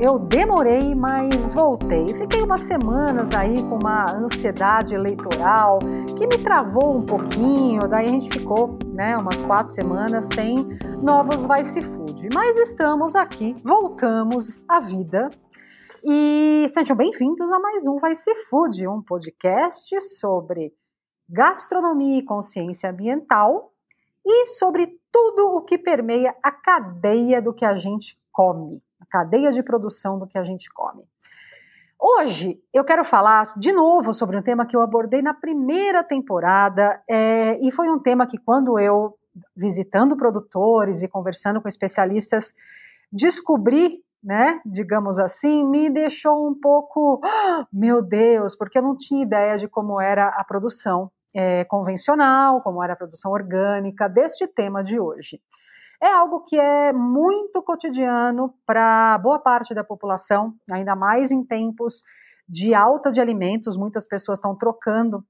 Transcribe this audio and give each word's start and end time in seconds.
Eu 0.00 0.18
demorei, 0.18 0.92
mas 0.92 1.54
voltei. 1.54 2.08
Fiquei 2.08 2.42
umas 2.42 2.62
semanas 2.62 3.32
aí 3.32 3.62
com 3.62 3.78
uma 3.78 4.10
ansiedade 4.10 4.92
eleitoral 4.92 5.78
que 6.18 6.26
me 6.26 6.42
travou 6.42 6.96
um 6.96 7.06
pouquinho, 7.06 7.86
daí 7.86 8.06
a 8.06 8.08
gente 8.08 8.28
ficou 8.28 8.76
né, 8.92 9.16
umas 9.16 9.40
quatro 9.42 9.72
semanas 9.72 10.24
sem 10.34 10.56
novos 11.00 11.46
Vice 11.46 11.80
Food. 11.80 12.28
Mas 12.34 12.58
estamos 12.58 13.14
aqui, 13.14 13.54
voltamos 13.62 14.64
à 14.68 14.80
vida. 14.80 15.30
E 16.02 16.66
sejam 16.74 16.96
bem-vindos 16.96 17.52
a 17.52 17.60
mais 17.60 17.86
um 17.86 18.00
Vice 18.00 18.34
Food, 18.50 18.88
um 18.88 19.00
podcast 19.00 20.00
sobre 20.18 20.72
gastronomia 21.28 22.18
e 22.18 22.24
consciência 22.24 22.90
ambiental 22.90 23.72
e 24.26 24.48
sobre 24.48 24.98
tudo 25.12 25.56
o 25.56 25.62
que 25.62 25.78
permeia 25.78 26.34
a 26.42 26.50
cadeia 26.50 27.40
do 27.40 27.54
que 27.54 27.64
a 27.64 27.76
gente 27.76 28.18
come 28.32 28.82
a 29.02 29.06
cadeia 29.06 29.50
de 29.50 29.62
produção 29.62 30.18
do 30.18 30.26
que 30.26 30.38
a 30.38 30.44
gente 30.44 30.72
come. 30.72 31.04
Hoje 32.00 32.60
eu 32.72 32.84
quero 32.84 33.04
falar 33.04 33.42
de 33.56 33.72
novo 33.72 34.12
sobre 34.12 34.36
um 34.36 34.42
tema 34.42 34.66
que 34.66 34.76
eu 34.76 34.80
abordei 34.80 35.22
na 35.22 35.34
primeira 35.34 36.02
temporada, 36.02 37.00
é, 37.08 37.58
e 37.60 37.70
foi 37.70 37.88
um 37.88 37.98
tema 37.98 38.26
que, 38.26 38.38
quando 38.38 38.78
eu, 38.78 39.16
visitando 39.56 40.16
produtores 40.16 41.02
e 41.02 41.08
conversando 41.08 41.60
com 41.60 41.68
especialistas, 41.68 42.52
descobri, 43.12 44.02
né, 44.22 44.60
digamos 44.64 45.18
assim, 45.18 45.64
me 45.64 45.88
deixou 45.90 46.48
um 46.48 46.58
pouco, 46.58 47.20
oh, 47.24 47.64
meu 47.72 48.02
Deus, 48.02 48.56
porque 48.56 48.78
eu 48.78 48.82
não 48.82 48.96
tinha 48.96 49.22
ideia 49.22 49.56
de 49.56 49.68
como 49.68 50.00
era 50.00 50.28
a 50.28 50.44
produção 50.44 51.10
é, 51.34 51.64
convencional, 51.64 52.60
como 52.62 52.82
era 52.82 52.94
a 52.94 52.96
produção 52.96 53.30
orgânica 53.30 54.08
deste 54.08 54.46
tema 54.46 54.82
de 54.82 54.98
hoje 54.98 55.40
é 56.02 56.10
algo 56.10 56.40
que 56.40 56.58
é 56.58 56.92
muito 56.92 57.62
cotidiano 57.62 58.52
para 58.66 59.16
boa 59.18 59.38
parte 59.38 59.72
da 59.72 59.84
população, 59.84 60.52
ainda 60.70 60.96
mais 60.96 61.30
em 61.30 61.44
tempos 61.44 62.02
de 62.48 62.74
alta 62.74 63.12
de 63.12 63.20
alimentos, 63.20 63.76
muitas 63.76 64.06
pessoas 64.08 64.38
estão 64.38 64.56
trocando 64.56 65.24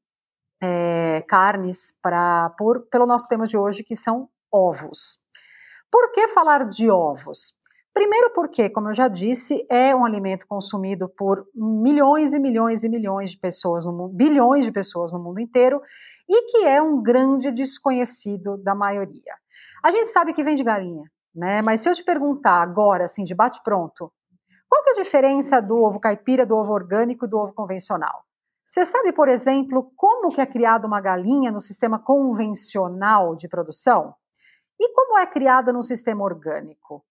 é, 0.62 1.20
carnes 1.28 1.92
pra, 2.00 2.50
por, 2.56 2.86
pelo 2.86 3.04
nosso 3.04 3.28
tema 3.28 3.44
de 3.44 3.56
hoje, 3.56 3.84
que 3.84 3.94
são 3.94 4.30
ovos. 4.50 5.18
Por 5.90 6.10
que 6.10 6.26
falar 6.28 6.66
de 6.66 6.90
ovos? 6.90 7.52
Primeiro 7.94 8.32
porque, 8.32 8.70
como 8.70 8.88
eu 8.88 8.94
já 8.94 9.06
disse, 9.06 9.66
é 9.70 9.94
um 9.94 10.04
alimento 10.04 10.46
consumido 10.46 11.10
por 11.10 11.46
milhões 11.54 12.32
e 12.32 12.38
milhões 12.38 12.82
e 12.82 12.88
milhões 12.88 13.30
de 13.32 13.38
pessoas 13.38 13.84
no 13.84 13.92
mundo, 13.92 14.14
bilhões 14.14 14.64
de 14.64 14.72
pessoas 14.72 15.12
no 15.12 15.18
mundo 15.18 15.40
inteiro, 15.40 15.80
e 16.26 16.42
que 16.50 16.64
é 16.64 16.80
um 16.80 17.02
grande 17.02 17.52
desconhecido 17.52 18.56
da 18.56 18.74
maioria. 18.74 19.34
A 19.82 19.90
gente 19.90 20.06
sabe 20.06 20.32
que 20.32 20.42
vem 20.42 20.54
de 20.54 20.64
galinha, 20.64 21.04
né? 21.34 21.60
Mas 21.60 21.82
se 21.82 21.88
eu 21.88 21.92
te 21.92 22.02
perguntar 22.02 22.62
agora, 22.62 23.04
assim, 23.04 23.24
de 23.24 23.34
bate-pronto, 23.34 24.10
qual 24.66 24.82
que 24.84 24.90
é 24.90 24.92
a 24.94 25.02
diferença 25.02 25.60
do 25.60 25.76
ovo 25.76 26.00
caipira, 26.00 26.46
do 26.46 26.56
ovo 26.56 26.72
orgânico 26.72 27.26
e 27.26 27.28
do 27.28 27.36
ovo 27.36 27.52
convencional? 27.52 28.24
Você 28.66 28.86
sabe, 28.86 29.12
por 29.12 29.28
exemplo, 29.28 29.92
como 29.94 30.30
que 30.30 30.40
é 30.40 30.46
criada 30.46 30.86
uma 30.86 30.98
galinha 30.98 31.50
no 31.52 31.60
sistema 31.60 31.98
convencional 31.98 33.34
de 33.34 33.46
produção? 33.46 34.14
E 34.80 34.94
como 34.94 35.18
é 35.18 35.26
criada 35.26 35.74
no 35.74 35.82
sistema 35.82 36.24
orgânico? 36.24 37.04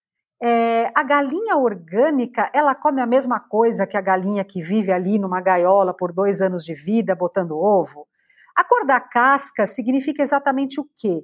É, 0.44 0.92
a 0.96 1.04
galinha 1.04 1.56
orgânica, 1.56 2.50
ela 2.54 2.74
come 2.74 3.00
a 3.00 3.06
mesma 3.06 3.40
coisa 3.40 3.86
que 3.86 3.96
a 3.96 4.02
galinha 4.02 4.44
que 4.44 4.60
vive 4.60 4.92
ali 4.92 5.20
numa 5.20 5.40
gaiola 5.40 5.94
por 5.94 6.12
dois 6.12 6.42
anos 6.42 6.66
de 6.66 6.74
vida, 6.74 7.14
botando 7.14 7.60
ovo? 7.60 8.08
A 8.56 8.64
cor 8.64 8.86
da 8.86 9.00
casca 9.00 9.66
significa 9.66 10.24
exatamente 10.24 10.80
o 10.80 10.88
quê? 10.98 11.24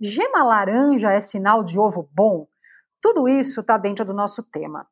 Gema 0.00 0.42
laranja 0.42 1.10
é 1.10 1.20
sinal 1.20 1.64
de 1.64 1.78
ovo 1.78 2.08
bom? 2.12 2.46
Tudo 3.00 3.26
isso 3.28 3.60
está 3.60 3.78
dentro 3.78 4.04
do 4.04 4.12
nosso 4.12 4.42
tema. 4.42 4.86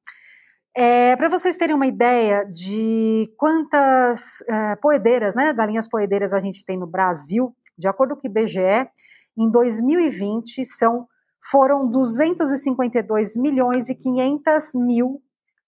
É, 0.74 1.16
Para 1.16 1.28
vocês 1.28 1.56
terem 1.56 1.74
uma 1.74 1.86
ideia 1.86 2.44
de 2.44 3.30
quantas 3.36 4.40
é, 4.48 4.76
poedeiras, 4.76 5.34
né, 5.34 5.52
galinhas 5.52 5.88
poedeiras 5.88 6.32
a 6.32 6.38
gente 6.38 6.64
tem 6.64 6.78
no 6.78 6.86
Brasil, 6.86 7.54
de 7.76 7.88
acordo 7.88 8.16
com 8.16 8.26
o 8.26 8.30
IBGE, 8.30 8.88
em 9.36 9.50
2020 9.50 10.64
são, 10.64 11.06
foram 11.42 11.88
252 11.88 13.36
milhões 13.36 13.88
e 13.88 13.94
500 13.94 14.74
mil 14.74 15.22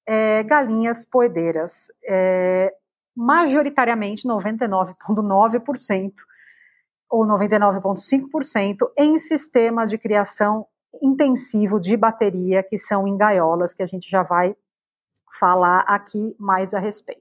é, 0.06 0.42
galinhas 0.42 1.04
poedeiras, 1.04 1.86
é, 2.08 2.72
majoritariamente 3.16 4.26
99,9% 4.26 6.12
ou 7.08 7.26
99,5%, 7.26 8.90
em 8.96 9.18
sistemas 9.18 9.90
de 9.90 9.98
criação 9.98 10.66
intensivo 11.02 11.80
de 11.80 11.96
bateria, 11.96 12.62
que 12.62 12.78
são 12.78 13.06
em 13.06 13.16
gaiolas, 13.16 13.74
que 13.74 13.82
a 13.82 13.86
gente 13.86 14.08
já 14.08 14.22
vai 14.22 14.54
falar 15.38 15.80
aqui 15.80 16.34
mais 16.38 16.74
a 16.74 16.78
respeito. 16.78 17.20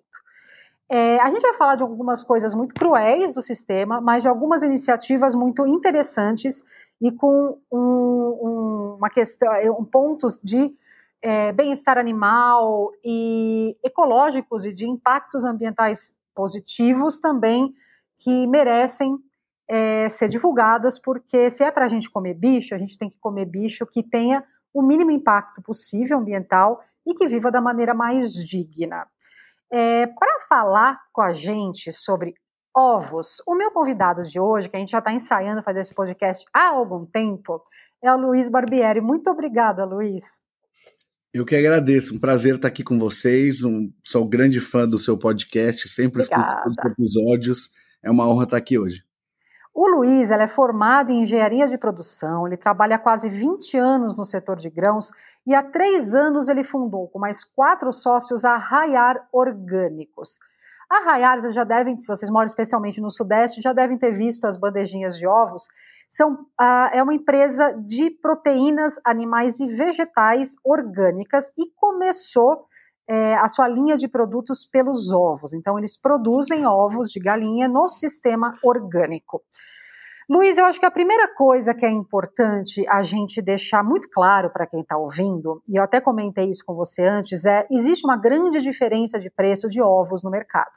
É, 0.91 1.19
a 1.19 1.29
gente 1.29 1.41
vai 1.41 1.53
falar 1.53 1.75
de 1.75 1.83
algumas 1.83 2.23
coisas 2.23 2.55
muito 2.55 2.73
cruéis 2.73 3.35
do 3.35 3.41
sistema, 3.43 4.01
mas 4.01 4.23
de 4.23 4.29
algumas 4.29 4.63
iniciativas 4.63 5.35
muito 5.35 5.67
interessantes 5.67 6.63
e 7.01 7.11
com 7.11 7.59
um, 7.71 7.77
um, 7.79 8.95
uma 8.97 9.09
questão, 9.09 9.49
um, 9.79 9.85
pontos 9.85 10.39
de 10.43 10.73
é, 11.21 11.51
bem-estar 11.51 11.97
animal 11.97 12.91
e 13.03 13.77
ecológicos 13.83 14.65
e 14.65 14.73
de 14.73 14.87
impactos 14.87 15.45
ambientais 15.45 16.13
positivos 16.33 17.19
também 17.19 17.73
que 18.17 18.47
merecem 18.47 19.17
é, 19.69 20.09
ser 20.09 20.29
divulgadas, 20.29 20.99
porque 20.99 21.49
se 21.51 21.63
é 21.63 21.71
para 21.71 21.85
a 21.85 21.89
gente 21.89 22.09
comer 22.09 22.33
bicho, 22.33 22.73
a 22.73 22.77
gente 22.77 22.97
tem 22.97 23.09
que 23.09 23.19
comer 23.19 23.45
bicho 23.45 23.85
que 23.85 24.03
tenha 24.03 24.43
o 24.73 24.81
mínimo 24.81 25.11
impacto 25.11 25.61
possível 25.61 26.17
ambiental 26.17 26.81
e 27.05 27.13
que 27.13 27.27
viva 27.27 27.51
da 27.51 27.61
maneira 27.61 27.93
mais 27.93 28.33
digna. 28.33 29.07
É, 29.71 30.07
para 30.07 30.39
falar 30.47 30.99
com 31.13 31.21
a 31.21 31.33
gente 31.33 31.91
sobre 31.91 32.33
ovos, 32.75 33.41
o 33.47 33.56
meu 33.56 33.72
convidado 33.72 34.24
de 34.24 34.40
hoje, 34.40 34.69
que 34.69 34.75
a 34.75 34.80
gente 34.80 34.91
já 34.91 35.00
está 35.00 35.12
ensaiando 35.13 35.63
fazer 35.63 35.80
esse 35.80 35.94
podcast 35.94 36.46
há 36.53 36.69
algum 36.69 37.06
tempo, 37.06 37.62
é 38.03 38.13
o 38.13 38.18
Luiz 38.18 38.50
Barbieri. 38.50 39.02
Muito 39.02 39.30
obrigada, 39.30 39.85
Luiz. 39.85 40.41
Eu 41.34 41.46
que 41.46 41.56
agradeço, 41.56 42.16
um 42.16 42.19
prazer 42.19 42.56
estar 42.56 42.68
aqui 42.68 42.84
com 42.84 42.97
vocês. 42.97 43.63
Um, 43.63 43.91
sou 44.03 44.25
um 44.25 44.29
grande 44.29 44.59
fã 44.59 44.88
do 44.88 44.97
seu 44.97 45.18
podcast, 45.18 45.88
sempre 45.88 46.24
Obrigada. 46.24 46.58
escuto 46.58 46.69
os 46.69 46.91
episódios. 46.91 47.72
É 48.03 48.09
uma 48.09 48.28
honra 48.28 48.46
estar 48.46 48.58
aqui 48.58 48.79
hoje. 48.79 49.03
O 49.74 49.88
Luiz 49.88 50.31
é 50.31 50.47
formado 50.47 51.12
em 51.12 51.22
engenharia 51.22 51.66
de 51.68 51.78
produção, 51.78 52.47
ele 52.47 52.58
trabalha 52.58 52.96
há 52.96 53.00
quase 53.00 53.29
20 53.29 53.78
anos 53.78 54.18
no 54.18 54.25
setor 54.25 54.58
de 54.58 54.69
grãos 54.69 55.12
e 55.46 55.53
há 55.53 55.63
três 55.63 56.13
anos 56.13 56.50
ele 56.50 56.63
fundou 56.63 57.08
com 57.08 57.19
mais 57.19 57.44
quatro 57.44 57.91
sócios 57.94 58.44
a 58.44 58.58
Raiar 58.58 59.28
Orgânicos. 59.31 60.40
A 60.89 61.01
Raiar, 61.01 61.39
vocês 61.39 61.53
já 61.53 61.63
devem, 61.63 62.00
se 62.00 62.07
vocês 62.07 62.31
moram 62.31 62.47
especialmente 62.47 63.00
no 63.00 63.11
Sudeste, 63.11 63.61
já 63.61 63.73
devem 63.73 63.97
ter 63.97 64.11
visto 64.11 64.45
as 64.45 64.57
bandejinhas 64.57 65.17
de 65.17 65.27
ovos. 65.27 65.67
São, 66.09 66.47
ah, 66.59 66.89
é 66.91 67.03
uma 67.03 67.13
empresa 67.13 67.73
de 67.85 68.09
proteínas 68.09 68.99
animais 69.05 69.59
e 69.59 69.67
vegetais 69.67 70.55
orgânicas 70.66 71.51
e 71.55 71.69
começou 71.75 72.66
é, 73.07 73.35
a 73.35 73.47
sua 73.47 73.67
linha 73.67 73.97
de 73.97 74.07
produtos 74.07 74.66
pelos 74.66 75.11
ovos. 75.11 75.53
Então, 75.53 75.78
eles 75.78 75.95
produzem 75.95 76.66
ovos 76.66 77.09
de 77.09 77.19
galinha 77.19 77.67
no 77.67 77.88
sistema 77.88 78.57
orgânico. 78.63 79.44
Luiz, 80.29 80.59
eu 80.59 80.66
acho 80.66 80.79
que 80.79 80.85
a 80.85 80.91
primeira 80.91 81.28
coisa 81.34 81.73
que 81.73 81.84
é 81.84 81.90
importante 81.90 82.85
a 82.88 83.01
gente 83.01 83.41
deixar 83.41 83.84
muito 83.84 84.07
claro 84.12 84.51
para 84.51 84.67
quem 84.67 84.81
está 84.81 84.95
ouvindo, 84.95 85.59
e 85.67 85.75
eu 85.75 85.81
até 85.84 86.00
comentei 86.00 86.47
isso 86.51 86.63
com 86.63 86.75
você 86.75 87.03
antes, 87.03 87.45
é 87.45 87.66
existe 87.72 88.06
uma 88.06 88.16
grande 88.16 88.59
diferença 88.59 89.17
de 89.17 89.31
preço 89.31 89.67
de 89.67 89.81
ovos 89.81 90.22
no 90.22 90.29
mercado. 90.29 90.69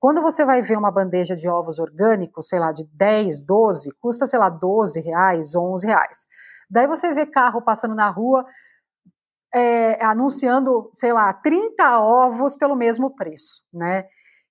Quando 0.00 0.20
você 0.20 0.44
vai 0.44 0.60
ver 0.60 0.76
uma 0.76 0.90
bandeja 0.90 1.36
de 1.36 1.48
ovos 1.48 1.78
orgânicos, 1.78 2.48
sei 2.48 2.58
lá, 2.58 2.72
de 2.72 2.84
10, 2.92 3.46
12, 3.46 3.92
custa, 4.00 4.26
sei 4.26 4.40
lá, 4.40 4.48
12 4.48 5.00
reais, 5.00 5.54
11 5.54 5.86
reais. 5.86 6.26
Daí 6.68 6.88
você 6.88 7.14
vê 7.14 7.26
carro 7.26 7.62
passando 7.62 7.94
na 7.94 8.10
rua 8.10 8.44
é, 9.54 10.04
anunciando, 10.04 10.90
sei 10.94 11.12
lá, 11.12 11.32
30 11.32 12.00
ovos 12.00 12.56
pelo 12.56 12.74
mesmo 12.74 13.14
preço, 13.14 13.62
né? 13.72 14.04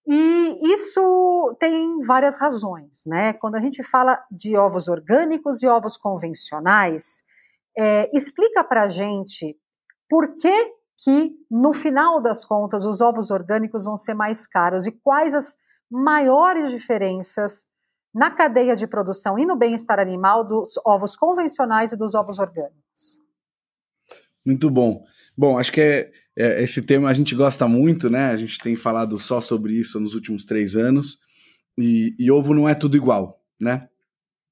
E 0.05 0.73
isso 0.73 1.55
tem 1.59 2.01
várias 2.01 2.35
razões, 2.35 3.03
né? 3.07 3.33
Quando 3.33 3.55
a 3.55 3.59
gente 3.59 3.81
fala 3.81 4.21
de 4.29 4.57
ovos 4.57 4.87
orgânicos 4.87 5.63
e 5.63 5.67
ovos 5.67 5.95
convencionais, 5.95 7.23
é, 7.77 8.09
explica 8.13 8.63
para 8.63 8.83
a 8.83 8.87
gente 8.87 9.57
por 10.09 10.35
que 10.35 10.73
que, 11.03 11.35
no 11.49 11.73
final 11.73 12.21
das 12.21 12.45
contas, 12.45 12.85
os 12.85 13.01
ovos 13.01 13.31
orgânicos 13.31 13.83
vão 13.83 13.97
ser 13.97 14.13
mais 14.13 14.47
caros 14.47 14.85
e 14.85 14.91
quais 14.91 15.33
as 15.33 15.55
maiores 15.89 16.69
diferenças 16.69 17.65
na 18.13 18.29
cadeia 18.29 18.75
de 18.75 18.87
produção 18.87 19.39
e 19.39 19.45
no 19.45 19.55
bem-estar 19.55 19.99
animal 19.99 20.43
dos 20.43 20.79
ovos 20.85 21.15
convencionais 21.15 21.91
e 21.91 21.97
dos 21.97 22.13
ovos 22.13 22.39
orgânicos. 22.39 23.19
Muito 24.45 24.69
bom. 24.69 25.03
Bom, 25.37 25.57
acho 25.57 25.71
que 25.71 25.81
é, 25.81 26.11
é, 26.35 26.63
esse 26.63 26.81
tema 26.81 27.09
a 27.09 27.13
gente 27.13 27.33
gosta 27.35 27.67
muito, 27.67 28.09
né? 28.09 28.29
A 28.29 28.37
gente 28.37 28.59
tem 28.59 28.75
falado 28.75 29.17
só 29.19 29.41
sobre 29.41 29.73
isso 29.73 29.99
nos 29.99 30.13
últimos 30.13 30.45
três 30.45 30.75
anos. 30.75 31.19
E, 31.77 32.15
e 32.19 32.29
ovo 32.29 32.53
não 32.53 32.67
é 32.67 32.75
tudo 32.75 32.97
igual, 32.97 33.41
né? 33.59 33.87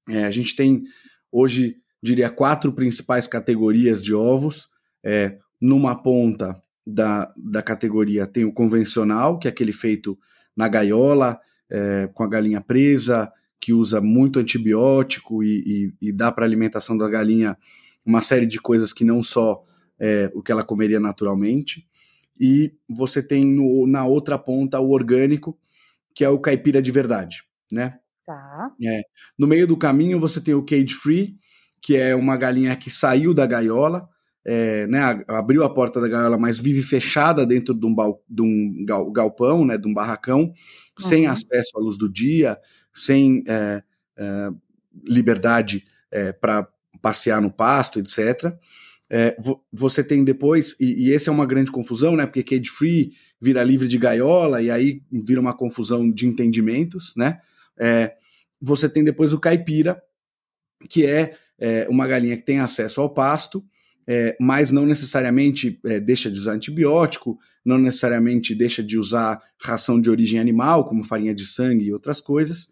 É, 0.08 0.24
a 0.24 0.30
gente 0.30 0.56
tem 0.56 0.82
hoje, 1.30 1.76
diria, 2.02 2.28
quatro 2.28 2.72
principais 2.72 3.26
categorias 3.26 4.02
de 4.02 4.14
ovos. 4.14 4.68
É, 5.04 5.38
numa 5.60 6.00
ponta, 6.00 6.60
da, 6.86 7.32
da 7.36 7.62
categoria 7.62 8.26
tem 8.26 8.44
o 8.44 8.52
convencional, 8.52 9.38
que 9.38 9.46
é 9.46 9.50
aquele 9.50 9.72
feito 9.72 10.18
na 10.56 10.68
gaiola, 10.68 11.38
é, 11.70 12.08
com 12.12 12.22
a 12.22 12.28
galinha 12.28 12.60
presa, 12.60 13.32
que 13.60 13.72
usa 13.72 14.00
muito 14.00 14.38
antibiótico 14.38 15.42
e, 15.42 15.92
e, 16.00 16.08
e 16.08 16.12
dá 16.12 16.30
para 16.32 16.44
a 16.44 16.48
alimentação 16.48 16.98
da 16.98 17.08
galinha 17.08 17.56
uma 18.04 18.20
série 18.20 18.46
de 18.46 18.60
coisas 18.60 18.92
que 18.92 19.04
não 19.04 19.22
só 19.22 19.62
é, 20.02 20.28
o 20.34 20.42
que 20.42 20.50
ela 20.50 20.64
comeria 20.64 20.98
naturalmente. 20.98 21.86
E 22.38 22.74
você 22.90 23.22
tem 23.22 23.44
no, 23.44 23.86
na 23.86 24.04
outra 24.04 24.36
ponta 24.36 24.80
o 24.80 24.90
orgânico, 24.90 25.56
que 26.12 26.24
é 26.24 26.28
o 26.28 26.40
caipira 26.40 26.82
de 26.82 26.90
verdade, 26.90 27.44
né? 27.70 27.98
Tá. 28.26 28.72
É. 28.84 29.02
No 29.38 29.46
meio 29.46 29.66
do 29.66 29.76
caminho 29.76 30.18
você 30.18 30.40
tem 30.40 30.54
o 30.54 30.64
cage 30.64 30.94
free, 30.94 31.36
que 31.80 31.96
é 31.96 32.14
uma 32.16 32.36
galinha 32.36 32.76
que 32.76 32.90
saiu 32.90 33.32
da 33.32 33.46
gaiola, 33.46 34.08
é, 34.44 34.88
né, 34.88 35.24
abriu 35.28 35.62
a 35.62 35.72
porta 35.72 36.00
da 36.00 36.08
gaiola, 36.08 36.36
mas 36.36 36.58
vive 36.58 36.82
fechada 36.82 37.46
dentro 37.46 37.72
de 37.72 37.86
um, 37.86 37.94
de 38.28 38.42
um 38.42 38.84
galpão, 39.12 39.64
né, 39.64 39.78
de 39.78 39.86
um 39.86 39.94
barracão, 39.94 40.40
uhum. 40.40 40.54
sem 40.98 41.26
acesso 41.28 41.76
à 41.76 41.80
luz 41.80 41.96
do 41.96 42.10
dia, 42.10 42.58
sem 42.92 43.44
é, 43.46 43.82
é, 44.16 44.50
liberdade 45.04 45.84
é, 46.10 46.32
para 46.32 46.66
passear 47.00 47.40
no 47.40 47.52
pasto, 47.52 48.00
etc. 48.00 48.52
É, 49.14 49.36
você 49.70 50.02
tem 50.02 50.24
depois, 50.24 50.74
e, 50.80 51.08
e 51.08 51.14
essa 51.14 51.30
é 51.30 51.32
uma 51.32 51.44
grande 51.44 51.70
confusão, 51.70 52.16
né, 52.16 52.24
porque 52.24 52.42
cage 52.42 52.70
free 52.70 53.12
vira 53.38 53.62
livre 53.62 53.86
de 53.86 53.98
gaiola, 53.98 54.62
e 54.62 54.70
aí 54.70 55.02
vira 55.12 55.38
uma 55.38 55.52
confusão 55.52 56.10
de 56.10 56.26
entendimentos, 56.26 57.12
né? 57.14 57.38
É, 57.78 58.14
você 58.58 58.88
tem 58.88 59.04
depois 59.04 59.34
o 59.34 59.38
caipira, 59.38 60.02
que 60.88 61.04
é, 61.04 61.36
uma 61.90 62.06
galinha 62.06 62.36
que 62.36 62.42
tem 62.42 62.60
acesso 62.60 63.02
ao 63.02 63.12
pasto, 63.12 63.62
é, 64.06 64.36
mas 64.40 64.70
não 64.70 64.86
necessariamente 64.86 65.78
é, 65.84 66.00
deixa 66.00 66.30
de 66.30 66.38
usar 66.38 66.52
antibiótico, 66.52 67.38
não 67.64 67.78
necessariamente 67.78 68.54
deixa 68.54 68.82
de 68.82 68.98
usar 68.98 69.40
ração 69.60 70.00
de 70.00 70.10
origem 70.10 70.40
animal, 70.40 70.88
como 70.88 71.04
farinha 71.04 71.34
de 71.34 71.46
sangue 71.46 71.84
e 71.84 71.92
outras 71.92 72.20
coisas, 72.20 72.68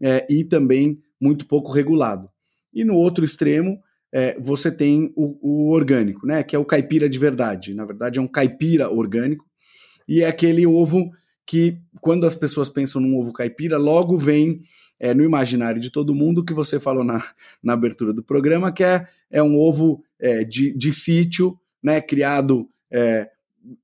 é, 0.00 0.26
e 0.30 0.44
também 0.44 1.02
muito 1.20 1.46
pouco 1.46 1.72
regulado. 1.72 2.30
E 2.72 2.84
no 2.84 2.94
outro 2.94 3.24
extremo, 3.24 3.78
é, 4.12 4.38
você 4.40 4.70
tem 4.70 5.12
o, 5.16 5.38
o, 5.40 5.70
orgânico, 5.70 6.26
né, 6.26 6.42
que 6.42 6.56
é 6.56 6.58
o 6.58 6.64
caipira 6.64 7.08
de 7.08 7.18
verdade. 7.18 7.74
Na 7.74 7.84
verdade, 7.84 8.18
é 8.18 8.22
um 8.22 8.28
caipira 8.28 8.90
orgânico, 8.90 9.44
e 10.08 10.22
é 10.22 10.26
aquele 10.26 10.66
ovo 10.66 11.10
que, 11.46 11.78
quando 12.00 12.26
as 12.26 12.34
pessoas 12.34 12.68
pensam 12.68 13.00
num 13.00 13.18
ovo 13.18 13.32
caipira, 13.32 13.78
logo 13.78 14.16
vem 14.16 14.60
é, 14.98 15.14
no 15.14 15.24
imaginário 15.24 15.80
de 15.80 15.90
todo 15.90 16.14
mundo 16.14 16.44
que 16.44 16.52
você 16.52 16.78
falou 16.78 17.04
na, 17.04 17.24
na 17.62 17.72
abertura 17.72 18.12
do 18.12 18.22
programa, 18.22 18.72
que 18.72 18.84
é, 18.84 19.06
é 19.30 19.42
um 19.42 19.56
ovo 19.56 20.02
é, 20.18 20.44
de, 20.44 20.76
de 20.76 20.92
sítio, 20.92 21.58
né, 21.82 22.00
criado 22.00 22.68
é, 22.90 23.28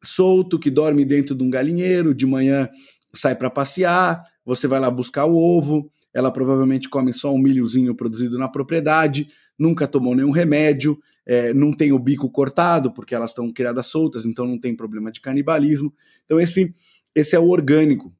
solto, 0.03 0.59
que 0.59 0.71
dorme 0.71 1.05
dentro 1.05 1.35
de 1.35 1.43
um 1.43 1.51
galinheiro, 1.51 2.15
de 2.15 2.27
manhã 2.27 2.69
sai 3.15 3.35
para 3.35 3.49
passear, 3.49 4.23
você 4.45 4.67
vai 4.67 4.79
lá 4.79 4.91
buscar 4.91 5.25
o 5.25 5.37
ovo, 5.37 5.91
ela 6.13 6.31
provavelmente 6.31 6.89
come 6.89 7.13
só 7.13 7.33
um 7.33 7.39
milhozinho 7.39 7.95
produzido 7.95 8.39
na 8.39 8.49
propriedade, 8.49 9.29
nunca 9.59 9.87
tomou 9.87 10.15
nenhum 10.15 10.31
remédio, 10.31 10.99
é, 11.25 11.53
não 11.53 11.73
tem 11.73 11.93
o 11.93 11.99
bico 11.99 12.31
cortado, 12.31 12.93
porque 12.93 13.15
elas 13.15 13.31
estão 13.31 13.51
criadas 13.51 13.87
soltas, 13.87 14.25
então 14.25 14.47
não 14.47 14.59
tem 14.59 14.75
problema 14.75 15.11
de 15.11 15.21
canibalismo. 15.21 15.93
Então, 16.25 16.39
esse, 16.39 16.75
esse 17.15 17.35
é 17.35 17.39
o 17.39 17.49
orgânico 17.49 18.15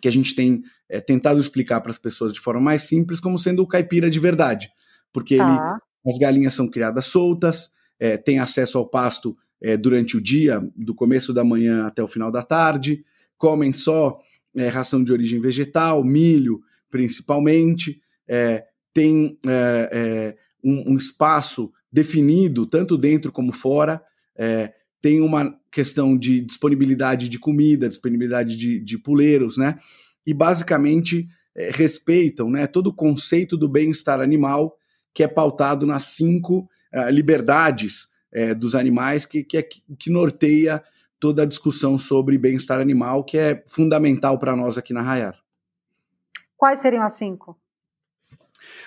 que 0.00 0.08
a 0.08 0.10
gente 0.10 0.34
tem 0.34 0.62
é, 0.88 1.00
tentado 1.00 1.40
explicar 1.40 1.80
para 1.80 1.90
as 1.90 1.98
pessoas 1.98 2.32
de 2.32 2.40
forma 2.40 2.60
mais 2.60 2.82
simples 2.82 3.20
como 3.20 3.38
sendo 3.38 3.62
o 3.62 3.66
caipira 3.66 4.10
de 4.10 4.18
verdade, 4.18 4.68
porque 5.12 5.36
tá. 5.36 5.80
ele, 6.04 6.12
as 6.12 6.18
galinhas 6.18 6.54
são 6.54 6.68
criadas 6.68 7.06
soltas, 7.06 7.70
é, 7.98 8.16
tem 8.16 8.40
acesso 8.40 8.76
ao 8.76 8.88
pasto 8.88 9.36
é, 9.62 9.76
durante 9.76 10.16
o 10.16 10.20
dia, 10.20 10.60
do 10.76 10.94
começo 10.94 11.32
da 11.32 11.44
manhã 11.44 11.86
até 11.86 12.02
o 12.02 12.08
final 12.08 12.30
da 12.30 12.42
tarde, 12.42 13.04
comem 13.38 13.72
só 13.72 14.20
é, 14.56 14.68
ração 14.68 15.02
de 15.04 15.12
origem 15.12 15.40
vegetal, 15.40 16.02
milho 16.02 16.60
principalmente, 16.94 18.00
é, 18.28 18.66
tem 18.92 19.36
é, 19.44 20.36
um, 20.64 20.92
um, 20.92 20.96
espaço 20.96 21.70
definido 21.92 22.66
tanto 22.66 22.96
dentro 22.96 23.30
como 23.30 23.52
fora, 23.52 24.02
tem 25.00 25.20
uma 25.20 25.54
questão 25.70 26.16
de 26.16 26.40
disponibilidade 26.40 27.28
de 27.28 27.38
comida, 27.38 27.88
disponibilidade 27.88 28.56
de, 28.56 28.80
de 28.80 28.98
puleiros, 28.98 29.58
né? 29.58 29.76
E 30.26 30.32
basicamente 30.32 31.26
é, 31.54 31.70
respeitam 31.70 32.50
né, 32.50 32.66
todo 32.66 32.88
o 32.88 32.94
conceito 32.94 33.56
do 33.56 33.68
bem-estar 33.68 34.20
animal, 34.20 34.76
que 35.12 35.22
é 35.22 35.28
pautado 35.28 35.86
nas 35.86 36.04
cinco 36.04 36.68
uh, 36.92 37.10
liberdades 37.10 38.08
é, 38.32 38.54
dos 38.54 38.74
animais, 38.74 39.24
que, 39.24 39.44
que, 39.44 39.58
é, 39.58 39.62
que 39.62 40.10
norteia 40.10 40.82
toda 41.20 41.42
a 41.42 41.46
discussão 41.46 41.96
sobre 41.96 42.36
bem-estar 42.36 42.80
animal, 42.80 43.22
que 43.22 43.38
é 43.38 43.62
fundamental 43.66 44.38
para 44.38 44.56
nós 44.56 44.76
aqui 44.76 44.92
na 44.92 45.02
Rayar. 45.02 45.38
Quais 46.56 46.80
seriam 46.80 47.04
as 47.04 47.12
cinco? 47.12 47.56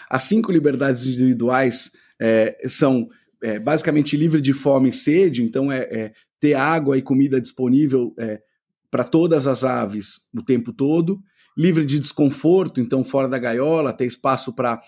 As 0.09 0.24
cinco 0.24 0.51
liberdades 0.51 1.06
individuais 1.06 1.92
é, 2.19 2.57
são 2.68 3.07
é, 3.44 3.59
basicamente 3.59 4.18
livre 4.18 4.42
de 4.42 4.54
fome 4.54 4.89
e 4.89 4.94
sede, 4.94 5.44
então 5.44 5.71
é, 5.71 5.80
é 5.80 6.13
ter 6.39 6.54
água 6.54 6.98
e 6.98 7.01
comida 7.01 7.42
disponível 7.42 8.13
é, 8.18 8.42
para 8.89 9.04
todas 9.04 9.48
as 9.48 9.63
aves 9.63 10.21
o 10.33 10.42
tempo 10.42 10.71
todo, 10.71 11.19
livre 11.57 11.86
de 11.86 12.00
desconforto, 12.00 12.80
então 12.80 13.04
fora 13.04 13.27
da 13.27 13.38
gaiola, 13.38 13.94
ter 13.94 14.06
espaço 14.06 14.54
para 14.54 14.81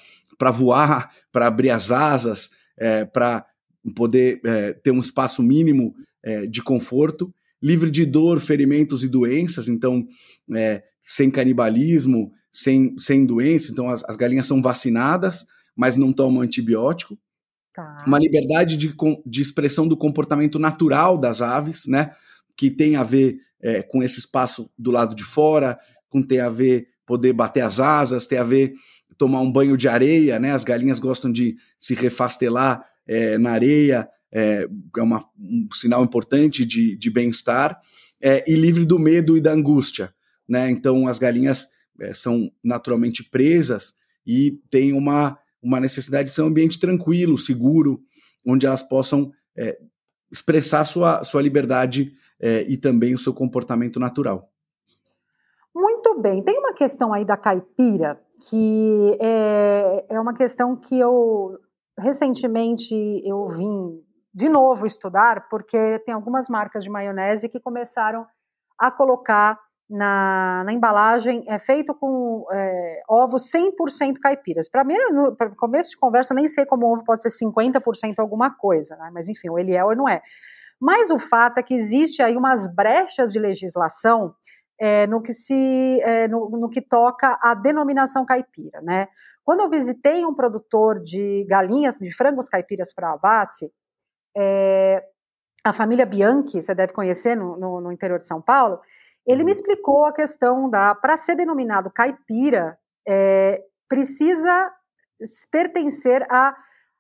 voar, 0.51 1.11
para 1.31 1.47
abrir 1.47 1.71
as 1.71 1.91
asas, 1.91 2.49
é, 2.77 3.05
para 3.05 3.45
poder 3.95 4.39
é, 4.45 4.73
ter 4.73 4.91
um 4.91 4.99
espaço 4.99 5.41
mínimo 5.41 5.93
de 6.51 6.61
conforto, 6.61 7.33
livre 7.63 7.89
de 7.89 8.05
dor, 8.05 8.41
ferimentos 8.41 9.05
e 9.05 9.07
doenças, 9.07 9.69
então 9.69 10.05
sem 11.01 11.31
canibalismo, 11.31 12.33
sem, 12.51 12.97
sem 12.97 13.25
doenças, 13.25 13.71
então 13.71 13.89
as, 13.89 14.03
as 14.05 14.15
galinhas 14.15 14.47
são 14.47 14.61
vacinadas, 14.61 15.45
mas 15.75 15.95
não 15.95 16.11
tomam 16.11 16.41
antibiótico. 16.41 17.17
Tá. 17.73 18.03
Uma 18.05 18.19
liberdade 18.19 18.75
de, 18.75 18.93
de 19.25 19.41
expressão 19.41 19.87
do 19.87 19.95
comportamento 19.95 20.59
natural 20.59 21.17
das 21.17 21.41
aves, 21.41 21.85
né? 21.87 22.11
Que 22.57 22.69
tem 22.69 22.95
a 22.95 23.03
ver 23.03 23.37
é, 23.61 23.81
com 23.81 24.03
esse 24.03 24.19
espaço 24.19 24.69
do 24.77 24.91
lado 24.91 25.15
de 25.15 25.23
fora, 25.23 25.77
com 26.09 26.21
ter 26.21 26.39
a 26.39 26.49
ver 26.49 26.87
poder 27.05 27.33
bater 27.33 27.61
as 27.61 27.79
asas, 27.79 28.27
ter 28.27 28.37
a 28.37 28.43
ver 28.43 28.73
tomar 29.17 29.41
um 29.41 29.51
banho 29.51 29.75
de 29.75 29.87
areia, 29.87 30.37
né? 30.37 30.51
As 30.51 30.63
galinhas 30.63 30.99
gostam 30.99 31.31
de 31.31 31.55
se 31.77 31.95
refastelar 31.95 32.83
é, 33.07 33.37
na 33.37 33.51
areia, 33.51 34.07
é, 34.31 34.67
é 34.97 35.01
uma, 35.01 35.25
um 35.37 35.67
sinal 35.73 36.03
importante 36.03 36.63
de, 36.65 36.95
de 36.95 37.09
bem-estar, 37.09 37.79
é, 38.21 38.43
e 38.47 38.53
livre 38.53 38.85
do 38.85 38.99
medo 38.99 39.35
e 39.35 39.41
da 39.41 39.51
angústia, 39.51 40.13
né? 40.47 40.69
Então 40.69 41.07
as 41.07 41.17
galinhas 41.17 41.69
é, 42.01 42.13
são 42.13 42.51
naturalmente 42.63 43.23
presas 43.23 43.93
e 44.25 44.59
tem 44.69 44.93
uma 44.93 45.37
uma 45.61 45.79
necessidade 45.79 46.29
de 46.29 46.35
ser 46.35 46.41
um 46.41 46.47
ambiente 46.47 46.79
tranquilo, 46.79 47.37
seguro, 47.37 48.01
onde 48.45 48.65
elas 48.65 48.81
possam 48.81 49.31
é, 49.57 49.77
expressar 50.31 50.85
sua, 50.85 51.23
sua 51.23 51.41
liberdade 51.41 52.13
é, 52.39 52.61
e 52.61 52.77
também 52.77 53.13
o 53.13 53.17
seu 53.17 53.33
comportamento 53.33 53.99
natural. 53.99 54.49
Muito 55.75 56.19
bem. 56.19 56.41
Tem 56.43 56.57
uma 56.57 56.73
questão 56.73 57.13
aí 57.13 57.25
da 57.25 57.37
caipira 57.37 58.19
que 58.49 59.17
é, 59.21 60.05
é 60.09 60.19
uma 60.19 60.33
questão 60.33 60.75
que 60.75 60.97
eu 60.97 61.59
recentemente 61.97 62.95
eu 63.25 63.49
vim 63.49 64.01
de 64.33 64.47
novo 64.47 64.87
estudar 64.87 65.49
porque 65.49 65.99
tem 66.05 66.13
algumas 66.13 66.47
marcas 66.47 66.83
de 66.83 66.89
maionese 66.89 67.49
que 67.49 67.59
começaram 67.59 68.25
a 68.77 68.89
colocar 68.89 69.59
na, 69.89 70.63
na, 70.65 70.71
embalagem 70.73 71.43
é 71.47 71.57
feito 71.57 71.95
com 71.95 72.45
é, 72.51 73.01
ovos 73.09 73.51
100% 73.51 74.19
caipiras. 74.21 74.69
Para 74.69 74.83
mim, 74.83 74.95
no 75.11 75.35
começo 75.57 75.89
de 75.89 75.97
conversa, 75.97 76.33
nem 76.33 76.47
sei 76.47 76.65
como 76.65 76.85
o 76.85 76.93
ovo 76.93 77.03
pode 77.03 77.23
ser 77.23 77.29
50% 77.29 78.19
alguma 78.19 78.55
coisa, 78.55 78.95
né? 78.97 79.09
mas 79.13 79.27
enfim, 79.27 79.49
ou 79.49 79.57
ele 79.57 79.75
é 79.75 79.83
ou 79.83 79.95
não 79.95 80.07
é. 80.07 80.21
Mas 80.79 81.09
o 81.09 81.17
fato 81.17 81.57
é 81.57 81.63
que 81.63 81.73
existe 81.73 82.21
aí 82.21 82.37
umas 82.37 82.73
brechas 82.73 83.33
de 83.33 83.39
legislação 83.39 84.33
é, 84.79 85.05
no 85.07 85.21
que 85.21 85.33
se 85.33 85.99
é, 86.03 86.27
no, 86.27 86.49
no, 86.51 86.69
que 86.69 86.81
toca 86.81 87.37
a 87.41 87.53
denominação 87.53 88.25
caipira, 88.25 88.79
né? 88.81 89.07
Quando 89.43 89.59
eu 89.59 89.69
visitei 89.69 90.25
um 90.25 90.33
produtor 90.33 91.01
de 91.01 91.45
galinhas, 91.49 91.97
de 91.97 92.15
frangos 92.15 92.47
caipiras 92.47 92.93
para 92.93 93.11
abate, 93.11 93.69
é, 94.37 95.03
a 95.65 95.73
família 95.73 96.05
Bianchi, 96.05 96.61
você 96.61 96.73
deve 96.73 96.93
conhecer 96.93 97.35
no, 97.35 97.57
no, 97.57 97.81
no 97.81 97.91
interior 97.91 98.19
de 98.19 98.25
São 98.25 98.41
Paulo, 98.41 98.79
ele 99.29 99.43
me 99.43 99.51
uhum. 99.51 99.55
explicou 99.55 100.05
a 100.05 100.11
questão 100.11 100.67
da, 100.67 100.95
para 100.95 101.15
ser 101.15 101.35
denominado 101.35 101.91
caipira, 101.91 102.75
é, 103.07 103.61
precisa 103.87 104.71
pertencer 105.51 106.25
a 106.31 106.55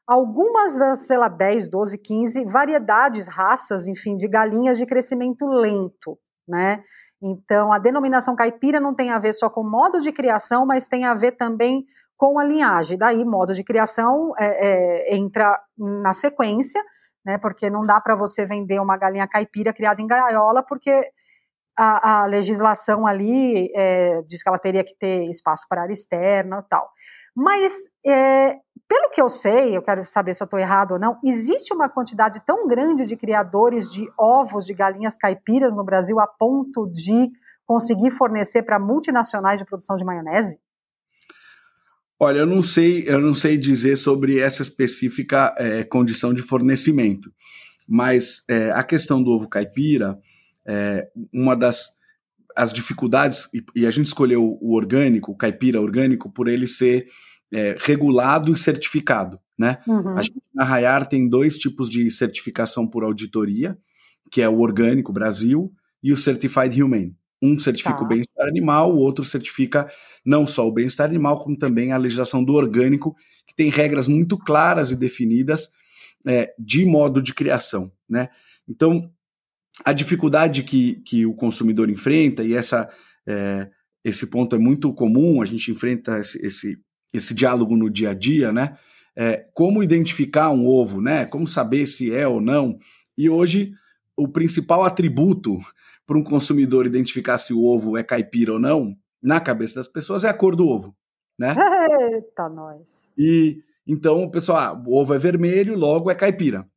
algumas 0.07 0.77
das, 0.77 1.07
sei 1.07 1.17
lá, 1.17 1.27
10, 1.27 1.69
12, 1.69 1.97
15 1.97 2.45
variedades, 2.45 3.27
raças, 3.27 3.87
enfim, 3.87 4.15
de 4.15 4.27
galinhas 4.27 4.77
de 4.77 4.85
crescimento 4.85 5.47
lento, 5.47 6.19
né? 6.47 6.83
Então, 7.21 7.73
a 7.73 7.79
denominação 7.79 8.35
caipira 8.35 8.79
não 8.79 8.93
tem 8.93 9.09
a 9.09 9.17
ver 9.17 9.33
só 9.33 9.49
com 9.49 9.63
modo 9.63 9.99
de 9.99 10.11
criação, 10.11 10.67
mas 10.67 10.87
tem 10.87 11.05
a 11.05 11.15
ver 11.15 11.31
também 11.31 11.83
com 12.15 12.37
a 12.37 12.43
linhagem. 12.43 12.97
Daí, 12.97 13.25
modo 13.25 13.55
de 13.55 13.63
criação 13.63 14.33
é, 14.37 14.67
é, 14.67 15.15
entra 15.15 15.59
na 15.75 16.13
sequência, 16.13 16.81
né? 17.25 17.39
Porque 17.39 17.71
não 17.71 17.85
dá 17.85 17.99
para 17.99 18.15
você 18.15 18.45
vender 18.45 18.79
uma 18.79 18.97
galinha 18.97 19.27
caipira 19.27 19.73
criada 19.73 19.99
em 19.99 20.07
gaiola, 20.07 20.61
porque 20.61 21.09
a, 21.79 22.23
a 22.23 22.25
legislação 22.25 23.07
ali 23.07 23.71
é, 23.73 24.21
diz 24.23 24.43
que 24.43 24.49
ela 24.49 24.57
teria 24.57 24.83
que 24.83 24.93
ter 24.99 25.29
espaço 25.29 25.65
para 25.69 25.83
área 25.83 25.93
externa 25.93 26.61
e 26.65 26.69
tal. 26.69 26.89
Mas, 27.33 27.73
é, 28.05 28.55
pelo 28.85 29.09
que 29.13 29.21
eu 29.21 29.29
sei, 29.29 29.77
eu 29.77 29.81
quero 29.81 30.03
saber 30.03 30.33
se 30.33 30.43
eu 30.43 30.45
estou 30.45 30.59
errado 30.59 30.91
ou 30.91 30.99
não, 30.99 31.17
existe 31.23 31.73
uma 31.73 31.87
quantidade 31.87 32.41
tão 32.45 32.67
grande 32.67 33.05
de 33.05 33.15
criadores 33.15 33.89
de 33.89 34.05
ovos 34.19 34.65
de 34.65 34.73
galinhas 34.73 35.15
caipiras 35.15 35.73
no 35.73 35.85
Brasil 35.85 36.19
a 36.19 36.27
ponto 36.27 36.85
de 36.91 37.29
conseguir 37.65 38.11
fornecer 38.11 38.63
para 38.63 38.77
multinacionais 38.77 39.59
de 39.59 39.65
produção 39.65 39.95
de 39.95 40.03
maionese? 40.03 40.59
Olha, 42.19 42.39
eu 42.39 42.45
não 42.45 42.61
sei, 42.61 43.05
eu 43.07 43.21
não 43.21 43.33
sei 43.33 43.57
dizer 43.57 43.95
sobre 43.95 44.39
essa 44.39 44.61
específica 44.61 45.55
é, 45.57 45.85
condição 45.85 46.33
de 46.33 46.41
fornecimento, 46.41 47.31
mas 47.87 48.43
é, 48.49 48.71
a 48.71 48.83
questão 48.83 49.23
do 49.23 49.31
ovo 49.31 49.47
caipira, 49.47 50.19
é, 50.69 51.07
uma 51.33 51.55
das 51.55 51.97
as 52.55 52.73
dificuldades, 52.73 53.47
e, 53.53 53.63
e, 53.75 53.85
a 53.85 53.91
gente 53.91 54.07
escolheu 54.07 54.57
o 54.59 54.75
orgânico, 54.75 55.31
o 55.31 55.35
caipira 55.35 55.79
orgânico, 55.79 56.29
por 56.29 56.49
ele 56.49 56.67
ser 56.67 57.05
é, 57.53 57.77
regulado 57.79 58.51
e 58.51 58.57
certificado. 58.57 59.39
Né? 59.57 59.77
Uhum. 59.87 60.17
A 60.17 60.21
gente 60.21 60.41
na 60.53 60.63
Rayar 60.63 61.07
tem 61.07 61.29
dois 61.29 61.57
tipos 61.57 61.89
de 61.89 62.09
certificação 62.11 62.87
por 62.87 63.03
auditoria, 63.03 63.77
que 64.29 64.41
é 64.41 64.49
o 64.49 64.59
Orgânico 64.59 65.13
Brasil 65.13 65.71
e 66.03 66.11
o 66.11 66.17
Certified 66.17 66.81
Humane. 66.83 67.15
Um 67.41 67.57
certifica 67.57 67.95
tá. 67.95 68.03
o 68.03 68.07
bem-estar 68.07 68.47
animal, 68.47 68.93
o 68.93 68.97
outro 68.97 69.23
certifica 69.23 69.89
não 70.25 70.45
só 70.45 70.67
o 70.67 70.71
bem-estar 70.71 71.07
animal, 71.07 71.41
como 71.41 71.57
também 71.57 71.93
a 71.93 71.97
legislação 71.97 72.43
do 72.43 72.53
orgânico, 72.53 73.15
que 73.47 73.55
tem 73.55 73.69
regras 73.69 74.07
muito 74.07 74.37
claras 74.37 74.91
e 74.91 74.95
definidas 74.95 75.69
é, 76.27 76.53
de 76.59 76.85
modo 76.85 77.21
de 77.21 77.33
criação. 77.33 77.91
Né? 78.09 78.27
Então, 78.67 79.09
a 79.83 79.93
dificuldade 79.93 80.63
que, 80.63 80.95
que 81.05 81.25
o 81.25 81.33
consumidor 81.33 81.89
enfrenta, 81.89 82.43
e 82.43 82.53
essa, 82.53 82.89
é, 83.27 83.69
esse 84.03 84.27
ponto 84.27 84.55
é 84.55 84.59
muito 84.59 84.93
comum, 84.93 85.41
a 85.41 85.45
gente 85.45 85.71
enfrenta 85.71 86.19
esse, 86.19 86.45
esse, 86.45 86.77
esse 87.13 87.33
diálogo 87.33 87.75
no 87.75 87.89
dia 87.89 88.11
a 88.11 88.13
dia, 88.13 88.51
né? 88.51 88.77
É, 89.15 89.45
como 89.53 89.83
identificar 89.83 90.49
um 90.49 90.67
ovo, 90.67 91.01
né? 91.01 91.25
Como 91.25 91.47
saber 91.47 91.85
se 91.87 92.13
é 92.13 92.27
ou 92.27 92.39
não. 92.39 92.77
E 93.17 93.29
hoje, 93.29 93.73
o 94.15 94.27
principal 94.27 94.83
atributo 94.83 95.57
para 96.05 96.17
um 96.17 96.23
consumidor 96.23 96.85
identificar 96.85 97.37
se 97.37 97.53
o 97.53 97.63
ovo 97.63 97.97
é 97.97 98.03
caipira 98.03 98.53
ou 98.53 98.59
não, 98.59 98.95
na 99.21 99.39
cabeça 99.39 99.75
das 99.75 99.87
pessoas, 99.87 100.23
é 100.23 100.29
a 100.29 100.33
cor 100.33 100.55
do 100.55 100.67
ovo, 100.67 100.95
né? 101.37 101.53
Eita, 102.13 102.49
nós. 102.49 103.11
E 103.17 103.61
então 103.85 104.23
o 104.23 104.31
pessoal, 104.31 104.57
ah, 104.57 104.83
o 104.87 104.95
ovo 104.95 105.13
é 105.13 105.17
vermelho, 105.17 105.75
logo 105.77 106.09
é 106.09 106.15
caipira. 106.15 106.67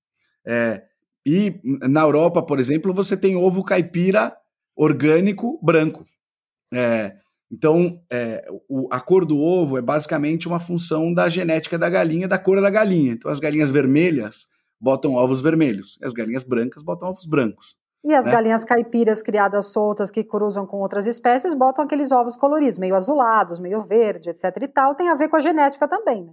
É, 0.44 0.82
e 1.24 1.60
na 1.88 2.02
Europa, 2.02 2.42
por 2.42 2.58
exemplo, 2.58 2.92
você 2.92 3.16
tem 3.16 3.36
ovo 3.36 3.62
caipira 3.64 4.36
orgânico 4.76 5.58
branco. 5.62 6.04
É, 6.72 7.16
então, 7.50 8.00
é, 8.10 8.46
o, 8.68 8.88
a 8.90 8.98
cor 8.98 9.24
do 9.24 9.38
ovo 9.38 9.76
é 9.76 9.82
basicamente 9.82 10.48
uma 10.48 10.58
função 10.58 11.12
da 11.12 11.28
genética 11.28 11.78
da 11.78 11.88
galinha, 11.90 12.26
da 12.26 12.38
cor 12.38 12.60
da 12.60 12.70
galinha. 12.70 13.12
Então, 13.12 13.30
as 13.30 13.38
galinhas 13.38 13.70
vermelhas 13.70 14.48
botam 14.80 15.14
ovos 15.14 15.40
vermelhos, 15.40 15.98
e 16.00 16.06
as 16.06 16.12
galinhas 16.12 16.42
brancas 16.42 16.82
botam 16.82 17.08
ovos 17.08 17.26
brancos. 17.26 17.76
E 18.04 18.12
as 18.12 18.26
né? 18.26 18.32
galinhas 18.32 18.64
caipiras 18.64 19.22
criadas 19.22 19.66
soltas 19.66 20.10
que 20.10 20.24
cruzam 20.24 20.66
com 20.66 20.78
outras 20.78 21.06
espécies 21.06 21.54
botam 21.54 21.84
aqueles 21.84 22.10
ovos 22.10 22.36
coloridos, 22.36 22.78
meio 22.78 22.96
azulados, 22.96 23.60
meio 23.60 23.82
verde, 23.82 24.30
etc. 24.30 24.44
e 24.60 24.68
tal. 24.68 24.96
Tem 24.96 25.08
a 25.08 25.14
ver 25.14 25.28
com 25.28 25.36
a 25.36 25.40
genética 25.40 25.86
também, 25.86 26.24
né? 26.24 26.32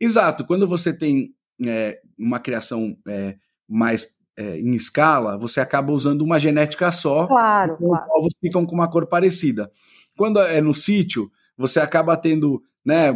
Exato. 0.00 0.46
Quando 0.46 0.68
você 0.68 0.92
tem 0.92 1.34
é, 1.66 2.00
uma 2.16 2.38
criação 2.38 2.94
é, 3.08 3.36
mais 3.68 4.16
é, 4.36 4.58
em 4.58 4.74
escala, 4.74 5.38
você 5.38 5.60
acaba 5.60 5.92
usando 5.92 6.22
uma 6.22 6.38
genética 6.38 6.92
só. 6.92 7.26
Claro, 7.26 7.74
então 7.74 7.88
claro. 7.88 8.04
Os 8.04 8.18
ovos 8.18 8.34
ficam 8.40 8.66
com 8.66 8.74
uma 8.74 8.88
cor 8.88 9.06
parecida. 9.06 9.70
Quando 10.16 10.40
é 10.40 10.60
no 10.60 10.74
sítio, 10.74 11.30
você 11.56 11.80
acaba 11.80 12.16
tendo 12.16 12.62
né, 12.84 13.10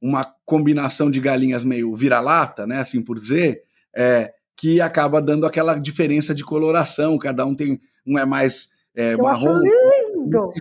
uma 0.00 0.24
combinação 0.44 1.10
de 1.10 1.20
galinhas 1.20 1.64
meio 1.64 1.94
vira-lata, 1.94 2.66
né, 2.66 2.78
assim 2.78 3.02
por 3.02 3.16
dizer, 3.18 3.62
é, 3.94 4.32
que 4.56 4.80
acaba 4.80 5.20
dando 5.20 5.46
aquela 5.46 5.74
diferença 5.74 6.34
de 6.34 6.44
coloração. 6.44 7.18
Cada 7.18 7.44
um 7.44 7.54
tem 7.54 7.80
um 8.06 8.18
é 8.18 8.24
mais 8.24 8.70
é, 8.94 9.16
marrom, 9.16 9.58
lindo. 9.58 10.52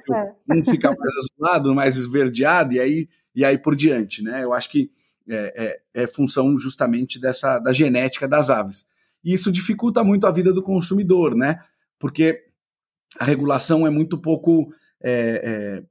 Um, 0.50 0.60
um 0.60 0.64
fica 0.64 0.90
mais 0.90 1.12
azulado, 1.18 1.76
mais 1.76 1.98
esverdeado 1.98 2.74
e 2.74 2.80
aí 2.80 3.10
e 3.36 3.46
aí 3.46 3.58
por 3.58 3.76
diante, 3.76 4.24
né? 4.24 4.44
Eu 4.44 4.54
acho 4.54 4.70
que 4.70 4.90
é, 5.30 5.80
é, 5.94 6.04
é 6.04 6.08
função 6.08 6.58
justamente 6.58 7.20
dessa 7.20 7.60
da 7.60 7.72
genética 7.72 8.28
das 8.28 8.50
aves. 8.50 8.88
E 9.24 9.34
isso 9.34 9.52
dificulta 9.52 10.04
muito 10.04 10.26
a 10.28 10.32
vida 10.32 10.54
do 10.54 10.64
consumidor, 10.64 11.36
né? 11.36 11.60
Porque 11.98 12.44
a 13.20 13.26
regulação 13.26 13.86
é 13.86 13.90
muito 13.90 14.18
pouco. 14.18 14.74
É, 15.02 15.84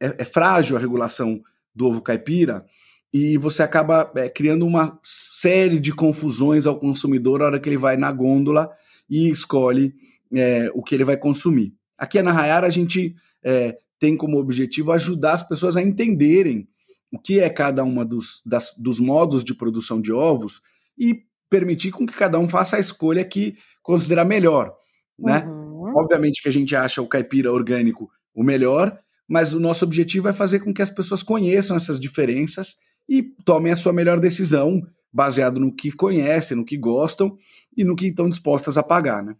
é, 0.00 0.06
é, 0.08 0.16
é 0.18 0.24
frágil 0.24 0.76
a 0.76 0.80
regulação 0.80 1.40
do 1.74 1.86
ovo 1.86 2.00
caipira 2.00 2.64
e 3.12 3.36
você 3.36 3.62
acaba 3.62 4.10
é, 4.16 4.28
criando 4.28 4.66
uma 4.66 4.98
série 5.02 5.78
de 5.78 5.92
confusões 5.92 6.66
ao 6.66 6.78
consumidor 6.78 7.40
na 7.40 7.46
hora 7.46 7.60
que 7.60 7.68
ele 7.68 7.76
vai 7.76 7.96
na 7.96 8.10
gôndola 8.10 8.70
e 9.08 9.28
escolhe 9.28 9.94
é, 10.32 10.70
o 10.74 10.82
que 10.82 10.94
ele 10.94 11.04
vai 11.04 11.16
consumir. 11.16 11.74
Aqui 11.98 12.20
na 12.22 12.32
Rayara 12.32 12.66
a 12.66 12.70
gente 12.70 13.14
é, 13.44 13.76
tem 13.98 14.16
como 14.16 14.38
objetivo 14.38 14.92
ajudar 14.92 15.34
as 15.34 15.42
pessoas 15.42 15.76
a 15.76 15.82
entenderem 15.82 16.66
o 17.12 17.18
que 17.18 17.38
é 17.38 17.50
cada 17.50 17.84
uma 17.84 18.04
dos, 18.04 18.40
das, 18.46 18.74
dos 18.78 18.98
modos 18.98 19.44
de 19.44 19.54
produção 19.54 20.00
de 20.00 20.10
ovos 20.10 20.62
e 20.98 21.24
permitir 21.52 21.90
com 21.90 22.06
que 22.06 22.14
cada 22.14 22.38
um 22.38 22.48
faça 22.48 22.76
a 22.76 22.80
escolha 22.80 23.22
que 23.22 23.58
considerar 23.82 24.24
melhor, 24.24 24.74
né? 25.18 25.44
Uhum. 25.44 25.92
Obviamente 25.94 26.40
que 26.42 26.48
a 26.48 26.52
gente 26.52 26.74
acha 26.74 27.02
o 27.02 27.06
caipira 27.06 27.52
orgânico 27.52 28.08
o 28.34 28.42
melhor, 28.42 28.98
mas 29.28 29.52
o 29.52 29.60
nosso 29.60 29.84
objetivo 29.84 30.28
é 30.28 30.32
fazer 30.32 30.60
com 30.60 30.72
que 30.72 30.80
as 30.80 30.88
pessoas 30.88 31.22
conheçam 31.22 31.76
essas 31.76 32.00
diferenças 32.00 32.76
e 33.06 33.22
tomem 33.44 33.70
a 33.70 33.76
sua 33.76 33.92
melhor 33.92 34.18
decisão 34.18 34.80
baseado 35.12 35.60
no 35.60 35.74
que 35.74 35.92
conhecem, 35.92 36.56
no 36.56 36.64
que 36.64 36.78
gostam 36.78 37.36
e 37.76 37.84
no 37.84 37.94
que 37.94 38.06
estão 38.06 38.30
dispostas 38.30 38.78
a 38.78 38.82
pagar, 38.82 39.22
né? 39.22 39.36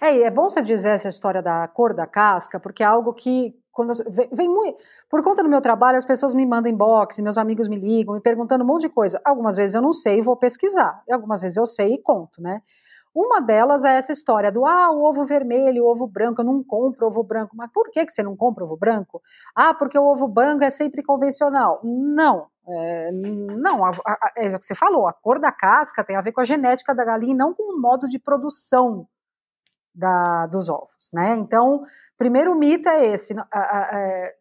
É, 0.00 0.22
é 0.22 0.30
bom 0.30 0.48
você 0.48 0.62
dizer 0.62 0.90
essa 0.90 1.10
história 1.10 1.42
da 1.42 1.68
cor 1.68 1.92
da 1.92 2.06
casca, 2.06 2.58
porque 2.58 2.82
é 2.82 2.86
algo 2.86 3.12
que 3.12 3.54
quando 3.76 3.92
vem, 4.08 4.28
vem 4.32 4.48
muito, 4.48 4.78
por 5.08 5.22
conta 5.22 5.42
do 5.42 5.48
meu 5.50 5.60
trabalho, 5.60 5.98
as 5.98 6.04
pessoas 6.06 6.34
me 6.34 6.46
mandam 6.46 6.72
inbox, 6.72 7.20
meus 7.20 7.36
amigos 7.36 7.68
me 7.68 7.76
ligam, 7.76 8.14
me 8.14 8.20
perguntando 8.22 8.64
um 8.64 8.66
monte 8.66 8.82
de 8.82 8.88
coisa. 8.88 9.20
Algumas 9.22 9.56
vezes 9.56 9.74
eu 9.74 9.82
não 9.82 9.92
sei 9.92 10.18
e 10.18 10.22
vou 10.22 10.34
pesquisar, 10.34 11.02
e 11.06 11.12
algumas 11.12 11.42
vezes 11.42 11.58
eu 11.58 11.66
sei 11.66 11.92
e 11.92 11.98
conto, 11.98 12.40
né? 12.40 12.62
Uma 13.14 13.40
delas 13.40 13.84
é 13.84 13.96
essa 13.96 14.12
história 14.12 14.50
do 14.50 14.66
ah, 14.66 14.90
o 14.90 15.02
ovo 15.04 15.24
vermelho, 15.24 15.84
o 15.84 15.90
ovo 15.90 16.06
branco, 16.06 16.40
eu 16.40 16.44
não 16.44 16.62
compro 16.62 17.06
ovo 17.06 17.22
branco. 17.22 17.56
Mas 17.56 17.70
por 17.72 17.90
que, 17.90 18.04
que 18.04 18.12
você 18.12 18.22
não 18.22 18.36
compra 18.36 18.64
ovo 18.64 18.76
branco? 18.76 19.22
Ah, 19.54 19.72
porque 19.72 19.98
o 19.98 20.04
ovo 20.04 20.28
branco 20.28 20.62
é 20.64 20.68
sempre 20.68 21.02
convencional. 21.02 21.80
Não, 21.82 22.46
é, 22.68 23.10
não, 23.12 23.86
a, 23.86 23.90
a, 24.06 24.32
é 24.36 24.48
o 24.48 24.58
que 24.58 24.64
você 24.66 24.74
falou, 24.74 25.06
a 25.06 25.14
cor 25.14 25.38
da 25.38 25.50
casca 25.50 26.04
tem 26.04 26.14
a 26.14 26.20
ver 26.20 26.32
com 26.32 26.42
a 26.42 26.44
genética 26.44 26.94
da 26.94 27.06
galinha 27.06 27.32
e 27.32 27.36
não 27.36 27.54
com 27.54 27.62
o 27.74 27.80
modo 27.80 28.06
de 28.06 28.18
produção 28.18 29.06
da, 29.96 30.46
dos 30.46 30.68
ovos, 30.68 31.10
né? 31.14 31.36
Então, 31.36 31.82
primeiro 32.18 32.54
mito 32.54 32.88
é 32.88 33.06
esse: 33.06 33.34
a, 33.38 33.44
a, 33.52 33.98
é, 33.98 34.34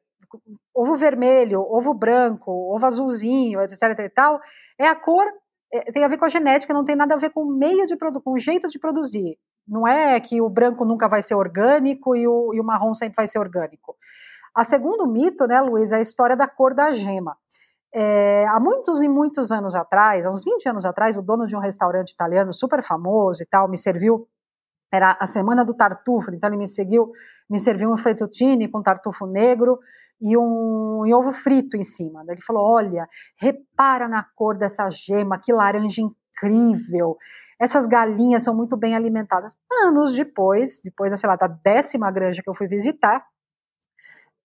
ovo 0.74 0.96
vermelho, 0.96 1.62
ovo 1.62 1.94
branco, 1.94 2.52
ovo 2.52 2.86
azulzinho, 2.86 3.62
etc. 3.62 4.00
E 4.00 4.10
tal, 4.10 4.40
é 4.78 4.88
a 4.88 4.96
cor, 4.96 5.26
é, 5.74 5.92
tem 5.92 6.04
a 6.04 6.08
ver 6.08 6.18
com 6.18 6.26
a 6.26 6.30
genética, 6.30 6.74
não 6.74 6.84
tem 6.84 6.96
nada 6.96 7.16
a 7.16 7.18
ver 7.18 7.32
com 7.32 7.44
o 7.44 7.52
meio 7.52 7.86
de 7.86 7.96
produzir, 7.96 8.24
com 8.24 8.34
o 8.34 8.38
jeito 8.38 8.68
de 8.68 8.78
produzir. 8.78 9.38
Não 9.68 9.88
é 9.88 10.20
que 10.20 10.42
o 10.42 10.50
branco 10.50 10.86
nunca 10.86 11.08
vai 11.08 11.22
ser 11.22 11.36
orgânico 11.36 12.16
e 12.16 12.28
o, 12.28 12.54
e 12.54 12.60
o 12.60 12.64
marrom 12.64 12.94
sempre 12.94 13.16
vai 13.16 13.26
ser 13.26 13.40
orgânico. 13.40 13.96
A 14.54 14.64
segundo 14.64 15.08
mito, 15.08 15.48
né, 15.48 15.60
Luiz, 15.62 15.92
é 15.92 15.98
a 15.98 16.02
história 16.02 16.36
da 16.36 16.48
cor 16.48 16.74
da 16.74 16.94
gema. 16.94 17.36
É, 17.94 18.46
há 18.48 18.60
muitos 18.60 19.02
e 19.02 19.08
muitos 19.08 19.52
anos 19.54 19.74
atrás, 19.74 20.26
há 20.26 20.30
uns 20.30 20.44
20 20.44 20.68
anos 20.68 20.86
atrás, 20.86 21.18
o 21.18 21.22
dono 21.22 21.48
de 21.48 21.56
um 21.56 21.60
restaurante 21.60 22.12
italiano 22.12 22.54
super 22.54 22.84
famoso 22.84 23.42
e 23.42 23.46
tal 23.46 23.70
me 23.70 23.78
serviu 23.78 24.28
era 24.96 25.18
a 25.20 25.28
semana 25.28 25.64
do 25.64 25.74
tartufo, 25.74 26.34
então 26.34 26.50
ele 26.50 26.58
me 26.58 26.68
seguiu, 26.68 27.12
me 27.50 27.60
serviu 27.60 27.92
um 27.92 27.98
fettuccine 27.98 28.68
com 28.68 28.82
tartufo 28.82 29.25
negro 29.25 29.80
e 30.22 30.38
um, 30.38 31.02
ovo 31.14 31.32
frito 31.32 31.78
em 31.78 31.84
cima. 31.84 32.24
Ele 32.28 32.42
falou: 32.42 32.64
Olha, 32.64 33.08
repara 33.40 34.08
na 34.08 34.24
cor 34.24 34.58
dessa 34.58 34.90
gema, 34.90 35.40
que 35.40 35.54
laranja 35.54 36.02
incrível. 36.02 37.18
Essas 37.60 37.86
galinhas 37.86 38.44
são 38.44 38.56
muito 38.56 38.75
bem 38.78 38.96
alimentadas. 38.96 39.56
Anos 39.84 40.14
depois, 40.14 40.82
depois, 40.84 41.18
sei 41.20 41.30
lá, 41.30 41.36
da 41.36 41.48
décima 41.48 42.12
granja 42.12 42.42
que 42.42 42.50
eu 42.50 42.56
fui 42.56 42.68
visitar, 42.68 43.25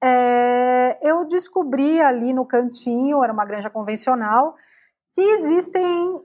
é, 0.03 0.99
eu 1.03 1.27
descobri 1.27 2.01
ali 2.01 2.33
no 2.33 2.47
cantinho, 2.47 3.23
era 3.23 3.33
uma 3.33 3.45
granja 3.45 3.69
convencional, 3.69 4.55
que 5.15 5.21
existem 5.21 6.21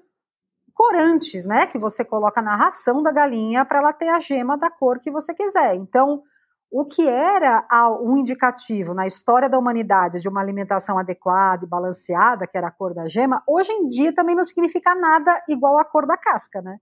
corantes, 0.75 1.45
né, 1.45 1.65
que 1.65 1.79
você 1.79 2.03
coloca 2.03 2.41
na 2.41 2.55
ração 2.55 3.01
da 3.01 3.11
galinha 3.11 3.63
para 3.63 3.79
ela 3.79 3.93
ter 3.93 4.09
a 4.09 4.19
gema 4.19 4.57
da 4.57 4.69
cor 4.69 4.99
que 4.99 5.09
você 5.09 5.33
quiser. 5.33 5.73
Então, 5.75 6.21
o 6.69 6.83
que 6.83 7.07
era 7.07 7.65
um 8.03 8.17
indicativo 8.17 8.93
na 8.93 9.07
história 9.07 9.47
da 9.47 9.57
humanidade 9.57 10.19
de 10.19 10.27
uma 10.27 10.41
alimentação 10.41 10.99
adequada 10.99 11.65
e 11.65 11.69
balanceada, 11.69 12.45
que 12.45 12.57
era 12.57 12.67
a 12.67 12.71
cor 12.71 12.93
da 12.93 13.07
gema, 13.07 13.41
hoje 13.47 13.71
em 13.71 13.87
dia 13.87 14.13
também 14.13 14.35
não 14.35 14.43
significa 14.43 14.93
nada 14.93 15.41
igual 15.47 15.79
à 15.79 15.85
cor 15.85 16.05
da 16.05 16.17
casca, 16.17 16.61
né? 16.61 16.77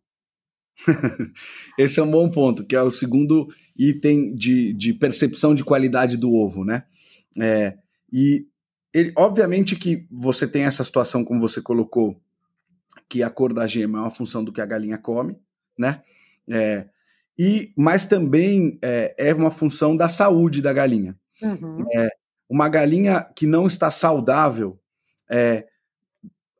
Esse 1.78 2.00
é 2.00 2.04
um 2.04 2.10
bom 2.10 2.32
ponto, 2.32 2.66
que 2.66 2.76
é 2.76 2.82
o 2.82 2.90
segundo 2.90 3.48
item 3.78 4.34
de, 4.34 4.74
de 4.74 4.94
percepção 4.94 5.54
de 5.54 5.64
qualidade 5.64 6.18
do 6.18 6.34
ovo, 6.34 6.66
né? 6.66 6.84
É, 7.40 7.78
e 8.12 8.48
ele, 8.92 9.14
obviamente 9.16 9.76
que 9.76 10.08
você 10.10 10.48
tem 10.48 10.64
essa 10.64 10.84
situação, 10.84 11.24
como 11.24 11.40
você 11.40 11.62
colocou, 11.62 12.20
que 13.14 13.22
a 13.22 13.30
cor 13.30 13.54
da 13.54 13.68
gema 13.68 14.00
é 14.00 14.02
uma 14.02 14.10
função 14.10 14.44
do 14.44 14.52
que 14.52 14.60
a 14.60 14.66
galinha 14.66 14.98
come, 14.98 15.38
né? 15.78 16.02
É, 16.50 16.88
e, 17.38 17.72
mas 17.78 18.08
também 18.08 18.80
é, 18.82 19.14
é, 19.20 19.34
uma 19.36 19.52
função 19.52 19.96
da 19.96 20.10
saúde 20.10 20.64
da 20.64 20.74
galinha. 20.74 21.16
Uhum. 21.40 21.86
É, 21.94 22.10
uma 22.50 22.68
galinha 22.68 23.22
que 23.36 23.46
não 23.46 23.68
está 23.68 23.92
saudável 23.92 24.80
é, 25.30 25.68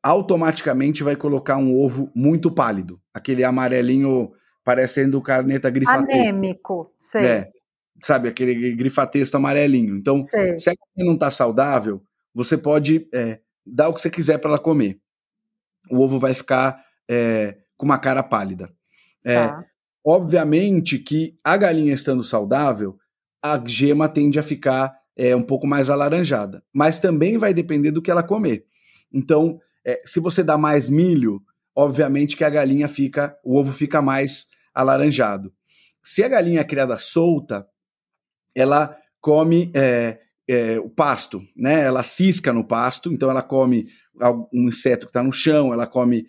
automaticamente 0.00 1.02
vai 1.02 1.16
colocar 1.16 1.56
um 1.56 1.76
ovo 1.76 2.08
muito 2.14 2.52
pálido, 2.52 3.00
aquele 3.12 3.42
amarelinho 3.42 4.30
parecendo 4.64 5.20
caneta 5.20 5.68
grifatexto. 5.68 6.20
Anêmico, 6.20 6.94
sei. 7.00 7.26
É, 7.26 7.50
sabe, 8.00 8.28
aquele 8.28 8.76
grifatexto 8.76 9.36
amarelinho. 9.36 9.96
Então, 9.96 10.22
sei. 10.22 10.56
se 10.56 10.70
a 10.70 10.74
galinha 10.74 11.10
não 11.10 11.14
está 11.14 11.32
saudável, 11.32 12.00
você 12.32 12.56
pode 12.56 13.08
é, 13.12 13.40
dar 13.66 13.88
o 13.88 13.94
que 13.94 14.00
você 14.00 14.08
quiser 14.08 14.38
para 14.38 14.50
ela 14.50 14.58
comer. 14.60 15.00
O 15.90 16.00
ovo 16.00 16.18
vai 16.18 16.34
ficar 16.34 16.84
é, 17.08 17.58
com 17.76 17.86
uma 17.86 17.98
cara 17.98 18.22
pálida. 18.22 18.70
É, 19.24 19.48
tá. 19.48 19.64
Obviamente 20.04 20.98
que 20.98 21.38
a 21.42 21.56
galinha 21.56 21.94
estando 21.94 22.22
saudável, 22.22 22.98
a 23.42 23.60
gema 23.64 24.08
tende 24.08 24.38
a 24.38 24.42
ficar 24.42 24.94
é, 25.16 25.34
um 25.34 25.42
pouco 25.42 25.66
mais 25.66 25.88
alaranjada, 25.88 26.62
mas 26.72 26.98
também 26.98 27.38
vai 27.38 27.54
depender 27.54 27.90
do 27.90 28.02
que 28.02 28.10
ela 28.10 28.22
comer. 28.22 28.66
Então, 29.12 29.60
é, 29.84 30.02
se 30.04 30.20
você 30.20 30.42
dá 30.42 30.58
mais 30.58 30.88
milho, 30.88 31.42
obviamente 31.74 32.36
que 32.36 32.44
a 32.44 32.50
galinha 32.50 32.88
fica, 32.88 33.36
o 33.44 33.56
ovo 33.56 33.72
fica 33.72 34.02
mais 34.02 34.48
alaranjado. 34.74 35.52
Se 36.02 36.22
a 36.22 36.28
galinha 36.28 36.60
é 36.60 36.64
criada 36.64 36.98
solta, 36.98 37.66
ela 38.54 38.96
come 39.20 39.70
é, 39.74 40.20
é, 40.48 40.78
o 40.78 40.88
pasto, 40.88 41.42
né? 41.56 41.82
Ela 41.82 42.02
cisca 42.02 42.52
no 42.52 42.64
pasto, 42.64 43.12
então 43.12 43.30
ela 43.30 43.42
come 43.42 43.86
um 44.52 44.68
inseto 44.68 45.06
que 45.06 45.10
está 45.10 45.22
no 45.22 45.32
chão, 45.32 45.72
ela 45.72 45.86
come 45.86 46.26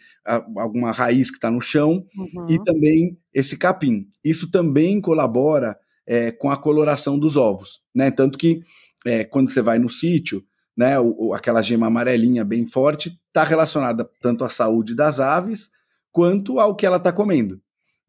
alguma 0.58 0.92
raiz 0.92 1.30
que 1.30 1.38
está 1.38 1.52
no 1.52 1.62
chão 1.62 2.04
uhum. 2.18 2.50
e 2.50 2.64
também 2.64 3.18
esse 3.34 3.58
capim. 3.58 4.08
Isso 4.24 4.50
também 4.50 5.00
colabora 5.00 5.78
é, 6.08 6.32
com 6.32 6.50
a 6.50 6.58
coloração 6.58 7.20
dos 7.20 7.38
ovos, 7.38 7.82
né? 7.94 8.10
Tanto 8.10 8.38
que 8.38 8.62
é, 9.06 9.24
quando 9.24 9.52
você 9.52 9.62
vai 9.62 9.78
no 9.78 9.90
sítio, 9.90 10.44
né, 10.76 11.00
o, 11.00 11.34
aquela 11.34 11.62
gema 11.62 11.88
amarelinha 11.88 12.44
bem 12.44 12.66
forte 12.66 13.18
está 13.28 13.44
relacionada 13.44 14.10
tanto 14.20 14.44
à 14.44 14.50
saúde 14.50 14.96
das 14.96 15.20
aves 15.20 15.70
quanto 16.12 16.60
ao 16.60 16.76
que 16.76 16.86
ela 16.86 16.98
está 16.98 17.14
comendo. 17.14 17.62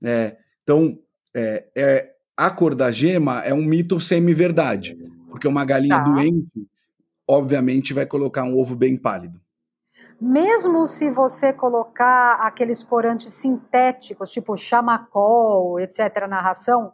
É, 0.02 0.36
então, 0.62 0.98
é, 1.34 1.66
é, 1.76 2.10
a 2.36 2.50
cor 2.50 2.74
da 2.74 2.90
gema 2.90 3.42
é 3.44 3.52
um 3.52 3.64
mito 3.64 4.00
semi-verdade 4.00 4.96
porque 5.36 5.46
uma 5.46 5.66
galinha 5.66 5.98
tá. 5.98 6.02
doente, 6.02 6.66
obviamente, 7.28 7.92
vai 7.92 8.06
colocar 8.06 8.42
um 8.44 8.58
ovo 8.58 8.74
bem 8.74 8.96
pálido. 8.96 9.38
Mesmo 10.18 10.86
se 10.86 11.10
você 11.10 11.52
colocar 11.52 12.38
aqueles 12.40 12.82
corantes 12.82 13.34
sintéticos, 13.34 14.30
tipo 14.30 14.56
chamacol, 14.56 15.78
etc., 15.78 16.26
na 16.26 16.40
ração, 16.40 16.90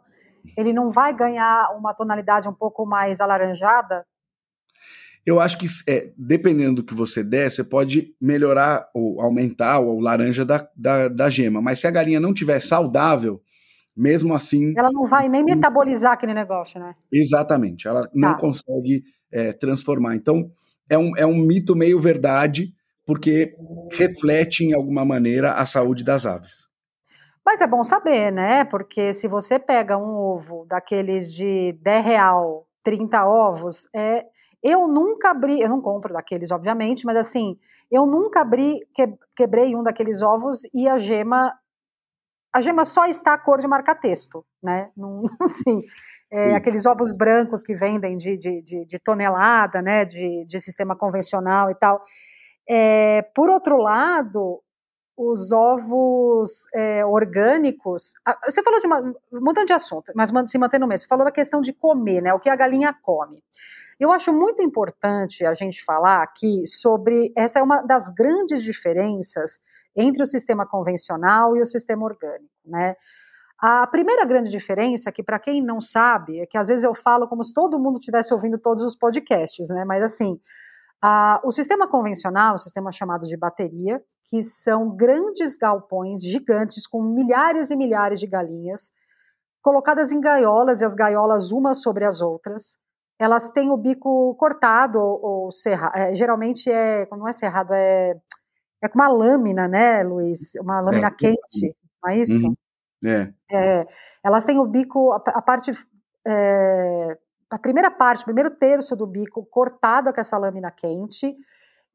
ele 0.57 0.73
não 0.73 0.89
vai 0.89 1.13
ganhar 1.13 1.69
uma 1.77 1.93
tonalidade 1.93 2.49
um 2.49 2.53
pouco 2.53 2.85
mais 2.85 3.21
alaranjada? 3.21 4.05
Eu 5.25 5.39
acho 5.39 5.57
que, 5.57 5.67
é, 5.87 6.11
dependendo 6.17 6.81
do 6.81 6.83
que 6.83 6.93
você 6.93 7.23
der, 7.23 7.49
você 7.49 7.63
pode 7.63 8.13
melhorar 8.19 8.89
ou 8.93 9.21
aumentar 9.21 9.79
o 9.79 10.01
laranja 10.01 10.43
da, 10.43 10.67
da, 10.75 11.07
da 11.07 11.29
gema. 11.29 11.61
Mas 11.61 11.79
se 11.79 11.87
a 11.87 11.91
galinha 11.91 12.19
não 12.19 12.33
tiver 12.33 12.59
saudável, 12.59 13.41
mesmo 13.95 14.33
assim. 14.33 14.73
Ela 14.77 14.91
não 14.91 15.05
vai 15.05 15.29
nem 15.29 15.43
metabolizar 15.43 16.13
aquele 16.13 16.33
negócio, 16.33 16.79
né? 16.79 16.95
Exatamente, 17.11 17.87
ela 17.87 18.09
não 18.13 18.33
tá. 18.33 18.39
consegue 18.39 19.03
é, 19.31 19.53
transformar. 19.53 20.15
Então, 20.15 20.51
é 20.89 20.97
um, 20.97 21.15
é 21.17 21.25
um 21.25 21.35
mito 21.35 21.75
meio 21.75 21.99
verdade, 21.99 22.73
porque 23.05 23.55
reflete 23.91 24.63
em 24.63 24.73
alguma 24.73 25.05
maneira 25.05 25.53
a 25.53 25.65
saúde 25.65 26.03
das 26.03 26.25
aves. 26.25 26.67
Mas 27.45 27.59
é 27.59 27.67
bom 27.67 27.83
saber, 27.83 28.31
né? 28.31 28.63
Porque 28.63 29.11
se 29.11 29.27
você 29.27 29.59
pega 29.59 29.97
um 29.97 30.15
ovo 30.15 30.65
daqueles 30.67 31.33
de 31.33 31.73
10 31.81 32.05
real, 32.05 32.65
30 32.83 33.25
ovos, 33.25 33.87
é, 33.93 34.25
eu 34.61 34.87
nunca 34.87 35.31
abri, 35.31 35.59
eu 35.59 35.69
não 35.69 35.81
compro 35.81 36.13
daqueles, 36.13 36.51
obviamente, 36.51 37.05
mas 37.05 37.17
assim, 37.17 37.57
eu 37.91 38.05
nunca 38.05 38.41
abri, 38.41 38.79
que, 38.93 39.13
quebrei 39.35 39.75
um 39.75 39.83
daqueles 39.83 40.21
ovos 40.21 40.61
e 40.73 40.87
a 40.87 40.97
gema 40.97 41.53
a 42.53 42.61
gema 42.61 42.85
só 42.85 43.05
está 43.05 43.33
a 43.33 43.37
cor 43.37 43.59
de 43.59 43.67
marca-texto, 43.67 44.45
né? 44.63 44.91
Não, 44.95 45.23
assim, 45.41 45.81
é, 46.31 46.55
aqueles 46.55 46.85
ovos 46.85 47.11
brancos 47.11 47.63
que 47.63 47.73
vendem 47.73 48.15
de, 48.15 48.37
de, 48.37 48.61
de, 48.61 48.85
de 48.85 48.99
tonelada, 48.99 49.81
né? 49.81 50.05
De, 50.05 50.45
de, 50.45 50.59
sistema 50.59 50.95
convencional 50.95 51.71
e 51.71 51.75
tal. 51.75 52.01
É, 52.69 53.23
por 53.35 53.49
outro 53.49 53.77
lado, 53.77 54.61
os 55.17 55.51
ovos 55.51 56.67
é, 56.73 57.05
orgânicos. 57.05 58.13
Você 58.45 58.61
falou 58.61 58.79
de 58.79 58.87
uma, 58.87 58.99
um 58.99 59.41
montão 59.41 59.65
de 59.65 59.73
assunto, 59.73 60.11
mas 60.15 60.31
se 60.45 60.57
mantém 60.57 60.79
no 60.79 60.87
mesmo. 60.87 61.03
Você 61.03 61.07
falou 61.07 61.25
da 61.25 61.31
questão 61.31 61.61
de 61.61 61.73
comer, 61.73 62.21
né? 62.21 62.33
O 62.33 62.39
que 62.39 62.49
a 62.49 62.55
galinha 62.55 62.95
come. 63.01 63.41
Eu 63.99 64.11
acho 64.11 64.33
muito 64.33 64.61
importante 64.61 65.45
a 65.45 65.53
gente 65.53 65.83
falar 65.83 66.21
aqui 66.21 66.65
sobre. 66.67 67.31
Essa 67.35 67.59
é 67.59 67.63
uma 67.63 67.81
das 67.81 68.09
grandes 68.09 68.63
diferenças 68.63 69.59
entre 69.95 70.21
o 70.21 70.25
sistema 70.25 70.65
convencional 70.65 71.55
e 71.55 71.61
o 71.61 71.65
sistema 71.65 72.03
orgânico, 72.05 72.49
né? 72.65 72.95
A 73.65 73.87
primeira 73.87 74.25
grande 74.25 74.49
diferença, 74.49 75.11
que 75.11 75.23
para 75.23 75.39
quem 75.39 75.63
não 75.63 75.79
sabe, 75.79 76.41
é 76.41 76.45
que 76.45 76.57
às 76.57 76.67
vezes 76.67 76.83
eu 76.83 76.93
falo 76.93 77.27
como 77.29 77.43
se 77.43 77.53
todo 77.53 77.79
mundo 77.79 77.97
estivesse 77.97 78.33
ouvindo 78.33 78.57
todos 78.57 78.83
os 78.83 78.95
podcasts, 78.95 79.69
né? 79.69 79.85
Mas 79.85 80.03
assim, 80.03 80.37
a, 81.01 81.39
o 81.43 81.51
sistema 81.51 81.87
convencional, 81.87 82.55
o 82.55 82.57
sistema 82.57 82.91
chamado 82.91 83.25
de 83.25 83.37
bateria, 83.37 84.01
que 84.29 84.41
são 84.41 84.93
grandes 84.95 85.55
galpões 85.55 86.21
gigantes 86.23 86.87
com 86.87 87.01
milhares 87.01 87.71
e 87.71 87.75
milhares 87.75 88.19
de 88.19 88.27
galinhas 88.27 88.91
colocadas 89.61 90.11
em 90.11 90.19
gaiolas 90.19 90.81
e 90.81 90.85
as 90.85 90.93
gaiolas 90.93 91.51
umas 91.51 91.81
sobre 91.81 92.05
as 92.05 92.21
outras. 92.21 92.77
Elas 93.19 93.51
têm 93.51 93.69
o 93.69 93.77
bico 93.77 94.35
cortado 94.35 94.99
ou, 94.99 95.25
ou 95.45 95.51
cerrado. 95.51 95.95
É, 95.95 96.15
geralmente 96.15 96.69
é, 96.71 97.07
não 97.11 97.27
é 97.27 97.33
cerrado, 97.33 97.73
é 97.73 98.15
é 98.83 98.89
com 98.89 98.99
uma 98.99 99.07
lâmina, 99.07 99.65
né, 99.65 100.03
Luiz? 100.03 100.55
Uma 100.55 100.81
lâmina 100.81 101.07
é, 101.07 101.11
quente, 101.11 101.73
não 102.03 102.11
é 102.11 102.17
isso? 102.17 102.45
Uhum. 102.45 102.55
É. 103.05 103.33
é. 103.49 103.85
Elas 104.21 104.43
têm 104.43 104.59
o 104.59 104.67
bico, 104.67 105.13
a, 105.13 105.23
a 105.25 105.41
parte, 105.41 105.71
é, 106.27 107.17
a 107.49 107.57
primeira 107.57 107.89
parte, 107.89 108.23
o 108.23 108.25
primeiro 108.25 108.51
terço 108.51 108.93
do 108.93 109.07
bico 109.07 109.45
cortado 109.45 110.11
com 110.11 110.19
essa 110.19 110.37
lâmina 110.37 110.69
quente. 110.69 111.33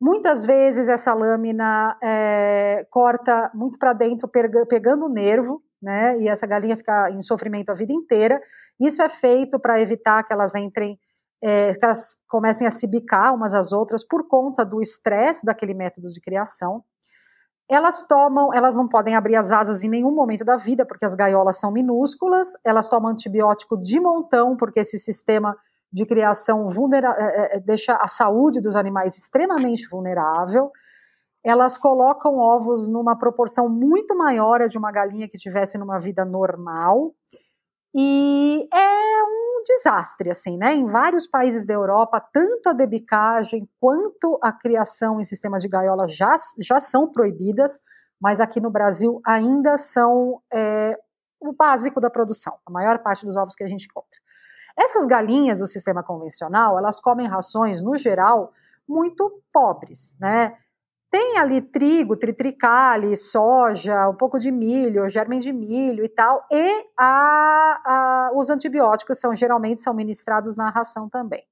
Muitas 0.00 0.46
vezes 0.46 0.88
essa 0.88 1.12
lâmina 1.12 1.98
é, 2.02 2.86
corta 2.90 3.50
muito 3.52 3.78
para 3.78 3.92
dentro, 3.92 4.26
pegando 4.66 5.04
o 5.04 5.10
nervo, 5.10 5.62
né? 5.82 6.18
E 6.20 6.28
essa 6.28 6.46
galinha 6.46 6.76
fica 6.76 7.10
em 7.10 7.20
sofrimento 7.20 7.68
a 7.68 7.74
vida 7.74 7.92
inteira. 7.92 8.40
Isso 8.80 9.02
é 9.02 9.10
feito 9.10 9.60
para 9.60 9.78
evitar 9.78 10.22
que 10.22 10.32
elas 10.32 10.54
entrem 10.54 10.98
é, 11.42 11.72
que 11.72 11.84
elas 11.84 12.16
comecem 12.28 12.66
a 12.66 12.70
se 12.70 12.86
bicar 12.86 13.34
umas 13.34 13.54
às 13.54 13.72
outras 13.72 14.04
por 14.04 14.26
conta 14.26 14.64
do 14.64 14.80
estresse 14.80 15.44
daquele 15.44 15.74
método 15.74 16.08
de 16.08 16.20
criação. 16.20 16.82
Elas 17.70 18.06
tomam, 18.06 18.52
elas 18.52 18.74
não 18.74 18.88
podem 18.88 19.14
abrir 19.14 19.36
as 19.36 19.52
asas 19.52 19.84
em 19.84 19.90
nenhum 19.90 20.10
momento 20.10 20.44
da 20.44 20.56
vida, 20.56 20.86
porque 20.86 21.04
as 21.04 21.14
gaiolas 21.14 21.60
são 21.60 21.70
minúsculas, 21.70 22.52
elas 22.64 22.88
tomam 22.88 23.12
antibiótico 23.12 23.76
de 23.76 24.00
montão, 24.00 24.56
porque 24.56 24.80
esse 24.80 24.98
sistema 24.98 25.54
de 25.92 26.06
criação 26.06 26.68
vulnera 26.68 27.14
é, 27.18 27.56
é, 27.56 27.60
deixa 27.60 27.94
a 27.96 28.06
saúde 28.06 28.60
dos 28.60 28.74
animais 28.74 29.16
extremamente 29.16 29.86
vulnerável. 29.88 30.70
Elas 31.44 31.78
colocam 31.78 32.36
ovos 32.38 32.88
numa 32.88 33.16
proporção 33.16 33.68
muito 33.68 34.16
maior 34.16 34.66
de 34.68 34.76
uma 34.76 34.90
galinha 34.90 35.28
que 35.28 35.38
tivesse 35.38 35.78
numa 35.78 35.98
vida 35.98 36.24
normal. 36.24 37.14
E 37.94 38.68
é 38.72 39.22
um 39.24 39.47
desastre, 39.68 40.30
assim, 40.30 40.56
né? 40.56 40.74
Em 40.74 40.86
vários 40.86 41.26
países 41.26 41.66
da 41.66 41.74
Europa, 41.74 42.20
tanto 42.32 42.70
a 42.70 42.72
debicagem 42.72 43.68
quanto 43.78 44.38
a 44.42 44.50
criação 44.50 45.20
em 45.20 45.24
sistema 45.24 45.58
de 45.58 45.68
gaiola 45.68 46.08
já, 46.08 46.34
já 46.58 46.80
são 46.80 47.12
proibidas, 47.12 47.80
mas 48.20 48.40
aqui 48.40 48.60
no 48.60 48.70
Brasil 48.70 49.20
ainda 49.24 49.76
são 49.76 50.40
é, 50.52 50.98
o 51.40 51.52
básico 51.52 52.00
da 52.00 52.10
produção, 52.10 52.58
a 52.66 52.70
maior 52.70 52.98
parte 53.00 53.26
dos 53.26 53.36
ovos 53.36 53.54
que 53.54 53.62
a 53.62 53.68
gente 53.68 53.86
encontra. 53.86 54.18
Essas 54.76 55.06
galinhas 55.06 55.58
do 55.58 55.66
sistema 55.66 56.02
convencional, 56.02 56.78
elas 56.78 57.00
comem 57.00 57.26
rações, 57.26 57.82
no 57.82 57.96
geral, 57.96 58.52
muito 58.88 59.42
pobres, 59.52 60.16
né? 60.18 60.56
Tem 61.10 61.38
ali 61.38 61.62
trigo, 61.62 62.16
tritricale, 62.16 63.16
soja, 63.16 64.08
um 64.08 64.14
pouco 64.14 64.38
de 64.38 64.50
milho, 64.50 65.08
germen 65.08 65.40
de 65.40 65.52
milho 65.52 66.04
e 66.04 66.08
tal, 66.08 66.44
e 66.50 66.86
a, 66.98 67.80
a, 67.84 68.30
os 68.34 68.50
antibióticos 68.50 69.18
são 69.18 69.34
geralmente 69.34 69.80
são 69.80 69.94
ministrados 69.94 70.56
na 70.56 70.68
ração 70.68 71.08
também. 71.08 71.42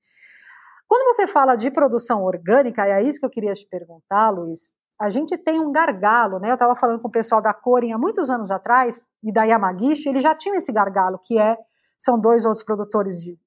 Quando 0.87 1.15
você 1.15 1.27
fala 1.27 1.57
de 1.57 1.71
produção 1.71 2.23
orgânica, 2.23 2.87
é 2.87 3.03
isso 3.03 3.19
que 3.19 3.27
eu 3.27 3.31
queria 3.31 3.53
te 3.53 3.67
perguntar, 3.67 4.29
Luiz, 4.31 4.73
a 5.01 5.09
gente 5.09 5.37
tem 5.37 5.59
um 5.59 5.73
gargalo, 5.73 6.39
né? 6.39 6.51
Eu 6.51 6.55
estava 6.55 6.77
falando 6.77 7.01
com 7.01 7.09
o 7.09 7.11
pessoal 7.11 7.43
da 7.43 7.53
Corin 7.53 7.93
há 7.93 7.99
muitos 7.99 8.31
anos 8.31 8.51
atrás, 8.51 9.07
e 9.23 9.33
da 9.33 9.45
Yamagishi, 9.45 10.09
eles 10.09 10.23
já 10.23 10.35
tinham 10.35 10.57
esse 10.57 10.73
gargalo, 10.73 11.19
que 11.25 11.39
é, 11.39 11.57
são 11.99 12.19
dois 12.19 12.45
outros 12.45 12.63
produtores 12.63 13.21
de, 13.21 13.39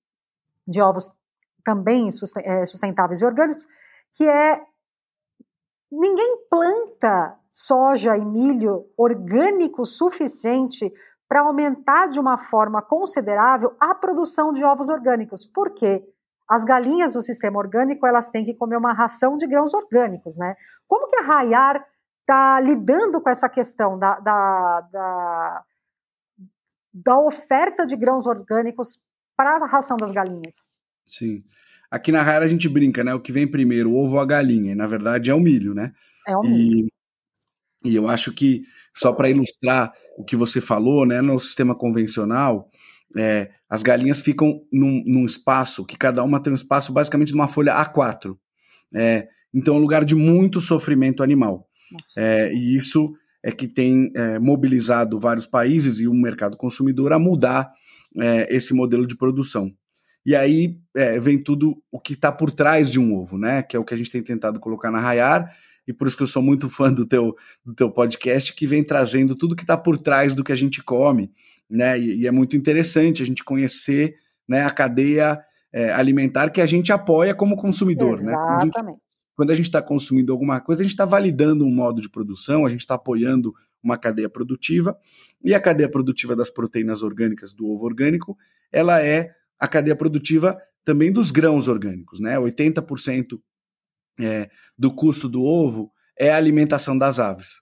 de 0.67 0.81
ovos 0.81 1.11
também 1.63 2.09
é, 2.43 2.65
sustentáveis 2.65 3.21
e 3.21 3.25
orgânicos, 3.25 3.65
que 4.13 4.27
é 4.27 4.61
ninguém 5.91 6.45
planta 6.49 7.37
soja 7.51 8.17
e 8.17 8.23
milho 8.23 8.85
orgânico 8.97 9.85
suficiente 9.85 10.91
para 11.27 11.41
aumentar 11.41 12.07
de 12.07 12.19
uma 12.19 12.37
forma 12.37 12.81
considerável 12.81 13.75
a 13.79 13.93
produção 13.93 14.51
de 14.51 14.63
ovos 14.63 14.89
orgânicos. 14.89 15.45
Por 15.45 15.73
quê? 15.73 16.03
As 16.49 16.65
galinhas 16.65 17.13
do 17.13 17.21
sistema 17.21 17.59
orgânico 17.59 18.07
elas 18.07 18.29
têm 18.29 18.43
que 18.43 18.55
comer 18.55 18.77
uma 18.77 18.93
ração 18.93 19.37
de 19.37 19.45
grãos 19.45 19.73
orgânicos, 19.73 20.37
né? 20.37 20.55
Como 20.87 21.07
que 21.07 21.17
a 21.17 21.21
Rayar 21.21 21.85
está 22.21 22.59
lidando 22.59 23.21
com 23.21 23.29
essa 23.29 23.47
questão 23.47 23.97
da, 23.99 24.19
da, 24.19 24.81
da, 24.91 25.65
da 26.91 27.19
oferta 27.19 27.85
de 27.85 27.95
grãos 27.95 28.25
orgânicos 28.25 28.99
para 29.37 29.55
a 29.55 29.67
ração 29.67 29.97
das 29.97 30.11
galinhas? 30.11 30.69
Sim. 31.05 31.39
Aqui 31.91 32.11
na 32.11 32.21
Rayar 32.21 32.43
a 32.43 32.47
gente 32.47 32.69
brinca, 32.69 33.03
né? 33.03 33.13
O 33.13 33.19
que 33.19 33.31
vem 33.31 33.47
primeiro, 33.47 33.91
o 33.91 33.95
ovo 33.95 34.15
ou 34.15 34.21
a 34.21 34.25
galinha? 34.25 34.71
E, 34.71 34.75
na 34.75 34.85
verdade 34.85 35.29
é 35.29 35.33
o 35.33 35.39
milho, 35.39 35.73
né? 35.73 35.91
É 36.27 36.35
o 36.35 36.41
milho. 36.41 36.87
E, 37.83 37.89
e 37.91 37.95
eu 37.95 38.07
acho 38.07 38.31
que, 38.31 38.63
só 38.95 39.13
para 39.13 39.29
ilustrar 39.29 39.93
o 40.17 40.23
que 40.23 40.35
você 40.35 40.61
falou, 40.61 41.05
né? 41.05 41.21
No 41.21 41.39
sistema 41.39 41.75
convencional, 41.75 42.69
é, 43.17 43.49
as 43.69 43.81
galinhas 43.81 44.21
ficam 44.21 44.61
num, 44.71 45.03
num, 45.05 45.25
espaço 45.25 45.85
que 45.85 45.97
cada 45.97 46.23
uma 46.23 46.41
tem 46.41 46.51
um 46.51 46.55
espaço 46.55 46.93
basicamente 46.93 47.29
de 47.29 47.35
uma 47.35 47.47
folha 47.47 47.73
A4. 47.73 48.37
É, 48.93 49.27
então 49.53 49.75
é 49.75 49.77
um 49.77 49.81
lugar 49.81 50.05
de 50.05 50.15
muito 50.15 50.61
sofrimento 50.61 51.23
animal. 51.23 51.67
É, 52.17 52.53
e 52.53 52.77
isso 52.77 53.13
é 53.43 53.51
que 53.51 53.67
tem 53.67 54.11
é, 54.15 54.37
mobilizado 54.37 55.19
vários 55.19 55.47
países 55.47 55.99
e 55.99 56.07
o 56.07 56.13
mercado 56.13 56.57
consumidor 56.57 57.13
a 57.13 57.19
mudar 57.19 57.71
é, 58.19 58.55
esse 58.55 58.73
modelo 58.73 59.07
de 59.07 59.17
produção. 59.17 59.73
E 60.25 60.35
aí 60.35 60.77
é, 60.95 61.19
vem 61.19 61.41
tudo 61.41 61.81
o 61.91 61.99
que 61.99 62.13
está 62.13 62.31
por 62.31 62.51
trás 62.51 62.89
de 62.91 62.99
um 62.99 63.15
ovo, 63.15 63.37
né? 63.37 63.63
Que 63.63 63.75
é 63.75 63.79
o 63.79 63.85
que 63.85 63.93
a 63.93 63.97
gente 63.97 64.11
tem 64.11 64.21
tentado 64.21 64.59
colocar 64.59 64.91
na 64.91 64.99
Rayar, 64.99 65.51
e 65.87 65.93
por 65.93 66.07
isso 66.07 66.15
que 66.15 66.23
eu 66.23 66.27
sou 66.27 66.41
muito 66.41 66.69
fã 66.69 66.93
do 66.93 67.05
teu, 67.05 67.35
do 67.65 67.73
teu 67.73 67.89
podcast, 67.89 68.53
que 68.53 68.67
vem 68.67 68.83
trazendo 68.83 69.35
tudo 69.35 69.55
que 69.55 69.63
está 69.63 69.77
por 69.77 69.97
trás 69.97 70.35
do 70.35 70.43
que 70.43 70.51
a 70.51 70.55
gente 70.55 70.83
come, 70.83 71.31
né? 71.69 71.99
E, 71.99 72.21
e, 72.21 72.27
é 72.27 72.31
muito 72.31 72.55
interessante 72.55 73.23
a 73.23 73.25
gente 73.25 73.43
conhecer 73.43 74.15
né, 74.47 74.63
a 74.63 74.71
cadeia 74.71 75.39
é, 75.71 75.91
alimentar 75.91 76.49
que 76.49 76.61
a 76.61 76.65
gente 76.65 76.91
apoia 76.91 77.33
como 77.33 77.55
consumidor, 77.55 78.13
Exatamente. 78.13 78.83
né? 78.83 78.95
Quando 79.35 79.51
a 79.51 79.55
gente 79.55 79.67
está 79.67 79.81
consumindo 79.81 80.33
alguma 80.33 80.59
coisa, 80.59 80.81
a 80.81 80.83
gente 80.83 80.91
está 80.91 81.05
validando 81.05 81.65
um 81.65 81.73
modo 81.73 82.01
de 82.01 82.09
produção, 82.09 82.65
a 82.65 82.69
gente 82.69 82.81
está 82.81 82.95
apoiando 82.95 83.53
uma 83.81 83.97
cadeia 83.97 84.27
produtiva, 84.27 84.97
e 85.41 85.53
a 85.53 85.61
cadeia 85.61 85.89
produtiva 85.89 86.35
das 86.35 86.49
proteínas 86.49 87.01
orgânicas 87.01 87.53
do 87.53 87.65
ovo 87.65 87.85
orgânico, 87.85 88.37
ela 88.69 89.01
é 89.01 89.31
a 89.59 89.67
cadeia 89.67 89.95
produtiva 89.95 90.57
também 90.85 91.11
dos 91.11 91.31
grãos 91.31 91.67
orgânicos, 91.67 92.19
né? 92.19 92.37
80% 92.37 93.39
é, 94.19 94.49
do 94.77 94.93
custo 94.93 95.27
do 95.27 95.43
ovo 95.43 95.91
é 96.17 96.31
a 96.31 96.37
alimentação 96.37 96.97
das 96.97 97.19
aves. 97.19 97.61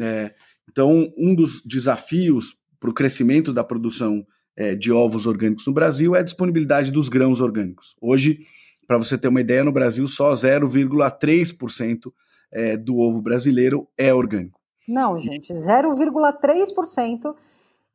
É, 0.00 0.34
então, 0.70 1.12
um 1.16 1.34
dos 1.34 1.62
desafios 1.64 2.54
para 2.80 2.90
o 2.90 2.94
crescimento 2.94 3.52
da 3.52 3.62
produção 3.62 4.26
é, 4.56 4.74
de 4.74 4.92
ovos 4.92 5.26
orgânicos 5.26 5.66
no 5.66 5.72
Brasil 5.72 6.14
é 6.14 6.20
a 6.20 6.24
disponibilidade 6.24 6.90
dos 6.90 7.08
grãos 7.08 7.40
orgânicos. 7.40 7.96
Hoje, 8.00 8.40
para 8.86 8.98
você 8.98 9.16
ter 9.16 9.28
uma 9.28 9.40
ideia, 9.40 9.64
no 9.64 9.72
Brasil 9.72 10.06
só 10.06 10.32
0,3% 10.32 12.12
é, 12.52 12.76
do 12.76 12.96
ovo 12.98 13.20
brasileiro 13.20 13.88
é 13.96 14.12
orgânico. 14.12 14.60
Não, 14.86 15.18
gente, 15.18 15.52
0,3%. 15.52 17.34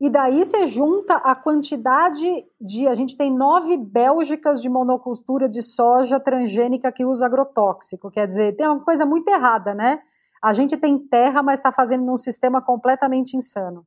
E 0.02 0.10
daí 0.10 0.46
você 0.46 0.66
junta 0.66 1.16
a 1.16 1.36
quantidade 1.36 2.26
de. 2.60 2.88
A 2.88 2.96
gente 2.96 3.18
tem 3.18 3.36
nove 3.36 3.76
Bélgicas 3.76 4.62
de 4.62 4.70
monocultura 4.70 5.50
de 5.50 5.62
soja 5.62 6.20
transgênica 6.20 6.92
que 6.92 7.04
usa 7.04 7.26
agrotóxico. 7.26 8.10
Quer 8.10 8.26
dizer, 8.26 8.56
tem 8.56 8.66
uma 8.66 8.80
coisa 8.80 9.06
muito 9.06 9.28
errada, 9.28 9.74
né? 9.74 10.00
A 10.42 10.54
gente 10.54 10.78
tem 10.78 10.98
terra, 10.98 11.44
mas 11.44 11.60
está 11.60 11.72
fazendo 11.72 12.06
num 12.06 12.16
sistema 12.16 12.62
completamente 12.62 13.36
insano. 13.36 13.86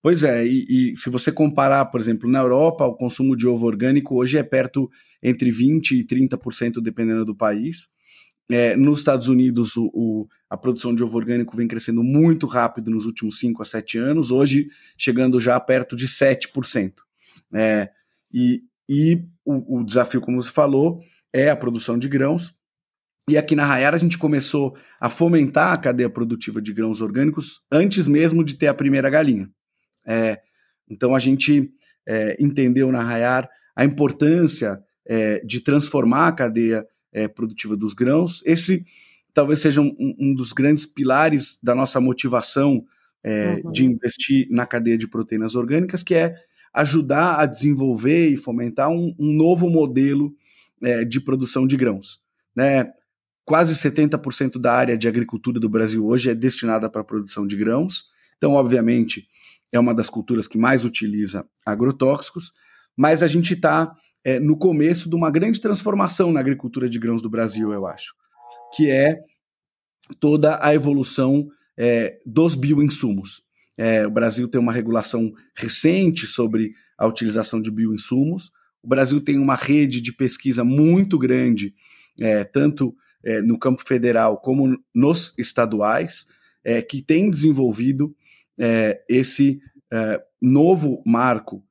Pois 0.00 0.22
é, 0.22 0.44
e, 0.44 0.92
e, 0.92 0.96
se 0.96 1.08
você 1.10 1.30
comparar, 1.30 1.84
por 1.86 2.00
exemplo, 2.00 2.28
na 2.28 2.40
Europa, 2.40 2.84
o 2.84 2.94
consumo 2.94 3.36
de 3.36 3.46
ovo 3.46 3.66
orgânico 3.66 4.16
hoje 4.16 4.36
é 4.36 4.42
perto 4.42 4.90
entre 5.22 5.50
20% 5.50 5.92
e 5.92 6.04
30%, 6.04 6.80
dependendo 6.80 7.24
do 7.24 7.36
país. 7.36 7.88
É, 8.50 8.76
nos 8.76 8.98
Estados 8.98 9.28
Unidos, 9.28 9.76
o, 9.76 9.90
o, 9.94 10.28
a 10.52 10.56
produção 10.56 10.94
de 10.94 11.02
ovo 11.02 11.16
orgânico 11.16 11.56
vem 11.56 11.66
crescendo 11.66 12.02
muito 12.02 12.46
rápido 12.46 12.90
nos 12.90 13.06
últimos 13.06 13.38
5 13.38 13.62
a 13.62 13.64
7 13.64 13.98
anos, 13.98 14.30
hoje 14.30 14.68
chegando 14.98 15.40
já 15.40 15.58
perto 15.58 15.96
de 15.96 16.06
7%. 16.06 16.92
É, 17.54 17.90
e 18.32 18.62
e 18.88 19.24
o, 19.42 19.78
o 19.78 19.84
desafio, 19.84 20.20
como 20.20 20.42
você 20.42 20.50
falou, 20.50 21.00
é 21.32 21.48
a 21.48 21.56
produção 21.56 21.98
de 21.98 22.08
grãos. 22.08 22.54
E 23.26 23.38
aqui 23.38 23.56
na 23.56 23.64
Rayara 23.64 23.96
a 23.96 23.98
gente 23.98 24.18
começou 24.18 24.76
a 25.00 25.08
fomentar 25.08 25.72
a 25.72 25.78
cadeia 25.78 26.10
produtiva 26.10 26.60
de 26.60 26.74
grãos 26.74 27.00
orgânicos 27.00 27.62
antes 27.70 28.06
mesmo 28.06 28.44
de 28.44 28.54
ter 28.54 28.66
a 28.66 28.74
primeira 28.74 29.08
galinha. 29.08 29.48
É, 30.04 30.42
então 30.86 31.14
a 31.14 31.18
gente 31.18 31.72
é, 32.06 32.36
entendeu 32.38 32.92
na 32.92 33.02
Rayar 33.02 33.48
a 33.74 33.82
importância 33.82 34.78
é, 35.06 35.38
de 35.40 35.60
transformar 35.60 36.28
a 36.28 36.32
cadeia 36.32 36.86
é, 37.12 37.28
produtiva 37.28 37.74
dos 37.74 37.94
grãos. 37.94 38.42
Esse 38.44 38.84
talvez 39.34 39.60
seja 39.60 39.80
um, 39.80 39.94
um, 40.18 40.34
dos 40.34 40.52
grandes 40.52 40.86
pilares 40.86 41.58
da 41.62 41.74
nossa 41.74 42.00
motivação 42.00 42.84
é, 43.24 43.60
uhum. 43.64 43.72
de 43.72 43.84
investir 43.84 44.46
na 44.50 44.66
cadeia 44.66 44.98
de 44.98 45.08
proteínas 45.08 45.54
orgânicas, 45.54 46.02
que 46.02 46.14
é 46.14 46.34
ajudar 46.74 47.40
a 47.40 47.46
desenvolver 47.46 48.28
e 48.28 48.36
fomentar 48.36 48.88
um, 48.90 49.14
um 49.18 49.32
novo 49.32 49.68
modelo 49.68 50.34
é, 50.82 51.04
de 51.04 51.20
produção 51.20 51.66
de 51.66 51.76
grãos. 51.76 52.20
Né? 52.54 52.90
Quase 53.44 53.74
70% 53.74 54.58
da 54.58 54.72
área 54.72 54.96
de 54.96 55.08
agricultura 55.08 55.60
do 55.60 55.68
Brasil 55.68 56.06
hoje 56.06 56.30
é 56.30 56.34
destinada 56.34 56.88
para 56.88 57.00
a 57.00 57.04
produção 57.04 57.46
de 57.46 57.56
grãos. 57.56 58.04
Então, 58.36 58.52
obviamente, 58.52 59.26
é 59.72 59.78
uma 59.78 59.94
das 59.94 60.10
culturas 60.10 60.46
que 60.46 60.58
mais 60.58 60.84
utiliza 60.84 61.46
agrotóxicos, 61.64 62.52
mas 62.96 63.22
a 63.22 63.28
gente 63.28 63.54
está 63.54 63.94
é, 64.24 64.38
no 64.38 64.56
começo 64.56 65.08
de 65.08 65.16
uma 65.16 65.30
grande 65.30 65.60
transformação 65.60 66.32
na 66.32 66.40
agricultura 66.40 66.88
de 66.88 66.98
grãos 66.98 67.22
do 67.22 67.30
Brasil, 67.30 67.72
eu 67.72 67.86
acho, 67.86 68.14
que 68.74 68.90
é 68.90 69.18
toda 70.20 70.58
a 70.62 70.74
evolução 70.74 71.48
é, 71.76 72.18
dos 72.24 72.54
bioinsumos. 72.54 73.42
É, 73.76 74.06
o 74.06 74.10
Brasil 74.10 74.48
tem 74.48 74.60
uma 74.60 74.72
regulação 74.72 75.32
recente 75.56 76.26
sobre 76.26 76.74
a 76.98 77.06
utilização 77.06 77.60
de 77.60 77.70
bioinsumos. 77.70 78.50
O 78.82 78.88
Brasil 78.88 79.20
tem 79.20 79.38
uma 79.38 79.54
rede 79.54 80.00
de 80.00 80.12
pesquisa 80.12 80.62
muito 80.64 81.18
grande, 81.18 81.74
é, 82.20 82.44
tanto 82.44 82.94
é, 83.24 83.40
no 83.40 83.58
campo 83.58 83.82
federal 83.86 84.38
como 84.38 84.78
nos 84.94 85.36
estaduais, 85.38 86.26
é, 86.64 86.82
que 86.82 87.02
tem 87.02 87.30
desenvolvido 87.30 88.14
é, 88.58 89.02
esse 89.08 89.60
novo 90.40 91.02
marco 91.04 91.62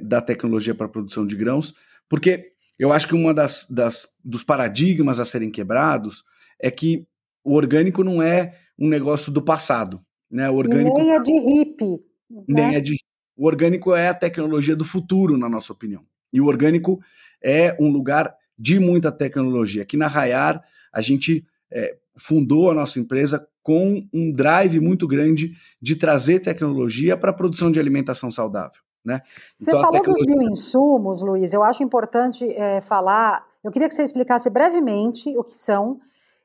da 0.00 0.22
tecnologia 0.22 0.72
para 0.72 0.86
a 0.86 0.88
produção 0.88 1.26
de 1.26 1.34
grãos, 1.34 1.74
porque 2.08 2.52
eu 2.78 2.92
acho 2.92 3.08
que 3.08 3.14
uma 3.16 3.34
das, 3.34 3.66
das 3.68 4.16
dos 4.24 4.44
paradigmas 4.44 5.18
a 5.18 5.24
serem 5.24 5.50
quebrados 5.50 6.22
é 6.58 6.70
que 6.70 7.06
o 7.44 7.54
orgânico 7.54 8.02
não 8.02 8.22
é 8.22 8.56
um 8.78 8.88
negócio 8.88 9.32
do 9.32 9.42
passado, 9.42 10.00
né? 10.30 10.50
O 10.50 10.54
orgânico 10.54 10.98
nem 10.98 11.12
é 11.12 11.20
de 11.20 11.32
hippie, 11.32 12.00
nem 12.48 12.70
né? 12.70 12.76
é 12.76 12.80
de 12.80 12.96
o 13.36 13.46
orgânico 13.46 13.94
é 13.94 14.08
a 14.08 14.14
tecnologia 14.14 14.74
do 14.74 14.84
futuro, 14.84 15.36
na 15.36 15.48
nossa 15.48 15.72
opinião. 15.72 16.02
E 16.32 16.40
o 16.40 16.46
orgânico 16.46 17.00
é 17.42 17.76
um 17.78 17.90
lugar 17.90 18.34
de 18.58 18.78
muita 18.78 19.12
tecnologia. 19.12 19.82
Aqui 19.82 19.96
na 19.96 20.06
Rayar, 20.06 20.64
a 20.90 21.02
gente 21.02 21.46
é, 21.70 21.96
fundou 22.16 22.70
a 22.70 22.74
nossa 22.74 22.98
empresa 22.98 23.46
com 23.62 24.08
um 24.12 24.32
drive 24.32 24.80
muito 24.80 25.06
grande 25.06 25.52
de 25.82 25.96
trazer 25.96 26.40
tecnologia 26.40 27.16
para 27.16 27.30
a 27.30 27.34
produção 27.34 27.70
de 27.70 27.78
alimentação 27.78 28.30
saudável. 28.30 28.80
Né? 29.04 29.20
Você 29.56 29.70
então, 29.70 29.82
falou 29.82 30.00
tecnologia... 30.00 30.26
dos 30.26 30.34
bioinsumos, 30.34 31.22
Luiz, 31.22 31.52
eu 31.52 31.62
acho 31.62 31.82
importante 31.82 32.44
é, 32.44 32.80
falar, 32.80 33.46
eu 33.62 33.70
queria 33.70 33.88
que 33.88 33.94
você 33.94 34.02
explicasse 34.02 34.48
brevemente 34.48 35.36
o 35.36 35.44
que 35.44 35.56
são, 35.56 36.00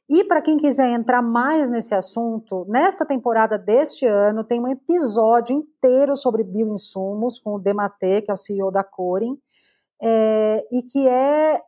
e 0.10 0.24
para 0.24 0.42
quem 0.42 0.58
quiser 0.58 0.90
entrar 0.90 1.22
mais 1.22 1.70
nesse 1.70 1.96
assunto, 1.96 2.66
nesta 2.68 3.06
temporada 3.06 3.58
deste 3.58 4.06
ano 4.06 4.44
tem 4.44 4.60
um 4.60 4.68
episódio 4.68 5.56
inteiro 5.56 6.16
sobre 6.16 6.44
bioinsumos 6.44 7.40
com 7.40 7.56
o 7.56 7.60
Dematê, 7.60 8.22
que 8.22 8.30
é 8.30 8.34
o 8.34 8.38
CEO 8.38 8.72
da 8.72 8.84
Corin, 8.84 9.38
é, 10.02 10.68
e 10.72 10.84
que 10.84 11.08
é 11.08 11.62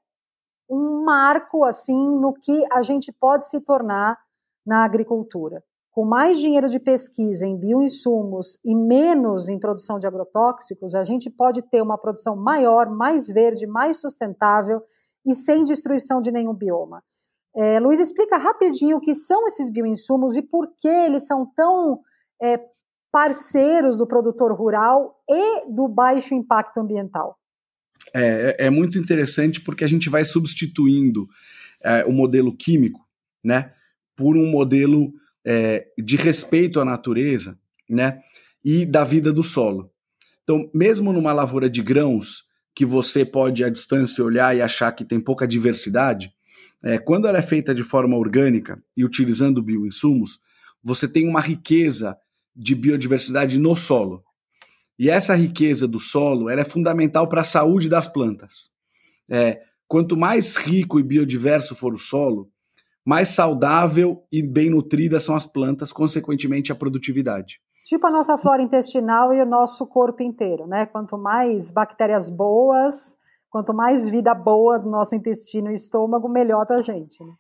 um 0.70 1.04
marco 1.04 1.64
assim 1.64 2.10
no 2.20 2.34
que 2.34 2.66
a 2.72 2.82
gente 2.82 3.12
pode 3.12 3.48
se 3.48 3.62
tornar 3.62 4.18
na 4.66 4.84
agricultura. 4.84 5.64
Com 5.92 6.04
mais 6.04 6.40
dinheiro 6.40 6.68
de 6.68 6.80
pesquisa 6.80 7.46
em 7.46 7.56
bioinsumos 7.56 8.58
e 8.66 8.76
menos 8.76 9.48
em 9.48 9.60
produção 9.60 10.00
de 10.00 10.08
agrotóxicos, 10.08 10.96
a 10.96 11.04
gente 11.04 11.30
pode 11.30 11.62
ter 11.62 11.84
uma 11.84 12.00
produção 12.00 12.36
maior, 12.36 12.90
mais 12.90 13.28
verde, 13.28 13.68
mais 13.68 14.02
sustentável 14.02 14.82
e 15.24 15.36
sem 15.36 15.64
destruição 15.64 16.20
de 16.20 16.32
nenhum 16.32 16.54
bioma. 16.54 17.04
É, 17.56 17.80
Luiz, 17.80 18.00
explica 18.00 18.38
rapidinho 18.38 18.98
o 18.98 19.02
que 19.02 19.14
são 19.14 19.46
esses 19.46 19.72
bioinsumos 19.72 20.36
e 20.36 20.42
por 20.42 20.68
que 20.80 20.88
eles 20.88 21.28
são 21.28 21.46
tão 21.56 22.00
é, 22.42 22.60
parceiros 23.12 23.98
do 23.98 24.08
produtor 24.08 24.52
rural 24.54 25.22
e 25.30 25.72
do 25.72 25.88
baixo 25.88 26.34
impacto 26.34 26.80
ambiental. 26.80 27.38
É, 28.14 28.56
é, 28.60 28.66
é 28.66 28.70
muito 28.70 28.98
interessante 28.98 29.62
porque 29.62 29.84
a 29.84 29.88
gente 29.88 30.10
vai 30.10 30.26
substituindo 30.26 31.28
é, 31.84 32.04
o 32.06 32.12
modelo 32.12 32.56
químico, 32.56 33.00
né, 33.44 33.72
por 34.16 34.36
um 34.36 34.50
modelo 34.50 35.14
é, 35.46 35.88
de 35.98 36.16
respeito 36.16 36.80
à 36.80 36.86
natureza, 36.86 37.58
né, 37.88 38.20
e 38.66 38.86
da 38.86 39.04
vida 39.04 39.32
do 39.32 39.44
solo. 39.44 39.92
Então, 40.44 40.70
mesmo 40.74 41.14
numa 41.14 41.34
lavoura 41.34 41.70
de 41.70 41.82
grãos 41.82 42.46
que 42.76 42.86
você 42.86 43.24
pode 43.24 43.64
à 43.64 43.70
distância 43.70 44.24
olhar 44.24 44.56
e 44.56 44.62
achar 44.62 44.92
que 44.92 45.06
tem 45.06 45.20
pouca 45.20 45.48
diversidade, 45.48 46.34
é, 46.84 46.98
quando 46.98 47.28
ela 47.28 47.38
é 47.38 47.42
feita 47.42 47.74
de 47.74 47.82
forma 47.82 48.18
orgânica 48.18 48.82
e 48.96 49.06
utilizando 49.06 49.64
bioinsumos, 49.64 50.40
você 50.84 51.08
tem 51.08 51.28
uma 51.28 51.40
riqueza 51.40 52.18
de 52.54 52.76
biodiversidade 52.76 53.58
no 53.58 53.76
solo. 53.76 54.24
E 55.00 55.10
essa 55.10 55.34
riqueza 55.34 55.88
do 55.88 56.00
solo 56.00 56.50
é 56.50 56.64
fundamental 56.64 57.28
para 57.28 57.42
a 57.42 57.46
saúde 57.46 57.88
das 57.88 58.08
plantas. 58.08 58.70
É, 59.30 59.62
quanto 59.88 60.18
mais 60.18 60.56
rico 60.58 61.00
e 61.00 61.04
biodiverso 61.04 61.74
for 61.74 61.94
o 61.94 61.98
solo, 61.98 62.52
mais 63.06 63.30
saudável 63.30 64.24
e 64.32 64.44
bem 64.44 64.70
nutridas 64.70 65.24
são 65.24 65.36
as 65.36 65.46
plantas, 65.46 65.92
consequentemente 65.92 66.72
a 66.72 66.76
produtividade. 66.76 67.60
Tipo 67.86 68.08
a 68.08 68.12
nossa 68.12 68.38
flora 68.38 68.62
intestinal 68.62 69.34
e 69.34 69.42
o 69.42 69.46
nosso 69.46 69.86
corpo 69.88 70.24
inteiro, 70.24 70.68
né? 70.68 70.86
Quanto 70.86 71.18
mais 71.18 71.72
bactérias 71.72 72.30
boas, 72.30 73.18
quanto 73.54 73.72
mais 73.72 74.10
vida 74.10 74.34
boa 74.34 74.80
do 74.80 74.90
nosso 74.90 75.16
intestino 75.16 75.70
e 75.70 75.76
estômago, 75.76 76.28
melhor 76.28 76.66
para 76.66 76.78
a 76.78 76.82
gente. 76.82 77.24
Né? 77.24 77.32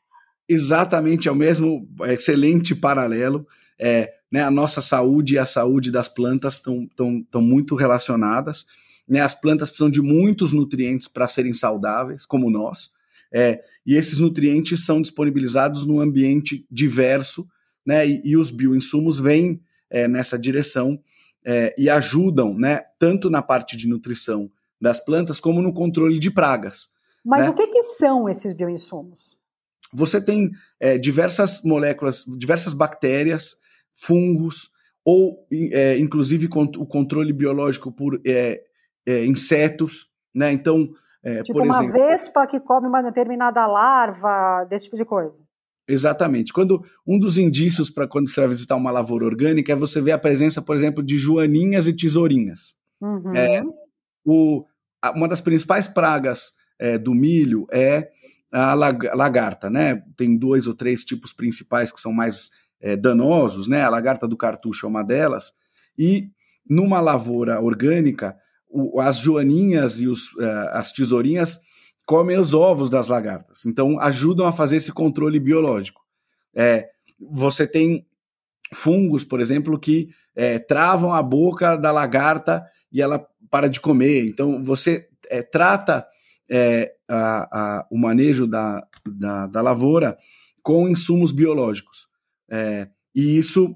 Exatamente, 0.48 1.28
é 1.28 1.32
o 1.32 1.36
mesmo 1.36 1.90
excelente 2.04 2.76
paralelo. 2.76 3.48
É, 3.80 4.14
né, 4.32 4.44
a 4.44 4.52
nossa 4.52 4.80
saúde 4.80 5.34
e 5.34 5.40
a 5.40 5.46
saúde 5.48 5.90
das 5.90 6.08
plantas 6.08 6.62
estão 6.62 7.42
muito 7.42 7.74
relacionadas. 7.74 8.64
Né, 9.10 9.22
as 9.22 9.34
plantas 9.34 9.70
precisam 9.70 9.90
de 9.90 10.04
muitos 10.04 10.54
nutrientes 10.54 11.08
para 11.08 11.28
serem 11.28 11.52
saudáveis, 11.52 12.28
como 12.28 12.52
nós. 12.52 12.92
É, 13.34 13.64
e 13.84 13.96
esses 13.96 14.20
nutrientes 14.20 14.86
são 14.86 15.02
disponibilizados 15.02 15.84
num 15.84 16.00
ambiente 16.00 16.64
diverso, 16.70 17.50
né, 17.84 18.08
e, 18.08 18.22
e 18.24 18.38
os 18.38 18.52
bioinsumos 18.52 19.20
vêm 19.20 19.60
é, 19.90 20.08
nessa 20.08 20.38
direção 20.38 21.02
é, 21.44 21.74
e 21.76 21.90
ajudam, 21.90 22.54
né, 22.54 22.82
tanto 23.00 23.32
na 23.32 23.42
parte 23.42 23.76
de 23.76 23.88
nutrição 23.88 24.52
das 24.84 25.00
plantas 25.00 25.40
como 25.40 25.62
no 25.62 25.74
controle 25.74 26.20
de 26.20 26.30
pragas. 26.30 26.90
Mas 27.26 27.46
né? 27.46 27.50
o 27.50 27.54
que, 27.54 27.66
que 27.68 27.84
são 27.84 28.28
esses 28.28 28.54
bioinsumos? 28.54 29.38
Você 29.94 30.20
tem 30.20 30.52
é, 30.78 30.98
diversas 30.98 31.64
moléculas, 31.64 32.26
diversas 32.38 32.74
bactérias, 32.74 33.56
fungos, 33.94 34.72
ou 35.06 35.48
é, 35.72 35.98
inclusive 35.98 36.50
o 36.78 36.86
controle 36.86 37.32
biológico 37.32 37.92
por 37.92 38.20
é, 38.26 38.62
é 39.06 39.26
insetos, 39.26 40.10
né? 40.36 40.52
Então, 40.52 40.90
é, 41.24 41.42
tipo 41.42 41.60
por 41.60 41.66
uma 41.66 41.90
vespa 41.90 42.46
que 42.46 42.60
come 42.60 42.88
uma 42.88 43.02
determinada 43.02 43.66
larva, 43.66 44.66
desse 44.66 44.86
tipo 44.86 44.98
de 44.98 45.06
coisa. 45.06 45.42
Exatamente. 45.88 46.52
Quando 46.52 46.84
um 47.08 47.18
dos 47.18 47.38
indícios 47.38 47.90
para 47.90 48.08
quando 48.08 48.30
você 48.30 48.42
vai 48.42 48.50
visitar 48.50 48.76
uma 48.76 48.92
lavoura 48.92 49.26
orgânica 49.26 49.72
é 49.72 49.76
você 49.76 50.02
ver 50.02 50.12
a 50.12 50.18
presença, 50.18 50.62
por 50.62 50.76
exemplo, 50.76 51.02
de 51.04 51.16
joaninhas 51.16 51.88
e 51.88 51.94
tesourinhas. 51.94 52.76
Uhum. 53.02 53.34
É, 53.34 53.64
o, 54.26 54.66
uma 55.12 55.28
das 55.28 55.42
principais 55.42 55.88
pragas 55.88 56.54
é, 56.80 56.98
do 56.98 57.14
milho 57.14 57.68
é 57.72 58.10
a 58.52 58.76
lagarta, 58.76 59.68
né? 59.68 60.04
Tem 60.16 60.38
dois 60.38 60.68
ou 60.68 60.76
três 60.76 61.04
tipos 61.04 61.34
principais 61.34 61.92
que 61.92 62.00
são 62.00 62.14
mais 62.14 62.52
é, 62.80 62.96
danosos, 62.96 63.68
né? 63.68 63.82
A 63.82 63.90
lagarta 63.90 64.28
do 64.28 64.38
cartucho 64.38 64.86
é 64.86 64.90
uma 64.90 65.04
delas. 65.04 65.54
E 65.98 66.30
numa 66.70 67.02
lavoura 67.02 67.60
orgânica, 67.60 68.36
o, 68.70 69.00
as 69.00 69.18
joaninhas 69.18 70.00
e 70.00 70.08
os, 70.08 70.32
uh, 70.34 70.70
as 70.72 70.92
tesourinhas 70.92 71.60
comem 72.06 72.38
os 72.38 72.54
ovos 72.54 72.90
das 72.90 73.08
lagartas. 73.08 73.66
Então 73.66 74.00
ajudam 74.00 74.46
a 74.46 74.54
fazer 74.54 74.78
esse 74.78 74.92
controle 74.92 75.40
biológico. 75.40 76.02
É, 76.56 76.90
você 77.20 77.66
tem 77.66 78.06
fungos, 78.74 79.24
por 79.24 79.40
exemplo, 79.40 79.80
que 79.80 80.10
é, 80.36 80.60
travam 80.60 81.14
a 81.14 81.22
boca 81.22 81.76
da 81.76 81.92
lagarta 81.92 82.64
e 82.94 83.02
ela 83.02 83.26
para 83.50 83.68
de 83.68 83.80
comer. 83.80 84.26
Então 84.26 84.64
você 84.64 85.08
é, 85.30 85.42
trata 85.42 86.06
é, 86.50 86.94
a, 87.10 87.80
a, 87.80 87.88
o 87.90 87.98
manejo 87.98 88.46
da, 88.46 88.86
da, 89.06 89.48
da, 89.48 89.62
lavoura 89.62 90.18
com 90.62 90.88
insumos 90.88 91.32
biológicos. 91.32 92.08
É, 92.50 92.88
e 93.16 93.38
isso 93.38 93.76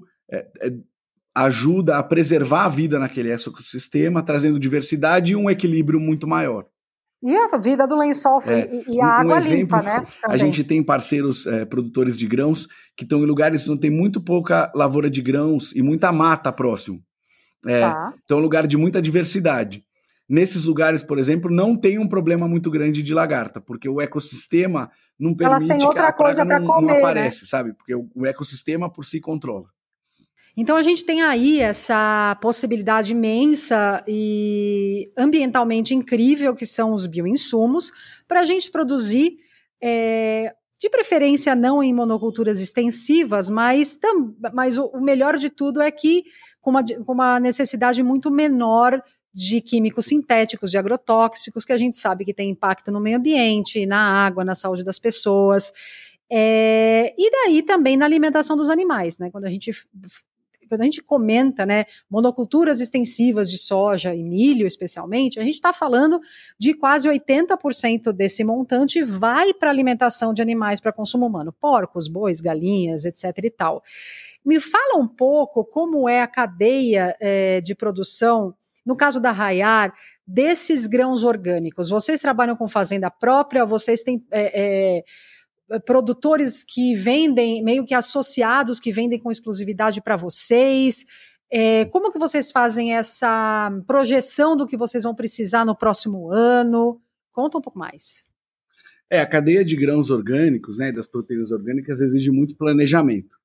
ajuda 1.34 1.98
a 1.98 2.02
preservar 2.02 2.64
a 2.64 2.68
vida 2.68 2.98
naquele 2.98 3.30
ecossistema, 3.30 4.22
trazendo 4.22 4.58
diversidade 4.58 5.32
e 5.32 5.36
um 5.36 5.48
equilíbrio 5.48 6.00
muito 6.00 6.26
maior. 6.26 6.66
E 7.22 7.34
a 7.34 7.58
vida 7.58 7.86
do 7.86 7.96
lençol 7.96 8.40
é, 8.46 8.68
e, 8.72 8.96
e, 8.96 9.00
a 9.00 9.06
um 9.06 9.10
água 9.10 9.38
exemplo, 9.38 9.58
limpa, 9.58 9.82
né? 9.82 10.00
Também. 10.00 10.10
A 10.22 10.36
gente 10.36 10.62
tem 10.62 10.82
parceiros 10.82 11.46
é, 11.46 11.64
produtores 11.64 12.16
de 12.16 12.26
grãos 12.28 12.68
que 12.96 13.02
estão 13.02 13.20
em 13.20 13.26
lugares 13.26 13.68
onde 13.68 13.80
tem 13.80 13.90
muito 13.90 14.20
pouca 14.20 14.70
lavoura 14.74 15.10
de 15.10 15.20
grãos 15.20 15.74
e 15.74 15.82
muita 15.82 16.12
mata 16.12 16.52
próximo. 16.52 17.02
É, 17.66 17.80
tá. 17.80 18.14
Então, 18.24 18.38
é 18.38 18.40
um 18.40 18.42
lugar 18.42 18.66
de 18.66 18.76
muita 18.76 19.00
diversidade. 19.02 19.84
Nesses 20.28 20.64
lugares, 20.64 21.02
por 21.02 21.18
exemplo, 21.18 21.50
não 21.50 21.74
tem 21.74 21.98
um 21.98 22.06
problema 22.06 22.46
muito 22.46 22.70
grande 22.70 23.02
de 23.02 23.14
lagarta, 23.14 23.60
porque 23.60 23.88
o 23.88 24.00
ecossistema 24.00 24.90
não 25.18 25.34
permite 25.34 25.64
Elas 25.64 25.78
têm 25.78 25.86
outra 25.86 26.04
que 26.04 26.08
a 26.10 26.12
coisa 26.12 26.44
não, 26.44 26.66
comer, 26.66 26.86
não 26.86 26.98
aparece, 26.98 27.42
né? 27.42 27.48
sabe? 27.48 27.72
Porque 27.72 27.94
o, 27.94 28.08
o 28.14 28.26
ecossistema 28.26 28.90
por 28.90 29.04
si 29.04 29.20
controla. 29.20 29.66
Então 30.60 30.76
a 30.76 30.82
gente 30.82 31.04
tem 31.04 31.22
aí 31.22 31.60
essa 31.60 32.36
possibilidade 32.42 33.12
imensa 33.12 34.02
e 34.08 35.08
ambientalmente 35.16 35.94
incrível 35.94 36.52
que 36.52 36.66
são 36.66 36.92
os 36.92 37.06
bioinsumos 37.06 37.92
para 38.26 38.40
a 38.40 38.44
gente 38.44 38.68
produzir, 38.68 39.34
é, 39.80 40.52
de 40.76 40.90
preferência 40.90 41.54
não 41.54 41.80
em 41.82 41.94
monoculturas 41.94 42.60
extensivas, 42.60 43.48
mas, 43.50 43.98
mas 44.52 44.76
o, 44.78 44.86
o, 44.86 45.00
melhor 45.00 45.36
de 45.36 45.48
tudo 45.48 45.80
é 45.80 45.90
que 45.90 46.24
com 46.68 46.70
uma, 46.70 46.84
com 46.84 47.12
uma 47.12 47.40
necessidade 47.40 48.02
muito 48.02 48.30
menor 48.30 49.02
de 49.32 49.60
químicos 49.60 50.04
sintéticos, 50.04 50.70
de 50.70 50.76
agrotóxicos, 50.76 51.64
que 51.64 51.72
a 51.72 51.78
gente 51.78 51.96
sabe 51.96 52.26
que 52.26 52.34
tem 52.34 52.50
impacto 52.50 52.92
no 52.92 53.00
meio 53.00 53.16
ambiente, 53.16 53.86
na 53.86 54.26
água, 54.26 54.44
na 54.44 54.54
saúde 54.54 54.84
das 54.84 54.98
pessoas. 54.98 55.72
É, 56.30 57.14
e 57.16 57.30
daí 57.30 57.62
também 57.62 57.96
na 57.96 58.04
alimentação 58.04 58.54
dos 58.54 58.68
animais, 58.68 59.16
né? 59.16 59.30
Quando 59.30 59.46
a 59.46 59.50
gente 59.50 59.72
quando 60.68 60.82
a 60.82 60.84
gente 60.84 61.02
comenta, 61.02 61.64
né, 61.64 61.86
monoculturas 62.10 62.78
extensivas 62.82 63.50
de 63.50 63.56
soja 63.56 64.14
e 64.14 64.22
milho, 64.22 64.66
especialmente, 64.66 65.40
a 65.40 65.42
gente 65.42 65.54
está 65.54 65.72
falando 65.72 66.20
de 66.58 66.74
quase 66.74 67.08
80% 67.08 68.12
desse 68.12 68.44
montante 68.44 69.02
vai 69.02 69.54
para 69.54 69.70
alimentação 69.70 70.34
de 70.34 70.42
animais 70.42 70.78
para 70.78 70.92
consumo 70.92 71.26
humano, 71.26 71.54
porcos, 71.58 72.06
bois, 72.06 72.42
galinhas, 72.42 73.06
etc. 73.06 73.32
e 73.42 73.50
tal. 73.50 73.82
Me 74.48 74.58
fala 74.58 74.96
um 74.96 75.06
pouco 75.06 75.62
como 75.62 76.08
é 76.08 76.22
a 76.22 76.26
cadeia 76.26 77.14
é, 77.20 77.60
de 77.60 77.74
produção 77.74 78.54
no 78.88 78.96
caso 78.96 79.20
da 79.20 79.30
Rayar, 79.30 79.92
desses 80.26 80.86
grãos 80.86 81.22
orgânicos, 81.22 81.90
vocês 81.90 82.22
trabalham 82.22 82.56
com 82.56 82.66
fazenda 82.66 83.10
própria? 83.10 83.66
Vocês 83.66 84.02
têm 84.02 84.24
é, 84.32 85.04
é, 85.70 85.78
produtores 85.80 86.64
que 86.64 86.94
vendem, 86.94 87.62
meio 87.62 87.84
que 87.84 87.92
associados 87.92 88.80
que 88.80 88.90
vendem 88.90 89.18
com 89.18 89.30
exclusividade 89.30 90.00
para 90.00 90.16
vocês? 90.16 91.04
É, 91.52 91.84
como 91.84 92.10
que 92.10 92.18
vocês 92.18 92.50
fazem 92.50 92.96
essa 92.96 93.70
projeção 93.86 94.56
do 94.56 94.66
que 94.66 94.74
vocês 94.74 95.04
vão 95.04 95.14
precisar 95.14 95.66
no 95.66 95.76
próximo 95.76 96.32
ano? 96.32 96.98
Conta 97.30 97.58
um 97.58 97.60
pouco 97.60 97.78
mais. 97.78 98.26
É, 99.10 99.20
a 99.20 99.26
cadeia 99.26 99.62
de 99.62 99.76
grãos 99.76 100.08
orgânicos, 100.08 100.78
né, 100.78 100.90
das 100.90 101.06
proteínas 101.06 101.52
orgânicas, 101.52 102.00
exige 102.00 102.30
muito 102.30 102.56
planejamento. 102.56 103.36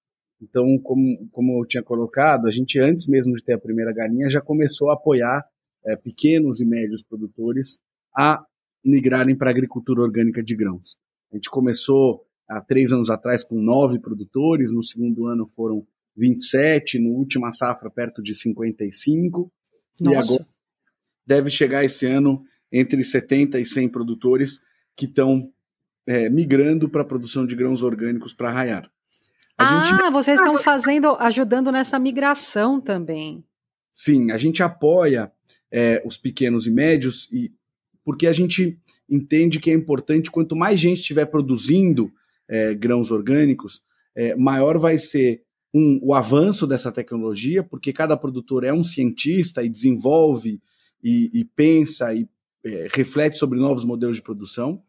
Então, 0.43 0.77
como, 0.79 1.27
como 1.31 1.61
eu 1.61 1.65
tinha 1.65 1.81
colocado, 1.81 2.47
a 2.47 2.51
gente 2.51 2.79
antes 2.79 3.07
mesmo 3.07 3.33
de 3.33 3.43
ter 3.43 3.53
a 3.53 3.59
primeira 3.59 3.93
galinha 3.93 4.29
já 4.29 4.41
começou 4.41 4.89
a 4.89 4.95
apoiar 4.95 5.43
é, 5.85 5.95
pequenos 5.95 6.59
e 6.59 6.65
médios 6.65 7.01
produtores 7.01 7.79
a 8.15 8.43
migrarem 8.83 9.37
para 9.37 9.49
a 9.49 9.51
agricultura 9.51 10.01
orgânica 10.01 10.43
de 10.43 10.55
grãos. 10.55 10.97
A 11.31 11.35
gente 11.35 11.49
começou 11.49 12.25
há 12.47 12.61
três 12.61 12.91
anos 12.91 13.09
atrás 13.09 13.43
com 13.43 13.55
nove 13.55 13.99
produtores, 13.99 14.73
no 14.73 14.83
segundo 14.83 15.27
ano 15.27 15.47
foram 15.47 15.85
27, 16.15 16.99
no 16.99 17.11
última 17.11 17.51
safra 17.53 17.89
perto 17.89 18.21
de 18.21 18.35
55, 18.35 19.51
Nossa. 20.01 20.15
e 20.15 20.17
agora 20.17 20.47
deve 21.25 21.49
chegar 21.49 21.83
esse 21.85 22.05
ano 22.05 22.43
entre 22.71 23.03
70 23.03 23.59
e 23.59 23.65
100 23.65 23.89
produtores 23.89 24.59
que 24.95 25.05
estão 25.05 25.49
é, 26.05 26.29
migrando 26.29 26.89
para 26.89 27.01
a 27.01 27.05
produção 27.05 27.45
de 27.45 27.55
grãos 27.55 27.81
orgânicos 27.81 28.33
para 28.33 28.49
arraiar. 28.49 28.91
Ah, 29.63 29.85
gente... 29.85 30.11
vocês 30.11 30.39
estão 30.39 30.57
fazendo, 30.57 31.15
ajudando 31.19 31.71
nessa 31.71 31.99
migração 31.99 32.79
também. 32.79 33.43
Sim, 33.93 34.31
a 34.31 34.37
gente 34.37 34.63
apoia 34.63 35.31
é, 35.71 36.01
os 36.05 36.17
pequenos 36.17 36.67
e 36.67 36.71
médios 36.71 37.29
e 37.31 37.51
porque 38.03 38.27
a 38.27 38.33
gente 38.33 38.77
entende 39.09 39.59
que 39.59 39.71
é 39.71 39.73
importante 39.73 40.29
quanto 40.29 40.55
mais 40.55 40.79
gente 40.79 40.99
estiver 40.99 41.25
produzindo 41.25 42.11
é, 42.49 42.73
grãos 42.73 43.11
orgânicos, 43.11 43.81
é, 44.15 44.35
maior 44.35 44.77
vai 44.77 44.99
ser 44.99 45.41
um, 45.73 45.99
o 46.03 46.13
avanço 46.13 46.67
dessa 46.67 46.91
tecnologia, 46.91 47.63
porque 47.63 47.91
cada 47.91 48.15
produtor 48.15 48.63
é 48.63 48.73
um 48.73 48.83
cientista 48.83 49.63
e 49.63 49.69
desenvolve 49.69 50.61
e, 51.03 51.31
e 51.33 51.43
pensa 51.43 52.13
e 52.13 52.27
é, 52.63 52.87
reflete 52.91 53.37
sobre 53.37 53.59
novos 53.59 53.83
modelos 53.83 54.17
de 54.17 54.21
produção. 54.21 54.81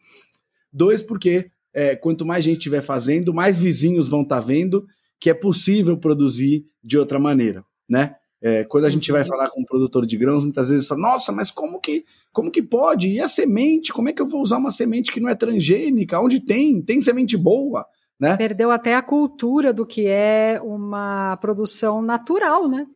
Dois, 0.73 1.01
porque 1.01 1.51
é, 1.75 1.97
quanto 1.97 2.25
mais 2.25 2.45
gente 2.45 2.59
estiver 2.59 2.81
fazendo, 2.81 3.35
mais 3.35 3.59
vizinhos 3.59 4.07
vão 4.07 4.23
estar 4.23 4.41
tá 4.41 4.47
vendo 4.47 4.87
que 5.19 5.29
é 5.29 5.35
possível 5.35 5.97
produzir 5.97 6.67
de 6.83 6.97
outra 6.99 7.19
maneira, 7.19 7.65
né? 7.89 8.15
É, 8.41 8.63
quando 8.63 8.85
a 8.85 8.91
gente 8.91 9.11
vai 9.11 9.25
falar 9.25 9.49
com 9.49 9.63
um 9.63 9.65
produtor 9.65 10.05
de 10.05 10.19
grãos, 10.19 10.45
muitas 10.45 10.69
vezes 10.69 10.87
fala, 10.87 11.01
nossa, 11.01 11.33
mas 11.33 11.51
como 11.51 11.81
que, 11.81 12.05
como 12.31 12.51
que 12.51 12.63
pode? 12.63 13.09
E 13.09 13.19
a 13.19 13.27
semente? 13.27 13.91
Como 13.91 14.11
é 14.11 14.13
que 14.13 14.21
eu 14.21 14.27
vou 14.27 14.43
usar 14.43 14.59
uma 14.59 14.71
semente 14.71 15.11
que 15.11 15.19
não 15.19 15.31
é 15.31 15.35
transgênica? 15.35 16.21
Onde 16.21 16.41
tem? 16.41 16.83
Tem 16.83 17.01
semente 17.01 17.39
boa? 17.39 17.87
Né? 18.21 18.37
Perdeu 18.37 18.71
até 18.71 18.95
a 18.95 19.03
cultura 19.03 19.73
do 19.73 19.87
que 19.87 20.07
é 20.07 20.61
uma 20.63 21.39
produção 21.39 22.03
natural, 22.03 22.69
né? 22.69 22.87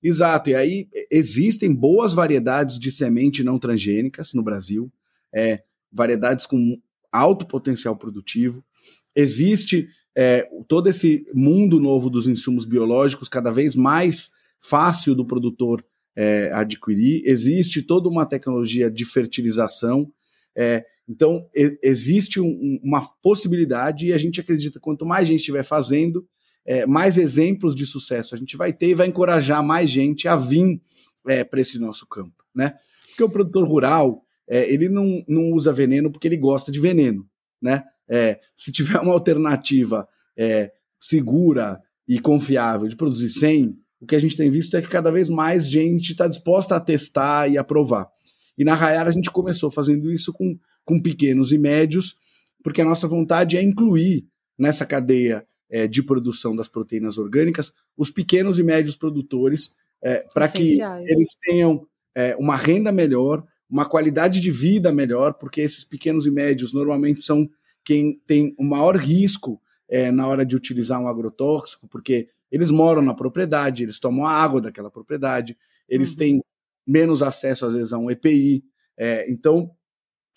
Exato, 0.00 0.50
e 0.50 0.54
aí 0.54 0.88
existem 1.10 1.74
boas 1.74 2.14
variedades 2.14 2.78
de 2.78 2.90
semente 2.92 3.42
não 3.42 3.58
transgênicas 3.58 4.32
no 4.32 4.42
Brasil, 4.42 4.90
é, 5.34 5.62
variedades 5.92 6.46
com 6.46 6.80
alto 7.12 7.46
potencial 7.46 7.96
produtivo. 7.96 8.64
Existe 9.14 9.88
é, 10.16 10.48
todo 10.68 10.88
esse 10.88 11.24
mundo 11.34 11.80
novo 11.80 12.10
dos 12.10 12.26
insumos 12.26 12.64
biológicos, 12.64 13.28
cada 13.28 13.50
vez 13.50 13.74
mais 13.74 14.32
fácil 14.58 15.14
do 15.14 15.24
produtor 15.24 15.84
é, 16.16 16.50
adquirir. 16.52 17.22
Existe 17.24 17.82
toda 17.82 18.08
uma 18.08 18.26
tecnologia 18.26 18.90
de 18.90 19.04
fertilização. 19.04 20.12
É, 20.56 20.84
então, 21.08 21.48
e, 21.54 21.78
existe 21.82 22.40
um, 22.40 22.80
uma 22.82 23.00
possibilidade 23.22 24.06
e 24.06 24.12
a 24.12 24.18
gente 24.18 24.40
acredita 24.40 24.78
quanto 24.78 25.06
mais 25.06 25.26
gente 25.26 25.40
estiver 25.40 25.64
fazendo, 25.64 26.26
é, 26.64 26.86
mais 26.86 27.16
exemplos 27.16 27.74
de 27.74 27.86
sucesso 27.86 28.34
a 28.34 28.38
gente 28.38 28.56
vai 28.56 28.72
ter 28.72 28.90
e 28.90 28.94
vai 28.94 29.06
encorajar 29.06 29.64
mais 29.64 29.88
gente 29.88 30.28
a 30.28 30.36
vir 30.36 30.80
é, 31.26 31.42
para 31.42 31.60
esse 31.60 31.78
nosso 31.78 32.06
campo, 32.06 32.44
né? 32.54 32.74
Porque 33.08 33.24
o 33.24 33.30
produtor 33.30 33.66
rural, 33.66 34.24
é, 34.50 34.70
ele 34.70 34.88
não, 34.88 35.24
não 35.28 35.52
usa 35.52 35.72
veneno 35.72 36.10
porque 36.10 36.26
ele 36.26 36.36
gosta 36.36 36.72
de 36.72 36.80
veneno, 36.80 37.24
né? 37.62 37.84
É, 38.08 38.40
se 38.56 38.72
tiver 38.72 38.98
uma 38.98 39.12
alternativa 39.12 40.06
é, 40.36 40.72
segura 41.00 41.80
e 42.08 42.18
confiável 42.18 42.88
de 42.88 42.96
produzir 42.96 43.28
sem, 43.28 43.78
o 44.00 44.06
que 44.06 44.16
a 44.16 44.18
gente 44.18 44.36
tem 44.36 44.50
visto 44.50 44.76
é 44.76 44.82
que 44.82 44.88
cada 44.88 45.12
vez 45.12 45.28
mais 45.28 45.68
gente 45.68 46.10
está 46.10 46.26
disposta 46.26 46.74
a 46.74 46.80
testar 46.80 47.48
e 47.48 47.56
aprovar. 47.56 48.08
E 48.58 48.64
na 48.64 48.74
Rayar 48.74 49.06
a 49.06 49.10
gente 49.12 49.30
começou 49.30 49.70
fazendo 49.70 50.10
isso 50.10 50.32
com, 50.32 50.58
com 50.84 51.00
pequenos 51.00 51.52
e 51.52 51.58
médios, 51.58 52.16
porque 52.64 52.80
a 52.80 52.84
nossa 52.84 53.06
vontade 53.06 53.56
é 53.56 53.62
incluir 53.62 54.26
nessa 54.58 54.84
cadeia 54.84 55.46
é, 55.70 55.86
de 55.86 56.02
produção 56.02 56.56
das 56.56 56.68
proteínas 56.68 57.16
orgânicas 57.16 57.72
os 57.96 58.10
pequenos 58.10 58.58
e 58.58 58.62
médios 58.62 58.96
produtores, 58.96 59.76
é, 60.02 60.26
para 60.34 60.48
que 60.48 60.80
eles 60.80 61.36
tenham 61.42 61.86
é, 62.14 62.34
uma 62.36 62.56
renda 62.56 62.90
melhor, 62.90 63.44
uma 63.70 63.84
qualidade 63.84 64.40
de 64.40 64.50
vida 64.50 64.92
melhor, 64.92 65.34
porque 65.34 65.60
esses 65.60 65.84
pequenos 65.84 66.26
e 66.26 66.30
médios 66.30 66.72
normalmente 66.72 67.22
são 67.22 67.48
quem 67.84 68.20
tem 68.26 68.54
o 68.58 68.64
maior 68.64 68.96
risco 68.96 69.60
é, 69.88 70.10
na 70.10 70.26
hora 70.26 70.44
de 70.44 70.56
utilizar 70.56 71.00
um 71.00 71.08
agrotóxico, 71.08 71.88
porque 71.88 72.28
eles 72.50 72.70
moram 72.70 73.00
na 73.00 73.14
propriedade, 73.14 73.82
eles 73.82 73.98
tomam 73.98 74.26
a 74.26 74.32
água 74.32 74.60
daquela 74.60 74.90
propriedade, 74.90 75.56
eles 75.88 76.12
uhum. 76.12 76.16
têm 76.16 76.44
menos 76.86 77.22
acesso, 77.22 77.64
às 77.64 77.74
vezes, 77.74 77.92
a 77.92 77.98
um 77.98 78.10
EPI. 78.10 78.64
É, 78.96 79.30
então, 79.30 79.70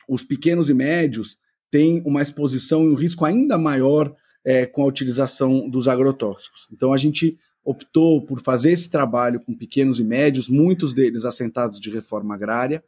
os 0.07 0.23
pequenos 0.23 0.69
e 0.69 0.73
médios 0.73 1.37
têm 1.71 2.03
uma 2.05 2.21
exposição 2.21 2.83
e 2.83 2.89
um 2.89 2.95
risco 2.95 3.25
ainda 3.25 3.57
maior 3.57 4.15
é, 4.45 4.65
com 4.65 4.83
a 4.83 4.85
utilização 4.85 5.67
dos 5.69 5.87
agrotóxicos. 5.87 6.67
Então, 6.71 6.93
a 6.93 6.97
gente 6.97 7.37
optou 7.63 8.23
por 8.25 8.41
fazer 8.41 8.71
esse 8.71 8.89
trabalho 8.89 9.39
com 9.39 9.55
pequenos 9.55 9.99
e 9.99 10.03
médios, 10.03 10.49
muitos 10.49 10.93
deles 10.93 11.25
assentados 11.25 11.79
de 11.79 11.89
reforma 11.89 12.35
agrária, 12.35 12.83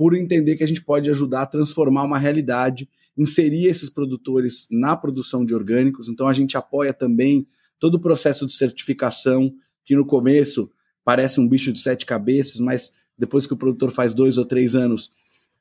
por 0.00 0.16
entender 0.16 0.56
que 0.56 0.64
a 0.64 0.66
gente 0.66 0.80
pode 0.80 1.10
ajudar 1.10 1.42
a 1.42 1.46
transformar 1.46 2.04
uma 2.04 2.16
realidade, 2.18 2.88
inserir 3.18 3.66
esses 3.66 3.90
produtores 3.90 4.66
na 4.70 4.96
produção 4.96 5.44
de 5.44 5.54
orgânicos. 5.54 6.08
Então, 6.08 6.26
a 6.26 6.32
gente 6.32 6.56
apoia 6.56 6.94
também 6.94 7.46
todo 7.78 7.96
o 7.96 8.00
processo 8.00 8.46
de 8.46 8.54
certificação, 8.54 9.52
que 9.84 9.94
no 9.94 10.06
começo 10.06 10.72
parece 11.04 11.38
um 11.38 11.46
bicho 11.46 11.70
de 11.70 11.82
sete 11.82 12.06
cabeças, 12.06 12.60
mas 12.60 12.94
depois 13.18 13.46
que 13.46 13.52
o 13.52 13.58
produtor 13.58 13.90
faz 13.90 14.14
dois 14.14 14.38
ou 14.38 14.46
três 14.46 14.74
anos, 14.74 15.12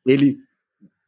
ele 0.06 0.38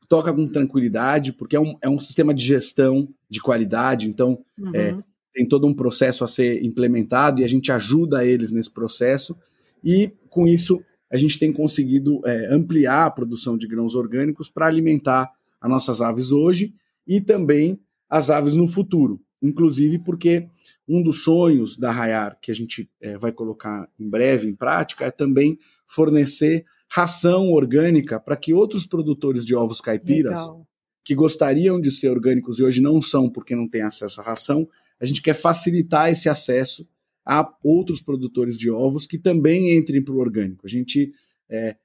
toca 0.09 0.33
com 0.33 0.45
tranquilidade, 0.45 1.31
porque 1.31 1.55
é 1.55 1.59
um, 1.61 1.77
é 1.81 1.87
um 1.87 2.01
sistema 2.01 2.33
de 2.33 2.43
gestão 2.43 3.07
de 3.29 3.39
qualidade, 3.39 4.09
então 4.09 4.43
uhum. 4.59 4.75
é, 4.75 4.97
tem 5.33 5.47
todo 5.47 5.65
um 5.65 5.73
processo 5.73 6.25
a 6.25 6.27
ser 6.27 6.61
implementado 6.65 7.39
e 7.39 7.45
a 7.45 7.47
gente 7.47 7.71
ajuda 7.71 8.25
eles 8.25 8.51
nesse 8.51 8.73
processo, 8.73 9.39
e 9.81 10.11
com 10.29 10.45
isso 10.45 10.83
a 11.11 11.17
gente 11.17 11.37
tem 11.37 11.51
conseguido 11.51 12.21
é, 12.25 12.53
ampliar 12.53 13.05
a 13.05 13.11
produção 13.11 13.57
de 13.57 13.67
grãos 13.67 13.95
orgânicos 13.95 14.49
para 14.49 14.65
alimentar 14.65 15.29
as 15.59 15.69
nossas 15.69 16.01
aves 16.01 16.31
hoje 16.31 16.73
e 17.05 17.19
também 17.19 17.79
as 18.09 18.29
aves 18.29 18.55
no 18.55 18.67
futuro, 18.67 19.21
inclusive 19.41 19.99
porque 19.99 20.47
um 20.87 21.03
dos 21.03 21.23
sonhos 21.23 21.77
da 21.77 21.91
Rayar, 21.91 22.37
que 22.41 22.51
a 22.51 22.55
gente 22.55 22.89
é, 23.01 23.17
vai 23.17 23.31
colocar 23.31 23.87
em 23.99 24.09
breve 24.09 24.47
em 24.47 24.55
prática, 24.55 25.05
é 25.05 25.11
também 25.11 25.59
fornecer 25.85 26.65
ração 26.89 27.51
orgânica 27.51 28.19
para 28.19 28.35
que 28.35 28.53
outros 28.53 28.85
produtores 28.85 29.45
de 29.45 29.55
ovos 29.55 29.79
caipiras, 29.79 30.41
Legal. 30.41 30.67
que 31.03 31.15
gostariam 31.15 31.79
de 31.79 31.91
ser 31.91 32.09
orgânicos 32.09 32.59
e 32.59 32.63
hoje 32.63 32.81
não 32.81 33.01
são 33.01 33.29
porque 33.29 33.55
não 33.55 33.67
têm 33.67 33.81
acesso 33.81 34.19
à 34.19 34.23
ração, 34.23 34.67
a 34.99 35.05
gente 35.05 35.21
quer 35.21 35.33
facilitar 35.33 36.09
esse 36.09 36.27
acesso 36.29 36.87
a 37.25 37.47
outros 37.63 38.01
produtores 38.01 38.57
de 38.57 38.69
ovos 38.69 39.05
que 39.05 39.17
também 39.17 39.75
entrem 39.75 40.03
para 40.03 40.13
o 40.13 40.19
orgânico. 40.19 40.65
A 40.65 40.69
gente 40.69 41.11
é, 41.49 41.75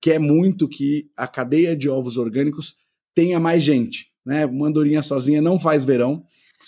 quer 0.00 0.18
muito 0.18 0.68
que 0.68 1.10
a 1.16 1.26
cadeia 1.26 1.76
de 1.76 1.88
ovos 1.88 2.16
orgânicos 2.16 2.76
tenha 3.14 3.38
mais 3.38 3.62
gente. 3.62 4.12
Né? 4.24 4.44
Uma 4.46 4.68
andorinha 4.68 5.02
sozinha 5.02 5.40
não 5.40 5.58
faz 5.58 5.84
verão. 5.84 6.24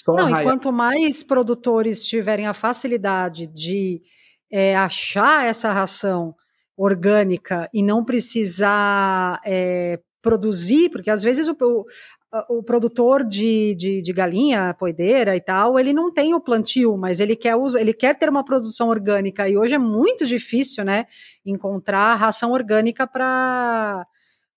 Não, 0.09 0.41
e 0.41 0.43
quanto 0.43 0.71
mais 0.73 1.23
produtores 1.23 2.07
tiverem 2.07 2.47
a 2.47 2.53
facilidade 2.53 3.47
de 3.47 4.03
é, 4.51 4.77
achar 4.77 5.47
essa 5.47 5.73
ração 5.73 6.35
orgânica 6.77 7.69
e 7.73 7.83
não 7.83 8.05
precisar 8.05 9.41
é, 9.45 9.99
produzir, 10.21 10.91
porque 10.91 11.11
às 11.11 11.23
vezes 11.23 11.49
o, 11.49 11.87
o, 12.49 12.63
produtor 12.63 13.25
de, 13.25 13.75
de, 13.75 14.03
de, 14.03 14.13
galinha, 14.13 14.75
poedeira 14.79 15.37
e 15.37 15.41
tal, 15.41 15.79
ele 15.79 15.93
não 15.93 16.13
tem 16.13 16.35
o 16.35 16.41
plantio, 16.41 16.97
mas 16.97 17.21
ele 17.21 17.37
quer, 17.37 17.57
usa, 17.57 17.81
ele 17.81 17.93
quer 17.93 18.19
ter 18.19 18.29
uma 18.29 18.45
produção 18.45 18.89
orgânica. 18.89 19.49
E 19.49 19.57
hoje 19.57 19.75
é 19.75 19.79
muito 19.79 20.27
difícil, 20.27 20.85
né, 20.85 21.07
encontrar 21.45 22.15
ração 22.15 22.53
orgânica 22.53 23.07
para 23.07 24.07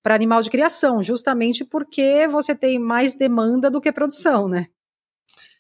para 0.02 0.15
animal 0.15 0.42
de 0.42 0.50
criação, 0.50 1.04
justamente 1.04 1.65
porque 1.65 2.26
você 2.28 2.56
tem 2.56 2.80
mais 2.80 3.15
demanda 3.15 3.70
do 3.70 3.82
que 3.82 3.92
produção, 3.92 4.48
né? 4.48 4.68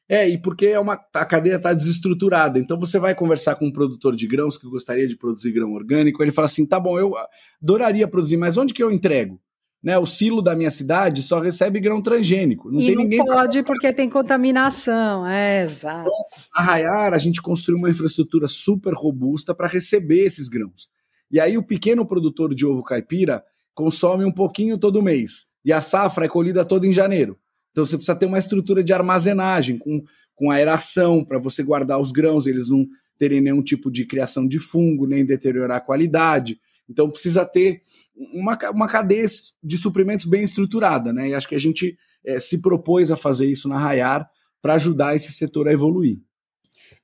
É, 0.07 0.27
e 0.27 0.41
porque 0.41 0.67
é 0.67 0.79
uma, 0.79 0.99
a 1.13 1.25
cadeia 1.25 1.57
está 1.57 1.71
desestruturada. 1.71 2.57
Então 2.57 2.79
você 2.79 2.97
vai 2.97 3.13
conversar 3.13 3.55
com 3.55 3.67
um 3.67 3.71
produtor 3.71 4.15
de 4.15 4.25
grãos 4.25 4.57
que 4.57 4.67
gostaria 4.67 5.07
de 5.07 5.15
produzir 5.15 5.51
grão 5.51 5.73
orgânico, 5.73 6.23
ele 6.23 6.31
fala 6.31 6.47
assim: 6.47 6.65
tá 6.65 6.79
bom, 6.79 6.97
eu 6.97 7.13
adoraria 7.61 8.07
produzir, 8.07 8.37
mas 8.37 8.57
onde 8.57 8.73
que 8.73 8.81
eu 8.81 8.91
entrego? 8.91 9.39
Né, 9.81 9.97
o 9.97 10.05
silo 10.05 10.41
da 10.41 10.57
minha 10.57 10.69
cidade 10.69 11.23
só 11.23 11.39
recebe 11.39 11.79
grão 11.79 12.01
transgênico. 12.01 12.69
Não 12.69 12.81
e 12.81 12.87
tem 12.87 12.95
não 12.95 13.03
ninguém. 13.03 13.23
pode 13.23 13.63
porque 13.63 13.93
tem 13.93 14.09
contaminação, 14.09 15.25
é 15.25 15.63
exato. 15.63 16.01
Então, 16.01 16.13
a 16.53 16.61
Raiar, 16.61 17.13
a 17.13 17.17
gente 17.17 17.41
construiu 17.41 17.77
uma 17.77 17.89
infraestrutura 17.89 18.49
super 18.49 18.93
robusta 18.93 19.55
para 19.55 19.67
receber 19.67 20.25
esses 20.25 20.49
grãos. 20.49 20.89
E 21.31 21.39
aí 21.39 21.57
o 21.57 21.63
pequeno 21.63 22.05
produtor 22.05 22.53
de 22.53 22.65
ovo 22.65 22.83
caipira 22.83 23.41
consome 23.73 24.25
um 24.25 24.31
pouquinho 24.31 24.77
todo 24.77 25.01
mês. 25.01 25.47
E 25.63 25.71
a 25.71 25.81
safra 25.81 26.25
é 26.25 26.27
colhida 26.27 26.65
toda 26.65 26.85
em 26.85 26.91
janeiro. 26.91 27.37
Então 27.71 27.85
você 27.85 27.95
precisa 27.95 28.17
ter 28.17 28.25
uma 28.25 28.37
estrutura 28.37 28.83
de 28.83 28.91
armazenagem 28.91 29.77
com, 29.77 30.03
com 30.35 30.51
aeração 30.51 31.23
para 31.23 31.39
você 31.39 31.63
guardar 31.63 31.99
os 31.99 32.11
grãos, 32.11 32.45
eles 32.47 32.67
não 32.67 32.85
terem 33.17 33.41
nenhum 33.41 33.61
tipo 33.61 33.91
de 33.91 34.05
criação 34.05 34.47
de 34.47 34.59
fungo, 34.59 35.05
nem 35.05 35.25
deteriorar 35.25 35.77
a 35.77 35.81
qualidade. 35.81 36.59
Então 36.89 37.09
precisa 37.09 37.45
ter 37.45 37.81
uma, 38.15 38.57
uma 38.71 38.87
cadeia 38.87 39.25
de 39.63 39.77
suprimentos 39.77 40.25
bem 40.25 40.43
estruturada, 40.43 41.13
né? 41.13 41.29
E 41.29 41.33
acho 41.33 41.47
que 41.47 41.55
a 41.55 41.59
gente 41.59 41.97
é, 42.25 42.39
se 42.39 42.61
propôs 42.61 43.11
a 43.11 43.15
fazer 43.15 43.45
isso 43.45 43.69
na 43.69 43.77
Rayar 43.77 44.29
para 44.61 44.73
ajudar 44.73 45.15
esse 45.15 45.31
setor 45.31 45.67
a 45.67 45.73
evoluir. 45.73 46.19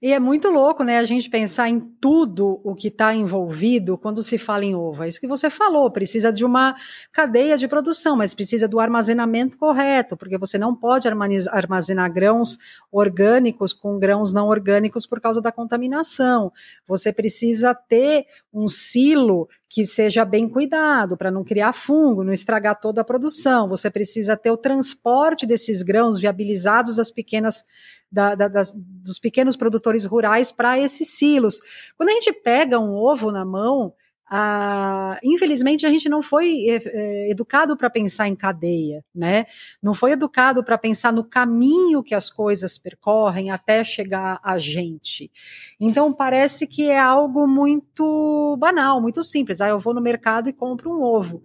E 0.02 0.12
é 0.12 0.20
muito 0.20 0.50
louco, 0.50 0.84
né, 0.84 0.98
a 0.98 1.04
gente 1.06 1.30
pensar 1.30 1.70
em 1.70 1.80
tudo 1.80 2.60
o 2.64 2.76
que 2.76 2.90
está 2.90 3.16
envolvido 3.16 3.98
quando 3.98 4.22
se 4.22 4.38
fala 4.38 4.66
em 4.66 4.76
ovo. 4.76 5.04
É 5.04 5.08
isso 5.08 5.20
que 5.20 5.28
você 5.28 5.50
falou, 5.50 5.90
precisa 5.90 6.32
de 6.32 6.44
uma 6.44 6.76
cadeia 7.12 7.58
de 7.58 7.68
produção, 7.68 8.16
mas 8.16 8.34
precisa 8.34 8.68
do 8.68 8.80
armazenamento 8.80 9.58
correto, 9.58 10.18
porque 10.18 10.38
você 10.38 10.58
não 10.58 10.76
pode 10.76 11.08
armazenar 11.08 12.12
grãos 12.12 12.58
orgânicos 12.92 13.74
com 13.74 13.98
grãos 13.98 14.34
não 14.34 14.48
orgânicos 14.48 15.08
por 15.08 15.22
causa 15.22 15.42
da 15.42 15.52
contaminação. 15.52 16.52
Você 16.88 17.14
precisa 17.14 17.74
ter 17.74 18.26
um 18.54 18.68
silo 18.68 19.48
que 19.76 19.84
seja 19.84 20.24
bem 20.24 20.48
cuidado 20.48 21.18
para 21.18 21.30
não 21.30 21.44
criar 21.44 21.74
fungo, 21.74 22.24
não 22.24 22.32
estragar 22.32 22.80
toda 22.80 23.02
a 23.02 23.04
produção. 23.04 23.68
Você 23.68 23.92
precisa 23.92 24.38
ter 24.38 24.50
o 24.50 24.56
transporte 24.56 25.46
desses 25.46 25.82
grãos 25.82 26.18
viabilizados 26.18 26.96
das 26.96 27.12
pequenas 27.12 27.66
da, 28.10 28.36
da, 28.36 28.48
das, 28.48 28.74
dos 28.74 29.20
pequenos 29.20 29.58
produtores 29.58 30.06
rurais 30.06 30.50
para 30.50 30.80
esses 30.80 31.10
silos. 31.18 31.60
Quando 31.98 32.08
a 32.08 32.14
gente 32.14 32.32
pega 32.32 32.80
um 32.80 32.94
ovo 32.94 33.34
na 33.34 33.44
mão, 33.44 33.94
ah, 34.28 35.20
infelizmente 35.24 35.86
a 35.86 35.90
gente 35.90 36.10
não 36.10 36.24
foi 36.24 36.66
é, 36.68 37.30
educado 37.30 37.78
para 37.78 37.92
pensar 37.92 38.28
em 38.28 38.36
cadeia, 38.36 39.06
né? 39.14 39.46
Não 39.82 39.94
foi 39.94 40.14
educado 40.14 40.64
para 40.64 40.78
pensar 40.80 41.14
no 41.14 41.24
caminho 41.24 42.02
que 42.02 42.16
as 42.16 42.32
coisas 42.32 42.78
percorrem 42.78 43.52
até 43.52 43.84
chegar 43.84 44.40
a 44.44 44.58
gente. 44.58 45.32
Então 45.80 46.12
parece 46.12 46.66
que 46.66 46.90
é 46.90 47.00
algo 47.00 47.48
muito 47.48 48.58
banal, 48.60 49.00
muito 49.00 49.22
simples. 49.22 49.62
Ah, 49.62 49.70
eu 49.70 49.80
vou 49.80 49.94
no 49.94 50.02
mercado 50.02 50.50
e 50.50 50.54
compro 50.54 50.92
um 50.92 51.04
ovo. 51.04 51.44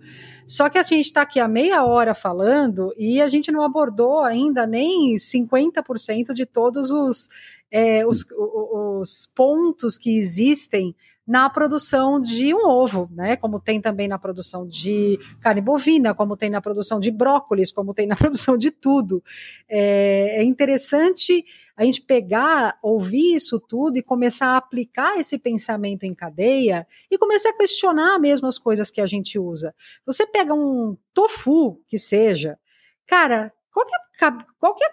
Só 0.49 0.69
que 0.69 0.79
a 0.79 0.83
gente 0.83 1.07
está 1.07 1.23
aqui 1.23 1.39
há 1.39 1.47
meia 1.47 1.85
hora 1.85 2.15
falando 2.15 2.93
e 2.97 3.21
a 3.21 3.29
gente 3.29 3.53
não 3.53 3.63
abordou 3.63 4.21
ainda 4.21 4.67
nem 4.67 5.15
50% 5.17 6.33
de 6.33 6.45
todos 6.45 6.91
os, 6.91 7.29
é, 7.71 8.05
os, 8.07 8.27
os 8.33 9.31
pontos 9.33 9.97
que 9.97 10.19
existem 10.19 10.97
na 11.31 11.49
produção 11.49 12.19
de 12.19 12.53
um 12.53 12.67
ovo, 12.67 13.09
né? 13.13 13.37
Como 13.37 13.61
tem 13.61 13.81
também 13.81 14.09
na 14.09 14.19
produção 14.19 14.67
de 14.67 15.17
carne 15.41 15.61
bovina, 15.61 16.13
como 16.13 16.37
tem 16.37 16.51
na 16.51 16.61
produção 16.61 16.99
de 16.99 17.09
brócolis, 17.09 17.71
como 17.71 17.95
tem 17.95 18.05
na 18.05 18.17
produção 18.19 18.59
de 18.59 18.73
tudo. 18.73 19.23
É, 19.69 20.41
é 20.41 20.43
interessante 20.43 21.45
a 21.77 21.85
gente 21.85 22.03
pegar, 22.03 22.77
ouvir 22.83 23.37
isso 23.37 23.61
tudo 23.61 23.97
e 23.97 24.03
começar 24.03 24.49
a 24.49 24.57
aplicar 24.57 25.21
esse 25.21 25.39
pensamento 25.39 26.03
em 26.03 26.13
cadeia 26.13 26.85
e 27.09 27.17
começar 27.17 27.51
a 27.51 27.57
questionar 27.57 28.19
mesmo 28.19 28.49
as 28.49 28.59
coisas 28.59 28.91
que 28.91 29.01
a 29.01 29.07
gente 29.07 29.39
usa. 29.39 29.73
Você 30.05 30.27
pega 30.27 30.53
um 30.53 30.97
tofu, 31.15 31.81
que 31.87 31.97
seja, 31.97 32.59
cara, 33.07 33.53
qual 33.73 33.87
que 33.87 33.95
é, 33.95 34.31
qual 34.59 34.75
que 34.75 34.83
é 34.83 34.91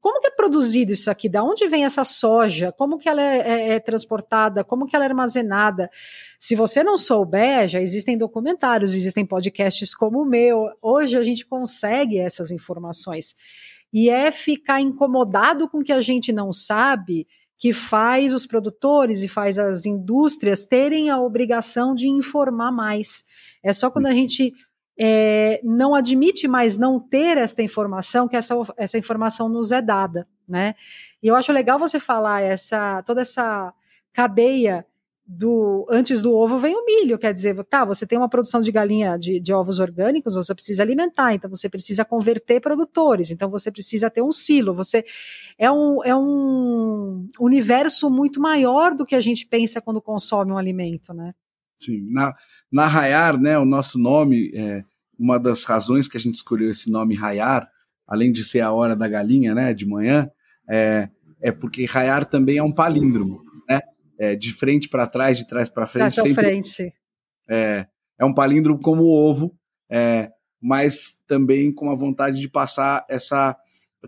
como 0.00 0.20
que 0.20 0.28
é 0.28 0.30
produzido 0.30 0.92
isso 0.92 1.10
aqui? 1.10 1.28
Da 1.28 1.42
onde 1.42 1.66
vem 1.68 1.84
essa 1.84 2.04
soja? 2.04 2.72
Como 2.72 2.98
que 2.98 3.08
ela 3.08 3.22
é, 3.22 3.38
é, 3.38 3.68
é, 3.70 3.80
transportada? 3.80 4.64
Como 4.64 4.86
que 4.86 4.94
ela 4.94 5.04
é 5.04 5.08
armazenada? 5.08 5.90
Se 6.38 6.54
você 6.54 6.82
não 6.82 6.96
souber, 6.96 7.68
já 7.68 7.80
existem 7.80 8.16
documentários, 8.16 8.94
existem 8.94 9.24
podcasts 9.26 9.94
como 9.94 10.22
o 10.22 10.26
meu. 10.26 10.68
Hoje 10.80 11.16
a 11.16 11.22
gente 11.22 11.46
consegue 11.46 12.18
essas 12.18 12.50
informações. 12.50 13.34
E 13.92 14.08
é 14.08 14.30
ficar 14.32 14.80
incomodado 14.80 15.68
com 15.68 15.78
o 15.78 15.84
que 15.84 15.92
a 15.92 16.00
gente 16.00 16.32
não 16.32 16.52
sabe 16.52 17.26
que 17.58 17.72
faz 17.72 18.34
os 18.34 18.44
produtores 18.44 19.22
e 19.22 19.28
faz 19.28 19.56
as 19.56 19.86
indústrias 19.86 20.66
terem 20.66 21.10
a 21.10 21.20
obrigação 21.20 21.94
de 21.94 22.08
informar 22.08 22.72
mais. 22.72 23.24
É 23.62 23.72
só 23.72 23.88
quando 23.88 24.06
a 24.06 24.12
gente 24.12 24.52
é, 24.98 25.60
não 25.64 25.94
admite 25.94 26.46
mais 26.46 26.76
não 26.76 27.00
ter 27.00 27.38
esta 27.38 27.62
informação, 27.62 28.28
que 28.28 28.36
essa, 28.36 28.54
essa 28.76 28.98
informação 28.98 29.48
nos 29.48 29.72
é 29.72 29.80
dada, 29.80 30.26
né? 30.46 30.74
E 31.22 31.28
eu 31.28 31.36
acho 31.36 31.52
legal 31.52 31.78
você 31.78 31.98
falar 31.98 32.42
essa 32.42 33.02
toda 33.02 33.22
essa 33.22 33.72
cadeia 34.12 34.86
do 35.26 35.86
antes 35.90 36.20
do 36.20 36.34
ovo 36.34 36.58
vem 36.58 36.76
o 36.76 36.84
milho, 36.84 37.18
quer 37.18 37.32
dizer, 37.32 37.56
tá, 37.64 37.84
você 37.84 38.06
tem 38.06 38.18
uma 38.18 38.28
produção 38.28 38.60
de 38.60 38.72
galinha 38.72 39.16
de, 39.16 39.40
de, 39.40 39.52
ovos 39.52 39.80
orgânicos, 39.80 40.34
você 40.34 40.54
precisa 40.54 40.82
alimentar, 40.82 41.32
então 41.32 41.48
você 41.48 41.68
precisa 41.68 42.04
converter 42.04 42.60
produtores, 42.60 43.30
então 43.30 43.48
você 43.48 43.70
precisa 43.70 44.10
ter 44.10 44.20
um 44.20 44.32
silo, 44.32 44.74
você 44.74 45.04
é 45.56 45.70
um, 45.70 46.04
é 46.04 46.14
um 46.14 47.28
universo 47.40 48.10
muito 48.10 48.40
maior 48.40 48.94
do 48.94 49.04
que 49.04 49.14
a 49.14 49.20
gente 49.20 49.46
pensa 49.46 49.80
quando 49.80 50.02
consome 50.02 50.52
um 50.52 50.58
alimento, 50.58 51.14
né? 51.14 51.32
Sim, 51.84 52.06
na, 52.10 52.34
na 52.70 52.86
Rayar, 52.86 53.40
né, 53.40 53.58
o 53.58 53.64
nosso 53.64 53.98
nome, 53.98 54.52
é, 54.54 54.84
uma 55.18 55.38
das 55.38 55.64
razões 55.64 56.08
que 56.08 56.16
a 56.16 56.20
gente 56.20 56.36
escolheu 56.36 56.70
esse 56.70 56.90
nome 56.90 57.14
Rayar, 57.14 57.68
além 58.06 58.30
de 58.30 58.44
ser 58.44 58.60
a 58.60 58.72
hora 58.72 58.94
da 58.94 59.08
galinha, 59.08 59.54
né, 59.54 59.74
de 59.74 59.86
manhã, 59.86 60.30
é, 60.68 61.08
é 61.40 61.50
porque 61.50 61.84
Rayar 61.84 62.24
também 62.24 62.58
é 62.58 62.62
um 62.62 62.72
palíndromo, 62.72 63.42
né, 63.68 63.80
é, 64.18 64.36
de 64.36 64.52
frente 64.52 64.88
para 64.88 65.06
trás, 65.06 65.38
de 65.38 65.46
trás 65.46 65.68
para 65.68 65.86
frente. 65.86 66.14
Trás 66.14 66.28
sempre, 66.28 66.44
frente. 66.44 66.92
É, 67.48 67.86
é 68.18 68.24
um 68.24 68.34
palíndromo 68.34 68.78
como 68.80 69.02
o 69.02 69.12
ovo, 69.12 69.58
é, 69.90 70.30
mas 70.60 71.20
também 71.26 71.72
com 71.72 71.90
a 71.90 71.94
vontade 71.94 72.40
de 72.40 72.48
passar 72.48 73.04
essa 73.08 73.56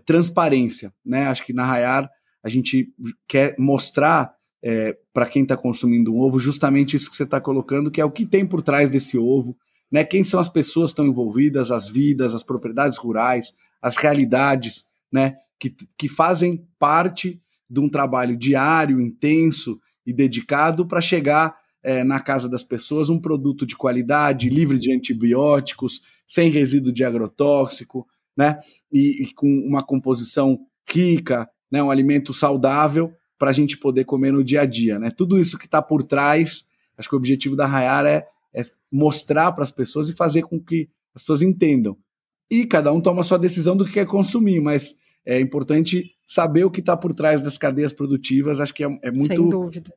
transparência, 0.05 0.93
né, 1.05 1.27
acho 1.27 1.45
que 1.45 1.53
na 1.53 1.65
Rayar 1.65 2.09
a 2.43 2.49
gente 2.49 2.93
quer 3.27 3.55
mostrar 3.57 4.34
é, 4.67 4.97
para 5.13 5.27
quem 5.27 5.43
está 5.43 5.55
consumindo 5.55 6.11
um 6.11 6.19
ovo, 6.19 6.39
justamente 6.39 6.97
isso 6.97 7.07
que 7.07 7.15
você 7.15 7.21
está 7.21 7.39
colocando, 7.39 7.91
que 7.91 8.01
é 8.01 8.05
o 8.05 8.09
que 8.09 8.25
tem 8.25 8.43
por 8.43 8.63
trás 8.63 8.89
desse 8.89 9.15
ovo, 9.15 9.55
né? 9.91 10.03
Quem 10.03 10.23
são 10.23 10.39
as 10.39 10.49
pessoas 10.49 10.89
que 10.89 10.93
estão 10.93 11.05
envolvidas, 11.05 11.69
as 11.69 11.87
vidas, 11.87 12.33
as 12.33 12.41
propriedades 12.41 12.97
rurais, 12.97 13.53
as 13.79 13.95
realidades, 13.95 14.85
né? 15.11 15.35
Que, 15.59 15.71
que 15.95 16.09
fazem 16.09 16.67
parte 16.79 17.39
de 17.69 17.79
um 17.79 17.87
trabalho 17.87 18.35
diário, 18.35 18.99
intenso 18.99 19.79
e 20.03 20.11
dedicado 20.11 20.87
para 20.87 20.99
chegar 20.99 21.55
é, 21.83 22.03
na 22.03 22.19
casa 22.19 22.49
das 22.49 22.63
pessoas 22.63 23.07
um 23.07 23.21
produto 23.21 23.67
de 23.67 23.75
qualidade, 23.75 24.49
livre 24.49 24.79
de 24.79 24.91
antibióticos, 24.91 26.01
sem 26.27 26.49
resíduo 26.49 26.91
de 26.91 27.03
agrotóxico, 27.03 28.07
né? 28.35 28.57
E, 28.91 29.25
e 29.25 29.33
com 29.35 29.47
uma 29.47 29.83
composição 29.83 30.57
rica, 30.91 31.47
né? 31.71 31.83
Um 31.83 31.91
alimento 31.91 32.33
saudável 32.33 33.13
para 33.37 33.49
a 33.49 33.53
gente 33.53 33.77
poder 33.77 34.05
comer 34.05 34.31
no 34.31 34.43
dia 34.43 34.61
a 34.61 34.65
dia, 34.65 34.97
né? 34.99 35.11
Tudo 35.11 35.39
isso 35.39 35.57
que 35.57 35.65
está 35.65 35.81
por 35.81 36.03
trás, 36.03 36.65
acho 36.97 37.09
que 37.09 37.15
o 37.15 37.17
objetivo 37.17 37.55
da 37.55 37.65
Rayar 37.65 38.05
é, 38.05 38.27
é 38.53 38.63
mostrar 38.91 39.51
para 39.51 39.63
as 39.63 39.71
pessoas 39.71 40.09
e 40.09 40.13
fazer 40.13 40.43
com 40.43 40.59
que 40.59 40.89
as 41.13 41.21
pessoas 41.21 41.41
entendam. 41.41 41.97
E 42.49 42.65
cada 42.65 42.91
um 42.91 43.01
toma 43.01 43.21
a 43.21 43.23
sua 43.23 43.39
decisão 43.39 43.75
do 43.75 43.85
que 43.85 43.93
quer 43.93 44.05
consumir, 44.05 44.59
mas 44.59 44.97
é 45.25 45.39
importante 45.39 46.11
saber 46.25 46.63
o 46.63 46.71
que 46.71 46.79
está 46.79 46.95
por 46.95 47.13
trás 47.13 47.41
das 47.41 47.57
cadeias 47.57 47.91
produtivas. 47.91 48.59
Acho 48.59 48.73
que 48.73 48.83
é, 48.83 48.99
é 49.01 49.11
muito. 49.11 49.25
Sem 49.25 49.49
dúvida. 49.49 49.93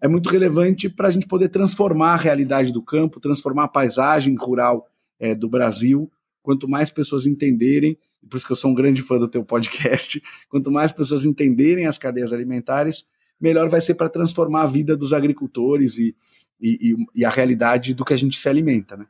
É 0.00 0.08
muito 0.08 0.30
relevante 0.30 0.88
para 0.88 1.06
a 1.06 1.10
gente 1.12 1.28
poder 1.28 1.48
transformar 1.48 2.14
a 2.14 2.16
realidade 2.16 2.72
do 2.72 2.82
campo, 2.82 3.20
transformar 3.20 3.64
a 3.64 3.68
paisagem 3.68 4.34
rural 4.34 4.88
é, 5.20 5.32
do 5.32 5.48
Brasil. 5.48 6.10
Quanto 6.42 6.68
mais 6.68 6.90
pessoas 6.90 7.26
entenderem 7.26 7.96
por 8.28 8.36
isso 8.36 8.46
que 8.46 8.52
eu 8.52 8.56
sou 8.56 8.70
um 8.70 8.74
grande 8.74 9.02
fã 9.02 9.18
do 9.18 9.28
teu 9.28 9.44
podcast. 9.44 10.22
Quanto 10.48 10.70
mais 10.70 10.92
pessoas 10.92 11.24
entenderem 11.24 11.86
as 11.86 11.98
cadeias 11.98 12.32
alimentares, 12.32 13.04
melhor 13.40 13.68
vai 13.68 13.80
ser 13.80 13.94
para 13.94 14.08
transformar 14.08 14.62
a 14.62 14.66
vida 14.66 14.96
dos 14.96 15.12
agricultores 15.12 15.98
e, 15.98 16.14
e, 16.60 16.94
e, 17.14 17.24
a 17.24 17.30
realidade 17.30 17.94
do 17.94 18.04
que 18.04 18.14
a 18.14 18.16
gente 18.16 18.38
se 18.38 18.48
alimenta, 18.48 18.96
né? 18.96 19.06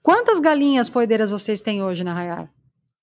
Quantas 0.00 0.38
galinhas 0.38 0.88
poedeiras 0.88 1.30
vocês 1.30 1.60
têm 1.60 1.82
hoje 1.82 2.04
na 2.04 2.12
Raiar? 2.12 2.52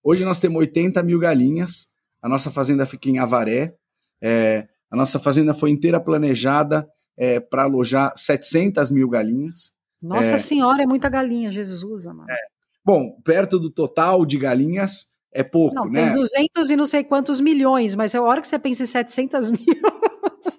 Hoje 0.03 0.23
nós 0.23 0.39
temos 0.39 0.59
80 0.59 1.01
mil 1.03 1.19
galinhas. 1.19 1.89
A 2.21 2.29
nossa 2.29 2.51
fazenda 2.51 2.85
fica 2.85 3.09
em 3.09 3.17
Avaré. 3.17 3.75
É, 4.21 4.67
a 4.89 4.95
nossa 4.95 5.17
fazenda 5.17 5.53
foi 5.53 5.71
inteira 5.71 5.99
planejada 5.99 6.87
é, 7.17 7.39
para 7.39 7.63
alojar 7.63 8.13
700 8.15 8.91
mil 8.91 9.09
galinhas. 9.09 9.73
Nossa 10.01 10.35
é, 10.35 10.37
Senhora, 10.37 10.83
é 10.83 10.85
muita 10.85 11.09
galinha, 11.09 11.51
Jesus 11.51 12.05
amado. 12.05 12.29
É. 12.29 12.50
Bom, 12.83 13.19
perto 13.23 13.59
do 13.59 13.69
total 13.69 14.25
de 14.25 14.37
galinhas, 14.37 15.07
é 15.33 15.43
pouco, 15.43 15.75
não, 15.75 15.85
né? 15.85 16.05
Tem 16.05 16.13
200 16.13 16.69
e 16.69 16.75
não 16.75 16.85
sei 16.85 17.03
quantos 17.03 17.39
milhões, 17.39 17.95
mas 17.95 18.13
a 18.13 18.21
hora 18.21 18.41
que 18.41 18.47
você 18.47 18.59
pensa 18.59 18.83
em 18.83 18.87
700 18.87 19.51
mil. 19.51 19.61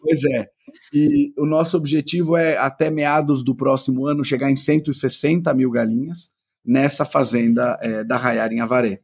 Pois 0.04 0.24
é. 0.24 0.48
E 0.92 1.32
o 1.38 1.46
nosso 1.46 1.76
objetivo 1.76 2.36
é, 2.36 2.56
até 2.56 2.90
meados 2.90 3.44
do 3.44 3.54
próximo 3.54 4.06
ano, 4.06 4.24
chegar 4.24 4.50
em 4.50 4.56
160 4.56 5.54
mil 5.54 5.70
galinhas 5.70 6.30
nessa 6.64 7.04
fazenda 7.04 7.78
é, 7.80 8.02
da 8.02 8.16
Rayar 8.16 8.52
em 8.52 8.60
Avaré. 8.60 9.00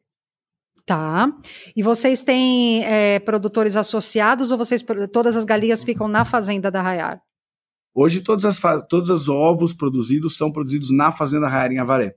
Tá. 0.84 1.30
E 1.76 1.82
vocês 1.82 2.24
têm 2.24 2.84
é, 2.84 3.18
produtores 3.20 3.76
associados 3.76 4.50
ou 4.50 4.58
vocês 4.58 4.84
todas 5.12 5.36
as 5.36 5.44
galinhas 5.44 5.84
ficam 5.84 6.08
na 6.08 6.24
fazenda 6.24 6.70
da 6.70 6.82
Rayar? 6.82 7.20
Hoje 7.94 8.20
todas 8.20 8.44
as 8.44 8.58
todos 8.88 9.10
os 9.10 9.28
ovos 9.28 9.72
produzidos 9.72 10.36
são 10.36 10.50
produzidos 10.50 10.90
na 10.90 11.12
fazenda 11.12 11.48
Rayar 11.48 11.72
em 11.72 11.78
Avaré. 11.78 12.14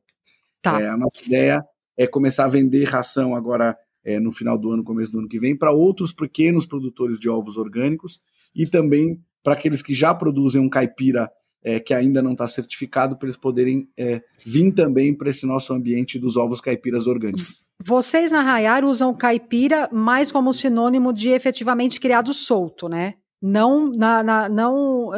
Tá. 0.61 0.81
É, 0.81 0.87
a 0.87 0.97
nossa 0.97 1.23
ideia 1.25 1.63
é 1.97 2.07
começar 2.07 2.45
a 2.45 2.49
vender 2.49 2.85
ração 2.85 3.35
agora 3.35 3.77
é, 4.03 4.19
no 4.19 4.31
final 4.31 4.57
do 4.57 4.71
ano, 4.71 4.83
começo 4.83 5.11
do 5.11 5.19
ano 5.19 5.27
que 5.27 5.39
vem, 5.39 5.57
para 5.57 5.71
outros 5.71 6.13
pequenos 6.13 6.65
produtores 6.65 7.19
de 7.19 7.29
ovos 7.29 7.57
orgânicos 7.57 8.21
e 8.55 8.65
também 8.65 9.19
para 9.43 9.53
aqueles 9.53 9.81
que 9.81 9.93
já 9.93 10.13
produzem 10.13 10.61
um 10.61 10.69
caipira 10.69 11.29
é, 11.63 11.79
que 11.79 11.93
ainda 11.93 12.21
não 12.21 12.31
está 12.31 12.47
certificado, 12.47 13.17
para 13.17 13.27
eles 13.27 13.37
poderem 13.37 13.87
é, 13.97 14.21
vir 14.45 14.71
também 14.71 15.15
para 15.15 15.29
esse 15.29 15.45
nosso 15.45 15.73
ambiente 15.73 16.17
dos 16.17 16.35
ovos 16.35 16.59
caipiras 16.59 17.05
orgânicos. 17.05 17.63
Vocês 17.83 18.31
na 18.31 18.41
Rayar 18.41 18.83
usam 18.83 19.13
caipira 19.13 19.89
mais 19.91 20.31
como 20.31 20.53
sinônimo 20.53 21.13
de 21.13 21.29
efetivamente 21.29 21.99
criado 21.99 22.33
solto, 22.33 22.87
né? 22.87 23.15
Não, 23.41 23.91
na, 23.91 24.23
na, 24.23 24.49
não, 24.49 25.09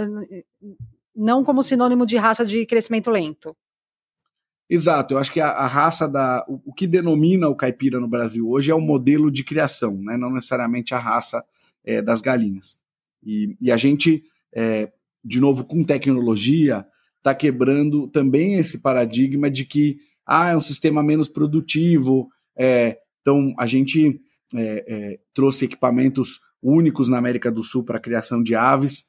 não 1.15 1.43
como 1.43 1.61
sinônimo 1.61 2.05
de 2.05 2.15
raça 2.15 2.45
de 2.45 2.65
crescimento 2.65 3.11
lento. 3.11 3.55
Exato, 4.73 5.13
eu 5.13 5.19
acho 5.19 5.31
que 5.31 5.39
a, 5.39 5.49
a 5.49 5.67
raça 5.67 6.07
da. 6.09 6.43
O, 6.49 6.71
o, 6.71 6.73
que 6.73 6.87
denomina 6.87 7.47
o 7.47 7.55
caipira 7.55 7.99
no 7.99 8.07
Brasil 8.07 8.49
hoje 8.49 8.71
é 8.71 8.73
o 8.73 8.81
modelo 8.81 9.29
de 9.29 9.43
criação, 9.43 10.01
né? 10.01 10.17
não 10.17 10.33
necessariamente 10.33 10.95
a 10.95 10.97
raça 10.97 11.45
é, 11.85 12.01
das 12.01 12.21
galinhas. 12.21 12.79
E, 13.23 13.55
e, 13.61 13.71
a 13.71 13.77
gente, 13.77 14.23
é, 14.51 14.91
de 15.23 15.39
novo, 15.39 15.63
com 15.63 15.83
tecnologia, 15.83 16.87
está 17.19 17.35
quebrando 17.35 18.07
também 18.07 18.55
esse 18.55 18.79
paradigma 18.79 19.47
de 19.47 19.63
que 19.63 19.97
ah, 20.25 20.49
é 20.49 20.57
um 20.57 20.61
sistema 20.61 21.03
menos 21.03 21.27
produtivo. 21.27 22.27
É, 22.57 22.97
então, 23.21 23.53
a 23.59 23.67
gente 23.67 24.19
trouxe 25.35 25.65
equipamentos 25.65 26.39
únicos 26.63 27.07
na 27.07 27.19
América 27.19 27.51
do 27.51 27.61
Sul 27.61 27.85
para 27.85 27.97
a 27.97 28.01
criação 28.01 28.41
de 28.41 28.55
aves, 28.55 29.05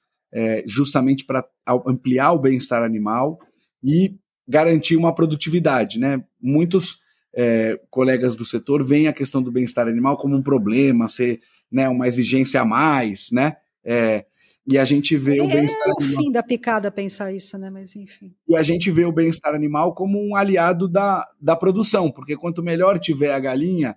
justamente 0.67 1.25
para 1.25 1.47
ampliar 1.87 2.33
o 2.33 2.39
bem-estar 2.39 2.83
animal 2.83 3.39
e 3.83 4.17
garantir 4.47 4.97
uma 4.97 5.14
produtividade. 5.14 5.99
Né? 5.99 6.22
Muitos 6.40 6.99
é, 7.34 7.78
colegas 7.90 8.36
do 8.36 8.45
setor 8.45 8.84
veem 8.84 9.09
a 9.09 9.12
questão 9.12 9.42
do 9.42 9.51
bem-estar 9.51 9.88
animal 9.88 10.16
como 10.16 10.36
um 10.36 10.42
problema, 10.42 11.09
ser 11.09 11.40
né, 11.70 11.88
uma 11.88 12.07
exigência 12.07 12.61
a 12.61 12.64
mais, 12.64 13.30
né? 13.32 13.57
É, 13.84 14.24
e 14.66 14.78
a 14.78 14.84
gente 14.84 15.14
vê 15.16 15.38
é, 15.38 15.42
o 15.42 15.47
bem-estar 15.47 15.88
é 15.88 15.92
o 15.92 16.01
fim 16.01 16.30
da 16.32 16.42
picada 16.42 16.90
pensar 16.90 17.34
isso, 17.34 17.59
né? 17.59 17.68
Mas 17.68 17.95
enfim. 17.97 18.32
E 18.49 18.57
a 18.57 18.62
gente 18.62 18.90
vê 18.90 19.05
o 19.05 19.12
bem-estar 19.12 19.55
animal 19.55 19.95
como 19.95 20.18
um 20.18 20.34
aliado 20.34 20.88
da, 20.88 21.28
da 21.40 21.55
produção, 21.55 22.11
porque 22.11 22.36
quanto 22.36 22.62
melhor 22.62 22.99
tiver 22.99 23.34
a 23.34 23.38
galinha, 23.38 23.97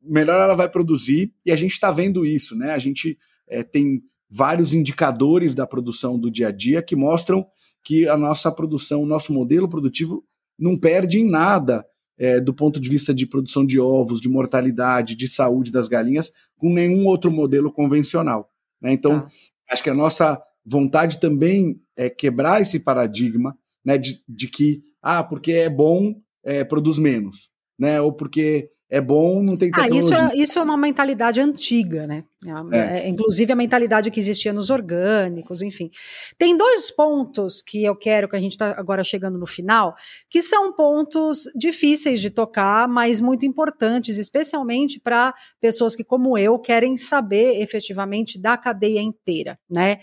melhor 0.00 0.40
ela 0.40 0.54
vai 0.54 0.68
produzir, 0.68 1.32
e 1.44 1.52
a 1.52 1.56
gente 1.56 1.72
está 1.72 1.90
vendo 1.90 2.24
isso, 2.24 2.56
né? 2.56 2.72
A 2.72 2.78
gente 2.78 3.18
é, 3.48 3.62
tem 3.62 4.02
vários 4.30 4.72
indicadores 4.72 5.54
da 5.54 5.66
produção 5.66 6.18
do 6.18 6.30
dia 6.30 6.48
a 6.48 6.52
dia 6.52 6.80
que 6.80 6.96
mostram 6.96 7.46
que 7.88 8.06
a 8.06 8.18
nossa 8.18 8.52
produção, 8.52 9.02
o 9.02 9.06
nosso 9.06 9.32
modelo 9.32 9.66
produtivo 9.66 10.22
não 10.58 10.78
perde 10.78 11.20
em 11.20 11.26
nada 11.26 11.86
é, 12.18 12.38
do 12.38 12.52
ponto 12.52 12.78
de 12.78 12.86
vista 12.86 13.14
de 13.14 13.26
produção 13.26 13.64
de 13.64 13.80
ovos, 13.80 14.20
de 14.20 14.28
mortalidade, 14.28 15.16
de 15.16 15.26
saúde 15.26 15.72
das 15.72 15.88
galinhas, 15.88 16.30
com 16.58 16.70
nenhum 16.70 17.06
outro 17.06 17.30
modelo 17.30 17.72
convencional. 17.72 18.50
Né? 18.78 18.92
Então, 18.92 19.20
tá. 19.20 19.28
acho 19.70 19.82
que 19.82 19.88
a 19.88 19.94
nossa 19.94 20.38
vontade 20.66 21.18
também 21.18 21.80
é 21.96 22.10
quebrar 22.10 22.60
esse 22.60 22.80
paradigma 22.80 23.56
né, 23.82 23.96
de, 23.96 24.22
de 24.28 24.48
que, 24.48 24.82
ah, 25.00 25.24
porque 25.24 25.52
é 25.52 25.70
bom, 25.70 26.14
é, 26.44 26.64
produz 26.64 26.98
menos, 26.98 27.48
né? 27.78 28.02
ou 28.02 28.12
porque 28.12 28.68
é 28.90 29.02
bom, 29.02 29.42
não 29.42 29.54
tem 29.54 29.70
tecnologia. 29.70 30.16
Ah, 30.16 30.28
isso 30.28 30.34
é, 30.34 30.42
isso 30.42 30.58
é 30.58 30.62
uma 30.62 30.76
mentalidade 30.76 31.40
antiga, 31.40 32.06
né? 32.06 32.24
É. 32.72 32.76
é. 32.76 32.98
É, 33.00 33.08
inclusive 33.08 33.52
a 33.52 33.56
mentalidade 33.56 34.10
que 34.10 34.18
existia 34.18 34.52
nos 34.52 34.70
orgânicos, 34.70 35.60
enfim. 35.60 35.90
Tem 36.38 36.56
dois 36.56 36.90
pontos 36.90 37.60
que 37.60 37.84
eu 37.84 37.94
quero, 37.94 38.28
que 38.28 38.36
a 38.36 38.40
gente 38.40 38.52
está 38.52 38.70
agora 38.78 39.04
chegando 39.04 39.38
no 39.38 39.46
final, 39.46 39.94
que 40.30 40.42
são 40.42 40.72
pontos 40.72 41.44
difíceis 41.54 42.20
de 42.20 42.30
tocar, 42.30 42.88
mas 42.88 43.20
muito 43.20 43.44
importantes, 43.44 44.16
especialmente 44.16 44.98
para 44.98 45.34
pessoas 45.60 45.94
que, 45.94 46.02
como 46.02 46.38
eu, 46.38 46.58
querem 46.58 46.96
saber 46.96 47.60
efetivamente 47.60 48.40
da 48.40 48.56
cadeia 48.56 49.02
inteira, 49.02 49.58
né? 49.68 49.98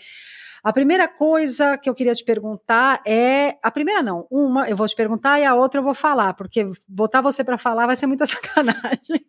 A 0.66 0.74
primeira 0.74 1.08
coisa 1.08 1.78
que 1.78 1.88
eu 1.88 1.94
queria 1.94 2.14
te 2.16 2.24
perguntar 2.24 3.00
é. 3.06 3.56
A 3.62 3.70
primeira 3.70 4.02
não, 4.02 4.26
uma 4.32 4.68
eu 4.68 4.76
vou 4.76 4.88
te 4.88 4.96
perguntar 4.96 5.40
e 5.40 5.46
a 5.46 5.54
outra 5.54 5.80
eu 5.80 5.84
vou 5.84 5.94
falar, 5.94 6.34
porque 6.34 6.68
botar 6.88 7.22
você 7.22 7.44
para 7.44 7.56
falar 7.56 7.86
vai 7.86 7.96
ser 7.96 8.08
muita 8.08 8.26
sacanagem. 8.26 9.24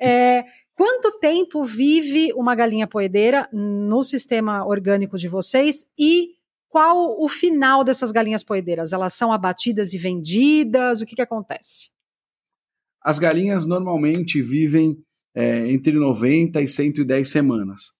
É, 0.00 0.42
quanto 0.74 1.16
tempo 1.20 1.62
vive 1.62 2.32
uma 2.32 2.56
galinha 2.56 2.88
poedeira 2.88 3.48
no 3.52 4.02
sistema 4.02 4.66
orgânico 4.66 5.16
de 5.16 5.28
vocês 5.28 5.86
e 5.96 6.30
qual 6.68 7.16
o 7.20 7.28
final 7.28 7.84
dessas 7.84 8.10
galinhas 8.10 8.42
poedeiras? 8.42 8.92
Elas 8.92 9.14
são 9.14 9.32
abatidas 9.32 9.94
e 9.94 9.98
vendidas? 9.98 11.00
O 11.00 11.06
que, 11.06 11.14
que 11.14 11.22
acontece? 11.22 11.88
As 13.00 13.20
galinhas 13.20 13.64
normalmente 13.64 14.42
vivem 14.42 15.00
é, 15.36 15.70
entre 15.70 15.92
90 15.92 16.60
e 16.60 16.66
110 16.66 17.30
semanas. 17.30 17.99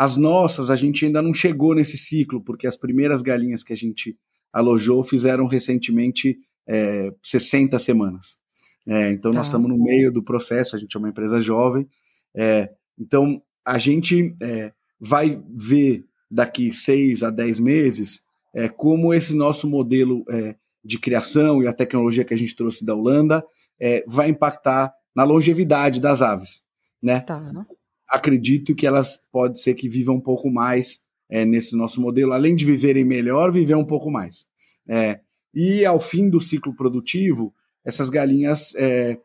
As 0.00 0.16
nossas, 0.16 0.70
a 0.70 0.76
gente 0.76 1.04
ainda 1.04 1.20
não 1.20 1.34
chegou 1.34 1.74
nesse 1.74 1.98
ciclo, 1.98 2.42
porque 2.42 2.66
as 2.66 2.74
primeiras 2.74 3.20
galinhas 3.20 3.62
que 3.62 3.74
a 3.74 3.76
gente 3.76 4.16
alojou 4.50 5.04
fizeram 5.04 5.44
recentemente 5.44 6.38
é, 6.66 7.12
60 7.22 7.78
semanas. 7.78 8.38
É, 8.86 9.10
então, 9.10 9.30
nós 9.30 9.40
ah. 9.40 9.48
estamos 9.48 9.68
no 9.68 9.76
meio 9.76 10.10
do 10.10 10.22
processo, 10.22 10.74
a 10.74 10.78
gente 10.78 10.96
é 10.96 10.98
uma 10.98 11.10
empresa 11.10 11.38
jovem. 11.38 11.86
É, 12.34 12.70
então, 12.98 13.42
a 13.62 13.76
gente 13.76 14.34
é, 14.40 14.72
vai 14.98 15.38
ver 15.54 16.06
daqui 16.30 16.72
seis 16.72 17.22
a 17.22 17.28
dez 17.28 17.60
meses 17.60 18.22
é, 18.54 18.70
como 18.70 19.12
esse 19.12 19.34
nosso 19.34 19.68
modelo 19.68 20.24
é, 20.30 20.56
de 20.82 20.98
criação 20.98 21.62
e 21.62 21.68
a 21.68 21.74
tecnologia 21.74 22.24
que 22.24 22.32
a 22.32 22.38
gente 22.38 22.56
trouxe 22.56 22.86
da 22.86 22.94
Holanda 22.94 23.44
vai 24.06 24.30
impactar 24.30 24.94
na 25.14 25.24
longevidade 25.24 26.00
das 26.00 26.22
aves. 26.22 26.62
Né? 27.02 27.20
Tá 27.20 27.38
acredito 28.10 28.74
que 28.74 28.86
elas 28.86 29.16
pode 29.30 29.60
ser 29.60 29.74
que 29.74 29.88
vivam 29.88 30.16
um 30.16 30.20
pouco 30.20 30.50
mais 30.50 31.04
é, 31.30 31.44
nesse 31.44 31.76
nosso 31.76 32.00
modelo, 32.00 32.32
além 32.32 32.56
de 32.56 32.64
viverem 32.64 33.04
melhor, 33.04 33.52
viver 33.52 33.76
um 33.76 33.84
pouco 33.84 34.10
mais. 34.10 34.46
É, 34.88 35.20
e 35.54 35.84
ao 35.84 36.00
fim 36.00 36.28
do 36.28 36.40
ciclo 36.40 36.74
produtivo, 36.74 37.54
essas 37.84 38.10
galinhas 38.10 38.74
é, 38.74 39.18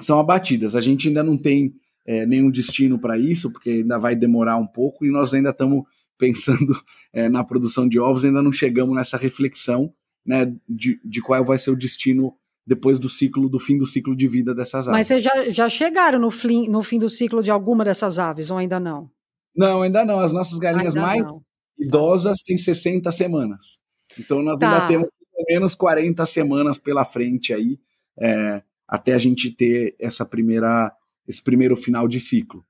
são 0.00 0.18
abatidas. 0.18 0.74
A 0.74 0.80
gente 0.80 1.08
ainda 1.08 1.22
não 1.22 1.38
tem 1.38 1.74
é, 2.04 2.26
nenhum 2.26 2.50
destino 2.50 2.98
para 2.98 3.16
isso, 3.16 3.52
porque 3.52 3.70
ainda 3.70 3.98
vai 3.98 4.16
demorar 4.16 4.56
um 4.56 4.66
pouco 4.66 5.06
e 5.06 5.10
nós 5.10 5.32
ainda 5.32 5.50
estamos 5.50 5.84
pensando 6.18 6.78
é, 7.12 7.28
na 7.28 7.44
produção 7.44 7.88
de 7.88 7.98
ovos, 8.00 8.24
ainda 8.24 8.42
não 8.42 8.52
chegamos 8.52 8.94
nessa 8.94 9.16
reflexão 9.16 9.94
né, 10.26 10.52
de, 10.68 11.00
de 11.04 11.20
qual 11.20 11.44
vai 11.44 11.58
ser 11.58 11.70
o 11.70 11.76
destino 11.76 12.34
depois 12.70 13.00
do 13.00 13.08
ciclo, 13.08 13.48
do 13.48 13.58
fim 13.58 13.76
do 13.76 13.84
ciclo 13.84 14.14
de 14.14 14.28
vida 14.28 14.54
dessas 14.54 14.86
aves. 14.86 14.96
Mas 14.96 15.08
vocês 15.08 15.24
já, 15.24 15.50
já 15.50 15.68
chegaram 15.68 16.20
no 16.20 16.30
fim, 16.30 16.68
no 16.68 16.84
fim 16.84 17.00
do 17.00 17.08
ciclo 17.08 17.42
de 17.42 17.50
alguma 17.50 17.84
dessas 17.84 18.16
aves, 18.16 18.48
ou 18.48 18.58
ainda 18.58 18.78
não? 18.78 19.10
Não, 19.56 19.82
ainda 19.82 20.04
não. 20.04 20.20
As 20.20 20.32
nossas 20.32 20.56
galinhas 20.56 20.94
ainda 20.94 21.04
mais 21.04 21.32
não. 21.32 21.42
idosas 21.76 22.40
têm 22.42 22.56
60 22.56 23.10
semanas. 23.10 23.80
Então 24.16 24.40
nós 24.40 24.60
tá. 24.60 24.70
ainda 24.70 24.86
temos 24.86 25.08
pelo 25.08 25.46
menos 25.48 25.74
40 25.74 26.24
semanas 26.26 26.78
pela 26.78 27.04
frente 27.04 27.52
aí, 27.52 27.76
é, 28.16 28.62
até 28.86 29.14
a 29.14 29.18
gente 29.18 29.50
ter 29.50 29.96
essa 29.98 30.24
primeira, 30.24 30.92
esse 31.26 31.42
primeiro 31.42 31.74
final 31.74 32.06
de 32.06 32.20
ciclo. 32.20 32.64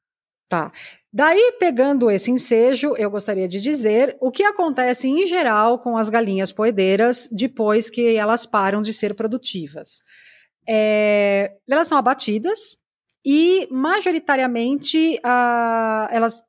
Tá. 0.51 0.73
Daí, 1.13 1.57
pegando 1.61 2.11
esse 2.11 2.29
ensejo, 2.29 2.97
eu 2.97 3.09
gostaria 3.09 3.47
de 3.47 3.61
dizer 3.61 4.17
o 4.21 4.33
que 4.33 4.43
acontece 4.43 5.07
em 5.07 5.25
geral 5.25 5.79
com 5.79 5.97
as 5.97 6.11
galinhas 6.11 6.51
poedeiras 6.51 7.29
depois 7.31 7.89
que 7.89 8.17
elas 8.17 8.47
param 8.47 8.83
de 8.83 8.93
ser 8.93 9.15
produtivas. 9.15 10.03
É, 10.69 11.53
elas 11.69 11.87
são 11.87 11.97
abatidas 11.97 12.77
e, 13.25 13.69
majoritariamente, 13.71 15.21
uh, 15.25 16.09
elas 16.11 16.43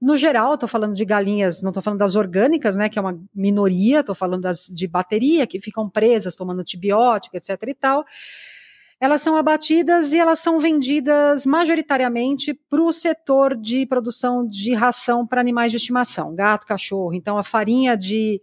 no 0.00 0.16
geral, 0.16 0.54
estou 0.54 0.68
falando 0.68 0.94
de 0.94 1.04
galinhas, 1.04 1.60
não 1.60 1.70
estou 1.70 1.82
falando 1.82 1.98
das 1.98 2.14
orgânicas, 2.14 2.76
né, 2.76 2.88
que 2.88 2.96
é 2.96 3.02
uma 3.02 3.20
minoria, 3.34 4.00
estou 4.00 4.14
falando 4.14 4.42
das 4.42 4.66
de 4.66 4.86
bateria, 4.86 5.48
que 5.48 5.60
ficam 5.60 5.90
presas 5.90 6.36
tomando 6.36 6.60
antibiótico, 6.60 7.36
etc 7.36 7.60
e 7.66 7.74
tal 7.74 8.04
elas 9.00 9.22
são 9.22 9.36
abatidas 9.36 10.12
e 10.12 10.18
elas 10.18 10.40
são 10.40 10.58
vendidas 10.58 11.46
majoritariamente 11.46 12.52
para 12.52 12.82
o 12.82 12.92
setor 12.92 13.56
de 13.56 13.86
produção 13.86 14.46
de 14.46 14.74
ração 14.74 15.26
para 15.26 15.40
animais 15.40 15.70
de 15.70 15.76
estimação, 15.76 16.34
gato, 16.34 16.66
cachorro. 16.66 17.14
Então, 17.14 17.38
a 17.38 17.44
farinha 17.44 17.96
de 17.96 18.40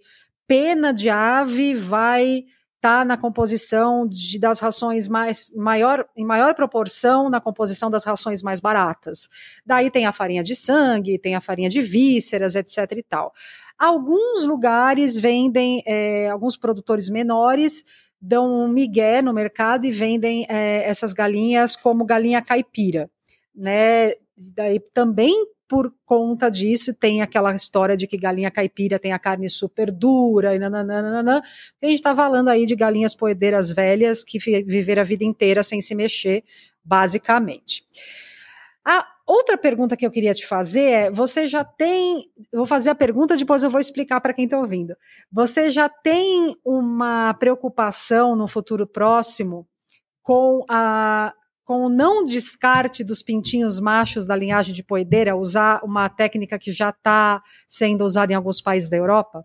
pena 0.48 0.94
de 0.94 1.10
ave 1.10 1.76
vai 1.76 2.46
estar 2.76 3.00
tá 3.00 3.06
na 3.06 3.18
composição 3.18 4.08
de, 4.08 4.40
das 4.40 4.60
rações 4.60 5.10
mais 5.10 5.52
maior, 5.56 6.08
em 6.16 6.24
maior 6.24 6.54
proporção 6.54 7.30
na 7.30 7.42
composição 7.42 7.90
das 7.90 8.06
rações 8.06 8.42
mais 8.42 8.62
baratas. 8.62 9.28
Daí 9.66 9.92
tem 9.92 10.06
a 10.06 10.14
farinha 10.14 10.44
de 10.44 10.56
sangue, 10.56 11.20
tem 11.20 11.36
a 11.36 11.42
farinha 11.42 11.68
de 11.68 11.82
vísceras, 11.82 12.56
etc. 12.56 12.78
e 12.96 13.04
tal. 13.04 13.34
Alguns 13.78 14.46
lugares 14.46 15.18
vendem, 15.18 15.84
é, 15.86 16.30
alguns 16.30 16.56
produtores 16.56 17.10
menores 17.10 17.84
dão 18.28 18.66
um 18.66 18.68
migué 18.68 19.22
no 19.22 19.34
mercado 19.34 19.86
e 19.86 19.92
vendem 19.92 20.46
é, 20.50 20.84
essas 20.90 21.14
galinhas 21.14 21.76
como 21.76 22.06
galinha 22.06 22.42
caipira, 22.42 23.10
né? 23.54 24.14
Daí 24.36 24.80
também 24.80 25.34
por 25.68 25.94
conta 26.06 26.50
disso 26.50 26.94
tem 26.94 27.22
aquela 27.22 27.54
história 27.56 27.98
de 27.98 28.06
que 28.08 28.18
galinha 28.18 28.52
caipira 28.52 29.00
tem 29.00 29.14
a 29.14 29.20
carne 29.20 29.50
super 29.50 29.92
dura 29.92 30.56
e 30.56 30.60
nananana. 30.60 31.42
A 31.82 31.86
gente 31.86 31.96
está 31.98 32.16
falando 32.16 32.50
aí 32.50 32.66
de 32.66 32.76
galinhas 32.76 33.16
poedeiras 33.16 33.72
velhas 33.72 34.24
que 34.24 34.38
viveram 34.40 35.02
a 35.02 35.06
vida 35.06 35.24
inteira 35.24 35.64
sem 35.64 35.82
se 35.82 35.96
mexer, 35.96 36.44
basicamente. 36.84 37.84
A 38.84 39.08
outra 39.26 39.58
pergunta 39.58 39.98
que 39.98 40.06
eu 40.06 40.12
queria 40.12 40.34
te 40.34 40.46
fazer 40.46 40.82
é: 40.82 41.12
você 41.12 41.48
já 41.48 41.64
tem. 41.64 42.30
Vou 42.54 42.66
fazer 42.66 42.90
a 42.90 42.96
pergunta, 42.96 43.36
depois 43.36 43.64
eu 43.64 43.70
vou 43.70 43.80
explicar 43.80 44.22
para 44.22 44.34
quem 44.34 44.46
está 44.46 44.58
ouvindo. 44.58 44.96
Você 45.32 45.70
já 45.72 45.90
tem 45.90 46.56
uma 46.64 47.34
preocupação 47.36 48.36
no 48.36 48.48
futuro 48.48 48.88
próximo 48.88 49.68
com 50.22 50.64
a 50.70 51.34
com 51.66 51.88
o 51.88 51.90
não 51.90 52.24
descarte 52.24 53.04
dos 53.04 53.24
pintinhos 53.24 53.80
machos 53.80 54.28
da 54.28 54.36
linhagem 54.36 54.74
de 54.74 54.84
poedeira, 54.84 55.36
usar 55.36 55.82
uma 55.84 56.08
técnica 56.08 56.60
que 56.60 56.72
já 56.72 56.92
está 56.92 57.42
sendo 57.68 58.06
usada 58.06 58.32
em 58.32 58.36
alguns 58.36 58.62
países 58.62 58.88
da 58.88 58.98
Europa? 58.98 59.44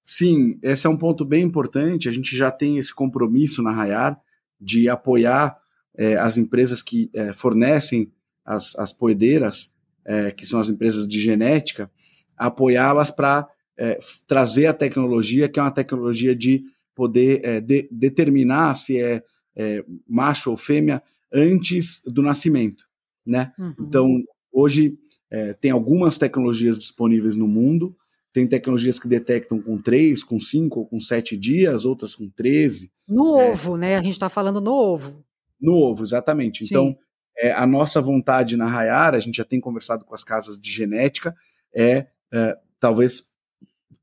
Sim, 0.00 0.58
esse 0.62 0.86
é 0.86 0.90
um 0.90 0.96
ponto 0.96 1.24
bem 1.24 1.42
importante. 1.42 2.08
A 2.08 2.12
gente 2.12 2.36
já 2.36 2.52
tem 2.52 2.78
esse 2.78 2.94
compromisso 2.94 3.62
na 3.62 3.72
Rayar 3.72 4.18
de 4.60 4.88
apoiar 4.88 5.58
é, 5.96 6.16
as 6.16 6.38
empresas 6.38 6.82
que 6.82 7.10
é, 7.12 7.32
fornecem 7.32 8.12
as, 8.48 8.74
as 8.76 8.94
poedeiras, 8.94 9.74
é, 10.06 10.30
que 10.30 10.46
são 10.46 10.58
as 10.58 10.70
empresas 10.70 11.06
de 11.06 11.20
genética, 11.20 11.90
apoiá-las 12.34 13.10
para 13.10 13.46
é, 13.76 13.98
trazer 14.26 14.66
a 14.66 14.72
tecnologia, 14.72 15.48
que 15.48 15.60
é 15.60 15.62
uma 15.62 15.70
tecnologia 15.70 16.34
de 16.34 16.64
poder 16.94 17.44
é, 17.44 17.60
de, 17.60 17.86
determinar 17.92 18.74
se 18.74 18.98
é, 18.98 19.22
é, 19.54 19.84
macho 20.08 20.50
ou 20.50 20.56
fêmea 20.56 21.02
antes 21.32 22.02
do 22.06 22.22
nascimento, 22.22 22.84
né? 23.24 23.52
Uhum. 23.58 23.74
Então, 23.80 24.22
hoje 24.50 24.98
é, 25.30 25.52
tem 25.52 25.70
algumas 25.70 26.16
tecnologias 26.16 26.78
disponíveis 26.78 27.36
no 27.36 27.46
mundo, 27.46 27.94
tem 28.32 28.46
tecnologias 28.46 28.98
que 28.98 29.08
detectam 29.08 29.60
com 29.60 29.76
3, 29.76 30.24
com 30.24 30.40
5 30.40 30.80
ou 30.80 30.86
com 30.86 30.98
7 30.98 31.36
dias, 31.36 31.84
outras 31.84 32.14
com 32.14 32.30
13. 32.30 32.90
No 33.06 33.38
é, 33.38 33.50
ovo, 33.50 33.76
né? 33.76 33.96
A 33.96 34.00
gente 34.00 34.14
está 34.14 34.30
falando 34.30 34.60
no 34.60 34.72
ovo. 34.72 35.22
No 35.60 35.74
ovo, 35.74 36.02
exatamente. 36.02 36.60
Sim. 36.60 36.66
Então, 36.70 36.98
é, 37.38 37.52
a 37.52 37.66
nossa 37.66 38.00
vontade 38.00 38.56
na 38.56 38.66
Rayara, 38.66 39.16
a 39.16 39.20
gente 39.20 39.36
já 39.36 39.44
tem 39.44 39.60
conversado 39.60 40.04
com 40.04 40.14
as 40.14 40.24
casas 40.24 40.60
de 40.60 40.70
genética, 40.70 41.34
é, 41.74 42.06
é 42.32 42.58
talvez 42.80 43.28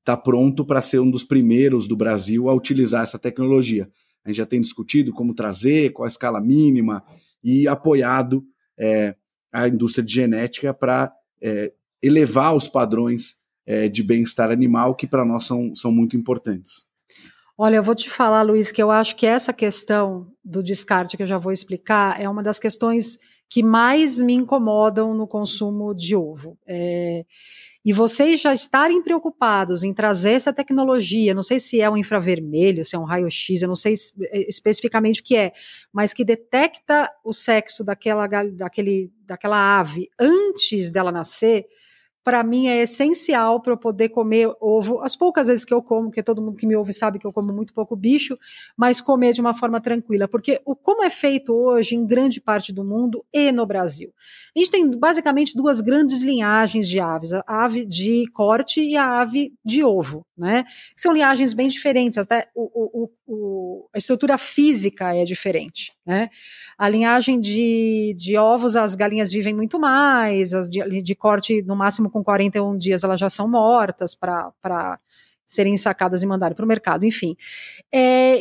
tá 0.04 0.16
pronto 0.16 0.64
para 0.64 0.82
ser 0.82 1.00
um 1.00 1.10
dos 1.10 1.24
primeiros 1.24 1.88
do 1.88 1.96
Brasil 1.96 2.50
a 2.50 2.54
utilizar 2.54 3.04
essa 3.04 3.18
tecnologia. 3.18 3.90
A 4.24 4.30
gente 4.30 4.38
já 4.38 4.46
tem 4.46 4.62
discutido 4.62 5.12
como 5.12 5.34
trazer, 5.34 5.92
qual 5.92 6.06
a 6.06 6.08
escala 6.08 6.40
mínima, 6.40 7.04
e 7.44 7.68
apoiado 7.68 8.46
é, 8.78 9.16
a 9.52 9.68
indústria 9.68 10.04
de 10.04 10.14
genética 10.14 10.74
para 10.74 11.12
é, 11.42 11.74
elevar 12.02 12.56
os 12.56 12.68
padrões 12.68 13.38
é, 13.66 13.90
de 13.90 14.04
bem-estar 14.04 14.52
animal, 14.52 14.96
que 14.96 15.08
para 15.08 15.26
nós 15.26 15.46
são, 15.46 15.74
são 15.76 15.92
muito 15.92 16.16
importantes. 16.16 16.86
Olha, 17.58 17.78
eu 17.78 17.84
vou 17.84 17.96
te 17.96 18.10
falar, 18.10 18.42
Luiz, 18.42 18.70
que 18.70 18.84
eu 18.84 18.92
acho 18.92 19.16
que 19.16 19.26
essa 19.26 19.54
questão 19.54 20.28
do 20.44 20.62
descarte, 20.62 21.16
que 21.16 21.24
eu 21.24 21.28
já 21.28 21.38
vou 21.38 21.54
explicar, 21.54 22.20
é 22.20 22.28
uma 22.28 22.44
das 22.44 22.60
questões 22.60 23.18
que 23.50 23.64
mais 23.64 24.22
me 24.22 24.34
incomodam 24.34 25.14
no 25.14 25.26
consumo 25.26 25.94
de 25.96 26.18
ovo. 26.18 26.58
É, 26.68 27.24
e 27.86 27.94
vocês 27.94 28.42
já 28.42 28.54
estarem 28.54 29.02
preocupados 29.02 29.84
em 29.84 29.94
trazer 29.94 30.32
essa 30.32 30.52
tecnologia, 30.52 31.34
não 31.34 31.44
sei 31.44 31.58
se 31.60 31.80
é 31.80 31.90
um 31.90 31.96
infravermelho, 31.96 32.84
se 32.84 32.96
é 32.96 33.00
um 33.00 33.06
raio-x, 33.06 33.62
eu 33.62 33.70
não 33.70 33.76
sei 33.76 33.94
é, 34.32 34.50
especificamente 34.50 35.22
o 35.22 35.24
que 35.24 35.38
é, 35.38 35.54
mas 35.94 36.14
que 36.14 36.26
detecta 36.26 37.10
o 37.24 37.32
sexo 37.32 37.86
daquela, 37.86 38.28
daquele, 38.28 39.14
daquela 39.26 39.80
ave 39.80 40.10
antes 40.20 40.90
dela 40.92 41.12
nascer, 41.12 41.66
para 42.26 42.44
mim 42.44 42.68
é 42.68 42.82
essencial 42.82 43.62
para 43.62 43.74
eu 43.74 43.78
poder 43.78 44.10
comer 44.10 44.52
ovo. 44.60 45.00
As 45.02 45.16
poucas 45.16 45.48
vezes 45.48 45.64
que 45.64 45.72
eu 45.72 45.80
como, 45.80 46.08
porque 46.08 46.24
todo 46.24 46.42
mundo 46.42 46.58
que 46.58 46.66
me 46.66 46.76
ouve 46.76 46.92
sabe 46.92 47.20
que 47.20 47.28
eu 47.28 47.32
como 47.32 47.54
muito 47.54 47.72
pouco 47.72 47.96
bicho, 47.96 48.36
mas 48.76 49.00
comer 49.00 49.32
de 49.32 49.42
uma 49.42 49.54
forma 49.54 49.80
tranquila, 49.80 50.28
porque 50.28 50.60
o 50.66 50.76
como 50.76 51.04
é 51.04 51.10
feito 51.12 51.54
hoje 51.54 51.94
em 51.96 52.04
grande 52.04 52.42
parte 52.42 52.74
do 52.74 52.84
mundo 52.84 53.24
e 53.32 53.52
no 53.52 53.64
Brasil. 53.64 54.12
A 54.56 54.60
gente 54.60 54.72
tem 54.72 54.90
basicamente 54.90 55.56
duas 55.56 55.80
grandes 55.82 56.24
linhagens 56.24 56.90
de 56.90 57.00
aves, 57.00 57.32
a 57.32 57.44
ave 57.48 57.86
de 57.86 58.26
corte 58.34 58.82
e 58.82 58.98
a 58.98 59.22
ave 59.22 59.54
de 59.64 59.84
ovo, 59.84 60.26
né? 60.36 60.66
São 60.98 61.14
linhagens 61.14 61.54
bem 61.54 61.68
diferentes, 61.68 62.18
até 62.18 62.48
o, 62.56 63.04
o, 63.04 63.10
o, 63.28 63.90
a 63.94 64.00
estrutura 64.00 64.40
física 64.40 65.16
é 65.16 65.26
diferente, 65.26 65.95
né? 66.06 66.30
A 66.78 66.88
linhagem 66.88 67.40
de, 67.40 68.14
de 68.16 68.38
ovos, 68.38 68.76
as 68.76 68.94
galinhas 68.96 69.32
vivem 69.32 69.56
muito 69.56 69.80
mais, 69.80 70.54
as 70.54 70.70
de, 70.70 71.02
de 71.02 71.16
corte 71.16 71.62
no 71.64 71.76
máximo 71.76 72.10
com 72.10 72.24
41 72.24 72.78
dias 72.78 73.04
elas 73.04 73.20
já 73.20 73.30
são 73.30 73.48
mortas 73.48 74.14
para 74.14 75.00
serem 75.48 75.78
sacadas 75.78 76.24
e 76.24 76.28
mandadas 76.28 76.56
para 76.56 76.66
o 76.66 76.68
mercado, 76.68 77.06
enfim. 77.06 77.36
É, 77.92 78.36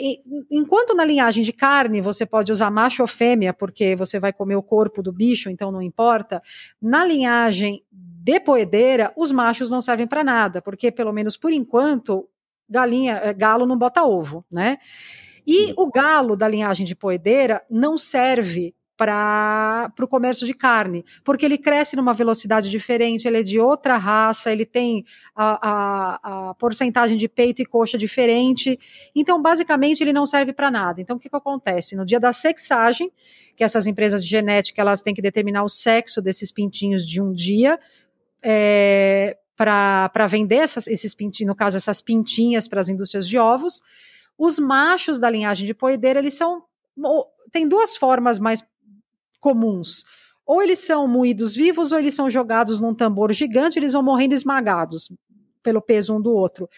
enquanto 0.51 0.95
na 0.95 1.05
linhagem 1.05 1.43
de 1.43 1.53
carne 1.53 2.01
você 2.01 2.25
pode 2.25 2.51
usar 2.51 2.71
macho 2.71 3.03
ou 3.03 3.09
fêmea, 3.09 3.53
porque 3.53 3.95
você 3.95 4.19
vai 4.19 4.33
comer 4.33 4.57
o 4.57 4.63
corpo 4.63 5.03
do 5.03 5.13
bicho, 5.13 5.51
então 5.51 5.71
não 5.71 5.83
importa, 5.83 6.43
na 6.81 7.05
linhagem 7.05 7.83
de 7.91 8.41
poedeira, 8.41 9.13
os 9.17 9.31
machos 9.31 9.71
não 9.71 9.81
servem 9.81 10.07
para 10.07 10.25
nada, 10.25 10.63
porque 10.63 10.91
pelo 10.91 11.13
menos 11.13 11.37
por 11.37 11.53
enquanto, 11.53 12.27
galinha, 12.69 13.21
é, 13.23 13.35
galo 13.35 13.67
não 13.67 13.77
bota 13.77 14.03
ovo, 14.03 14.45
né? 14.51 14.79
E 15.47 15.75
o 15.77 15.91
galo 15.91 16.37
da 16.37 16.49
linhagem 16.49 16.87
de 16.87 16.97
poedeira 16.97 17.63
não 17.71 17.97
serve 17.97 18.75
para 18.97 19.93
o 20.01 20.07
comércio 20.07 20.47
de 20.47 20.55
carne, 20.55 21.05
porque 21.25 21.45
ele 21.45 21.59
cresce 21.59 21.97
numa 21.97 22.15
velocidade 22.15 22.71
diferente, 22.71 23.27
ele 23.27 23.39
é 23.39 23.43
de 23.43 23.59
outra 23.59 23.97
raça, 23.97 24.53
ele 24.53 24.65
tem 24.65 25.05
a, 25.35 25.69
a, 25.69 26.51
a 26.51 26.55
porcentagem 26.55 27.17
de 27.17 27.29
peito 27.29 27.61
e 27.61 27.67
coxa 27.67 27.99
diferente, 27.99 28.79
então 29.15 29.43
basicamente 29.43 30.01
ele 30.01 30.13
não 30.13 30.25
serve 30.25 30.53
para 30.53 30.71
nada. 30.71 31.01
Então 31.01 31.17
o 31.17 31.19
que, 31.19 31.29
que 31.29 31.37
acontece? 31.37 31.97
No 31.97 32.07
dia 32.07 32.21
da 32.21 32.33
sexagem, 32.33 33.11
que 33.57 33.65
essas 33.65 33.87
empresas 33.87 34.23
de 34.23 34.31
genética 34.31 34.81
elas 34.81 35.03
têm 35.03 35.15
que 35.15 35.23
determinar 35.23 35.65
o 35.65 35.69
sexo 35.69 36.23
desses 36.23 36.53
pintinhos 36.53 37.07
de 37.07 37.21
um 37.21 37.33
dia, 37.33 37.81
é, 38.41 39.37
para 39.57 40.27
vender 40.29 40.57
essas, 40.57 40.87
esses 40.87 41.15
pintinhos, 41.15 41.49
no 41.49 41.55
caso 41.55 41.77
essas 41.77 42.01
pintinhas 42.01 42.69
para 42.69 42.81
as 42.81 42.89
indústrias 42.89 43.29
de 43.29 43.39
ovos, 43.39 43.81
os 44.39 44.59
machos 44.59 45.19
da 45.19 45.31
linhagem 45.31 45.67
de 45.67 45.75
poedeira 45.75 46.19
eles 46.19 46.35
são 46.35 46.65
tem 47.51 47.69
duas 47.69 47.97
formas 47.97 48.39
mais 48.39 48.65
comuns. 49.41 50.05
Ou 50.47 50.63
eles 50.63 50.79
são 50.81 51.09
moídos 51.09 51.55
vivos, 51.55 51.93
ou 51.93 51.99
eles 51.99 52.15
são 52.15 52.29
jogados 52.29 52.81
num 52.81 52.95
tambor 52.95 53.33
gigante, 53.33 53.79
eles 53.79 53.93
vão 53.93 54.03
morrendo 54.03 54.35
esmagados 54.35 55.11
pelo 55.63 55.81
peso 55.81 56.15
um 56.15 56.21
do 56.21 56.33
outro. 56.33 56.69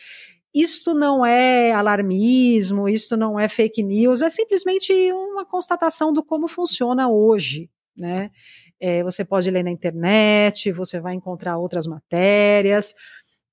Isto 0.54 0.94
não 0.94 1.26
é 1.26 1.72
alarmismo, 1.72 2.88
isto 2.88 3.16
não 3.16 3.38
é 3.38 3.48
fake 3.48 3.82
news, 3.82 4.22
é 4.22 4.30
simplesmente 4.30 4.92
uma 5.12 5.44
constatação 5.44 6.12
do 6.12 6.22
como 6.24 6.48
funciona 6.48 7.08
hoje, 7.08 7.68
né? 7.96 8.30
É, 8.80 9.02
você 9.02 9.24
pode 9.24 9.50
ler 9.50 9.62
na 9.64 9.70
internet, 9.70 10.70
você 10.70 11.00
vai 11.00 11.14
encontrar 11.14 11.58
outras 11.58 11.86
matérias. 11.86 12.94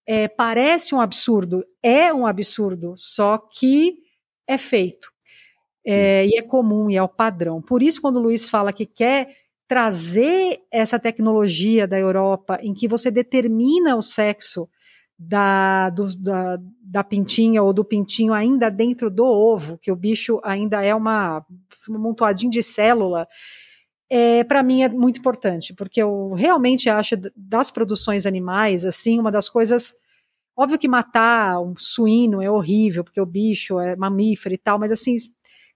É, 0.05 0.27
parece 0.27 0.93
um 0.93 0.99
absurdo, 0.99 1.63
é 1.81 2.13
um 2.13 2.25
absurdo, 2.25 2.93
só 2.97 3.37
que 3.37 3.97
é 4.47 4.57
feito. 4.57 5.11
É, 5.85 6.25
e 6.25 6.37
é 6.37 6.41
comum 6.41 6.89
e 6.89 6.95
é 6.95 7.03
o 7.03 7.09
padrão. 7.09 7.61
Por 7.61 7.83
isso, 7.83 8.01
quando 8.01 8.17
o 8.17 8.21
Luiz 8.21 8.49
fala 8.49 8.71
que 8.71 8.85
quer 8.85 9.35
trazer 9.67 10.61
essa 10.71 10.99
tecnologia 10.99 11.87
da 11.87 11.99
Europa 11.99 12.59
em 12.61 12.73
que 12.73 12.87
você 12.87 13.09
determina 13.09 13.95
o 13.95 14.01
sexo 14.01 14.69
da, 15.17 15.89
do, 15.89 16.15
da, 16.17 16.57
da 16.81 17.03
pintinha 17.03 17.63
ou 17.63 17.73
do 17.73 17.83
pintinho 17.83 18.33
ainda 18.33 18.69
dentro 18.69 19.09
do 19.09 19.25
ovo, 19.25 19.77
que 19.77 19.91
o 19.91 19.95
bicho 19.95 20.39
ainda 20.43 20.83
é 20.83 20.93
uma, 20.93 21.45
um 21.89 21.97
montoadinho 21.97 22.51
de 22.51 22.61
célula, 22.61 23.27
é, 24.15 24.43
para 24.43 24.61
mim 24.61 24.83
é 24.83 24.89
muito 24.89 25.19
importante, 25.19 25.73
porque 25.73 25.99
eu 25.99 26.33
realmente 26.33 26.87
acho 26.87 27.15
das 27.35 27.71
produções 27.71 28.27
animais, 28.27 28.85
assim, 28.85 29.19
uma 29.19 29.31
das 29.31 29.49
coisas. 29.49 29.95
Óbvio 30.55 30.77
que 30.77 30.87
matar 30.87 31.59
um 31.59 31.73
suíno 31.75 32.39
é 32.39 32.49
horrível, 32.49 33.03
porque 33.03 33.19
o 33.19 33.25
bicho 33.25 33.79
é 33.79 33.95
mamífero 33.95 34.53
e 34.53 34.57
tal, 34.59 34.77
mas 34.77 34.91
assim, 34.91 35.15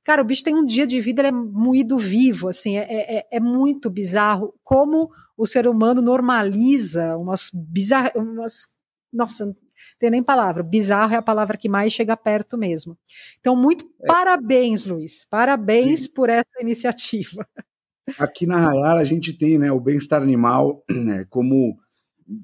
Cara, 0.03 0.21
o 0.21 0.25
bicho 0.25 0.43
tem 0.43 0.55
um 0.55 0.63
dia 0.63 0.87
de 0.87 1.01
vida, 1.01 1.19
ele 1.19 1.27
é 1.27 1.31
moído 1.33 1.97
vivo, 1.97 2.47
assim, 2.47 2.77
é, 2.77 3.17
é, 3.17 3.27
é 3.29 3.39
muito 3.41 3.89
bizarro 3.89 4.53
como 4.63 5.09
o 5.35 5.45
ser 5.45 5.67
humano 5.67 6.01
normaliza 6.01 7.17
umas 7.17 7.51
bizarras, 7.53 8.13
umas, 8.15 8.67
nossa, 9.11 9.47
não 9.47 9.55
tem 9.99 10.09
nem 10.09 10.23
palavra, 10.23 10.63
bizarro 10.63 11.13
é 11.13 11.17
a 11.17 11.21
palavra 11.21 11.57
que 11.57 11.67
mais 11.67 11.91
chega 11.91 12.15
perto 12.15 12.57
mesmo. 12.57 12.97
Então, 13.41 13.53
muito 13.53 13.83
é. 14.01 14.07
parabéns, 14.07 14.85
Luiz, 14.85 15.25
parabéns 15.25 16.03
Sim. 16.03 16.13
por 16.13 16.29
essa 16.29 16.61
iniciativa. 16.61 17.45
Aqui 18.17 18.45
na 18.45 18.57
Rayara 18.57 18.99
a 18.99 19.03
gente 19.03 19.33
tem 19.33 19.57
né, 19.57 19.71
o 19.71 19.79
bem-estar 19.79 20.21
animal 20.21 20.83
né, 20.89 21.25
como 21.29 21.77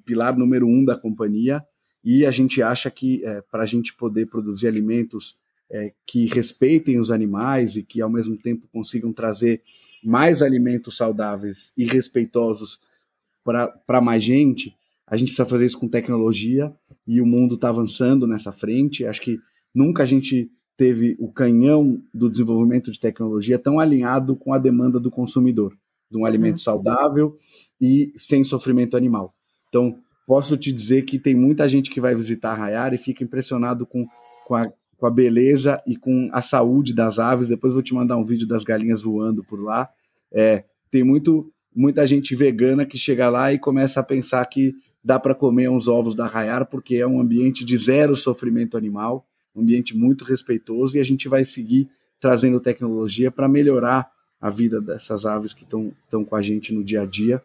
pilar 0.06 0.38
número 0.38 0.68
um 0.68 0.84
da 0.84 0.98
companhia 0.98 1.64
e 2.04 2.26
a 2.26 2.32
gente 2.32 2.62
acha 2.62 2.92
que 2.92 3.24
é, 3.26 3.42
para 3.42 3.64
a 3.64 3.66
gente 3.66 3.94
poder 3.94 4.26
produzir 4.26 4.68
alimentos 4.68 5.38
é, 5.72 5.94
que 6.06 6.26
respeitem 6.26 7.00
os 7.00 7.12
animais 7.12 7.76
e 7.78 7.84
que 7.84 8.02
ao 8.02 8.10
mesmo 8.10 8.38
tempo 8.38 8.68
consigam 8.72 9.14
trazer 9.14 9.62
mais 10.04 10.42
alimentos 10.42 10.98
saudáveis 10.98 11.74
e 11.78 11.86
respeitosos 11.86 12.80
para 13.44 14.02
mais 14.02 14.24
gente, 14.24 14.76
a 15.08 15.18
gente 15.18 15.30
precisa 15.30 15.50
fazer 15.50 15.66
isso 15.66 15.80
com 15.80 15.88
tecnologia 15.88 16.74
e 17.06 17.20
o 17.20 17.26
mundo 17.26 17.56
está 17.56 17.70
avançando 17.70 18.26
nessa 18.26 18.52
frente. 18.52 19.06
Acho 19.06 19.22
que 19.22 19.40
nunca 19.74 20.04
a 20.04 20.06
gente 20.06 20.50
teve 20.76 21.16
o 21.20 21.32
canhão 21.32 22.02
do 22.14 22.30
desenvolvimento 22.30 22.92
de 22.92 23.00
tecnologia 23.00 23.60
tão 23.60 23.80
alinhado 23.80 24.36
com 24.36 24.54
a 24.54 24.58
demanda 24.58 25.00
do 25.00 25.12
consumidor, 25.12 25.78
de 26.10 26.18
um 26.18 26.26
alimento 26.26 26.58
uhum. 26.58 26.64
saudável 26.64 27.36
e 27.80 28.12
sem 28.16 28.44
sofrimento 28.44 28.98
animal. 28.98 29.34
Então, 29.70 29.98
posso 30.26 30.58
te 30.58 30.72
dizer 30.72 31.04
que 31.04 31.20
tem 31.20 31.36
muita 31.36 31.68
gente 31.68 31.90
que 31.90 32.02
vai 32.02 32.16
visitar 32.16 32.52
a 32.52 32.56
Rayara 32.56 32.96
e 32.96 32.98
fica 32.98 33.24
impressionado 33.24 33.86
com, 33.86 34.06
com 34.48 34.56
a 34.56 34.72
com 35.04 35.08
a 35.08 35.12
beleza 35.12 35.78
e 35.86 35.98
com 35.98 36.30
a 36.32 36.42
saúde 36.42 36.94
das 36.94 37.20
aves. 37.20 37.50
Depois 37.50 37.74
vou 37.74 37.82
te 37.82 37.94
mandar 37.94 38.16
um 38.16 38.24
vídeo 38.24 38.48
das 38.48 38.64
galinhas 38.64 39.04
voando 39.04 39.44
por 39.44 39.62
lá. 39.62 39.90
É, 40.32 40.64
tem 40.90 41.04
muito, 41.04 41.52
muita 41.76 42.08
gente 42.08 42.34
vegana 42.34 42.86
que 42.86 42.98
chega 42.98 43.28
lá 43.28 43.52
e 43.52 43.60
começa 43.60 44.00
a 44.00 44.04
pensar 44.04 44.46
que 44.46 44.74
dá 45.04 45.20
para 45.20 45.36
comer 45.36 45.70
uns 45.70 45.90
ovos 45.90 46.16
da 46.16 46.26
Rayar 46.26 46.70
porque 46.70 46.96
é 46.96 47.06
um 47.06 47.20
ambiente 47.20 47.66
de 47.66 47.76
zero 47.76 48.16
sofrimento 48.16 48.78
animal, 48.78 49.28
um 49.56 49.62
ambiente 49.62 49.96
muito 49.96 50.24
respeitoso 50.24 50.98
e 50.98 51.00
a 51.00 51.04
gente 51.04 51.28
vai 51.28 51.46
seguir 51.46 51.90
trazendo 52.20 52.60
tecnologia 52.60 53.32
para 53.32 53.48
melhorar 53.48 54.12
a 54.40 54.50
vida 54.50 54.82
dessas 54.82 55.26
aves 55.26 55.54
que 55.54 55.64
estão 55.64 56.26
com 56.26 56.36
a 56.36 56.42
gente 56.42 56.74
no 56.74 56.84
dia 56.84 57.02
a 57.02 57.06
dia 57.06 57.42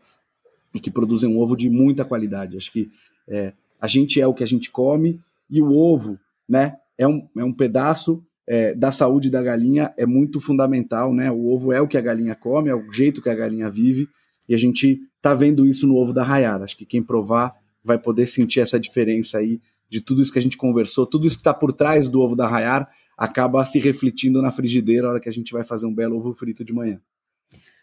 e 0.75 0.81
que 0.81 0.91
produzem 0.91 1.29
um 1.29 1.39
ovo 1.39 1.57
de 1.57 1.69
muita 1.71 2.05
qualidade. 2.05 2.57
Acho 2.57 2.73
que 2.73 2.91
é, 3.27 3.53
a 3.81 3.87
gente 3.87 4.21
é 4.21 4.27
o 4.27 4.35
que 4.35 4.43
a 4.43 4.47
gente 4.47 4.71
come 4.71 5.21
E 5.51 5.63
o 5.63 5.77
ovo, 5.77 6.19
né, 6.49 6.77
é 6.97 7.07
um, 7.07 7.29
é 7.37 7.45
um 7.45 7.53
pedaço 7.53 8.23
é, 8.47 8.75
da 8.75 8.91
saúde 8.91 9.29
da 9.29 9.43
galinha, 9.43 9.93
é 9.97 10.07
muito 10.07 10.41
fundamental, 10.41 11.13
né? 11.15 11.31
O 11.31 11.49
ovo 11.49 11.71
é 11.73 11.81
o 11.81 11.87
que 11.87 11.99
a 11.99 12.01
galinha 12.01 12.35
come, 12.35 12.71
é 12.71 12.75
o 12.75 12.91
jeito 12.91 13.21
que 13.21 13.29
a 13.29 13.35
galinha 13.35 13.71
vive, 13.71 14.09
e 14.49 14.55
a 14.55 14.57
gente 14.57 15.01
tá 15.21 15.35
vendo 15.35 15.67
isso 15.67 15.87
no 15.87 15.97
ovo 15.97 16.15
da 16.15 16.25
Rayara. 16.25 16.65
Acho 16.65 16.77
que 16.77 16.87
quem 16.87 17.03
provar 17.03 17.55
vai 17.85 17.99
poder 17.99 18.27
sentir 18.27 18.61
essa 18.61 18.81
diferença 18.81 19.39
aí 19.39 19.61
de 19.89 20.01
tudo 20.01 20.23
isso 20.23 20.33
que 20.33 20.39
a 20.39 20.43
gente 20.43 20.57
conversou, 20.57 21.07
tudo 21.07 21.27
isso 21.27 21.37
que 21.37 21.41
está 21.41 21.55
por 21.55 21.73
trás 21.73 22.09
do 22.09 22.21
ovo 22.21 22.37
da 22.37 22.47
Rayar 22.47 22.89
acaba 23.17 23.65
se 23.65 23.79
refletindo 23.79 24.43
na 24.43 24.51
frigideira 24.51 25.05
na 25.05 25.11
hora 25.11 25.21
que 25.21 25.29
a 25.29 25.33
gente 25.33 25.53
vai 25.53 25.65
fazer 25.65 25.87
um 25.87 25.95
belo 25.95 26.17
ovo 26.17 26.33
frito 26.33 26.65
de 26.65 26.73
manhã. 26.73 27.01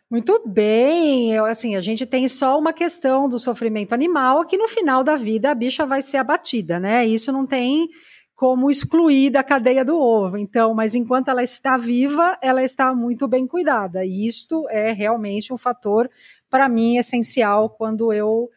Muito 0.10 0.40
bem, 0.48 1.34
eu, 1.34 1.46
assim, 1.46 1.76
a 1.76 1.82
gente 1.82 2.06
tem 2.06 2.28
só 2.28 2.60
uma 2.60 2.72
questão 2.72 3.28
do 3.28 3.40
sofrimento 3.40 3.94
animal, 3.94 4.46
que 4.46 4.56
no 4.56 4.68
final 4.68 5.04
da 5.04 5.16
vida 5.16 5.50
a 5.50 5.56
bicha 5.56 5.84
vai 5.84 6.02
ser 6.02 6.18
abatida, 6.18 6.80
né? 6.80 7.08
Isso 7.08 7.32
não 7.32 7.46
tem 7.46 7.90
como 8.36 8.70
excluir 8.70 9.32
da 9.32 9.44
cadeia 9.44 9.84
do 9.84 9.98
ovo. 9.98 10.38
Então, 10.38 10.76
mas 10.76 10.94
enquanto 10.94 11.30
ela 11.30 11.42
está 11.42 11.76
viva, 11.76 12.38
ela 12.42 12.64
está 12.64 12.94
muito 12.94 13.28
bem 13.28 13.48
cuidada. 13.48 14.06
E 14.06 14.28
isto 14.28 14.68
é 14.70 14.92
realmente 14.92 15.52
um 15.52 15.58
fator, 15.58 16.10
para 16.50 16.70
mim, 16.70 16.98
essencial 16.98 17.70
quando 17.70 18.14
eu 18.14 18.50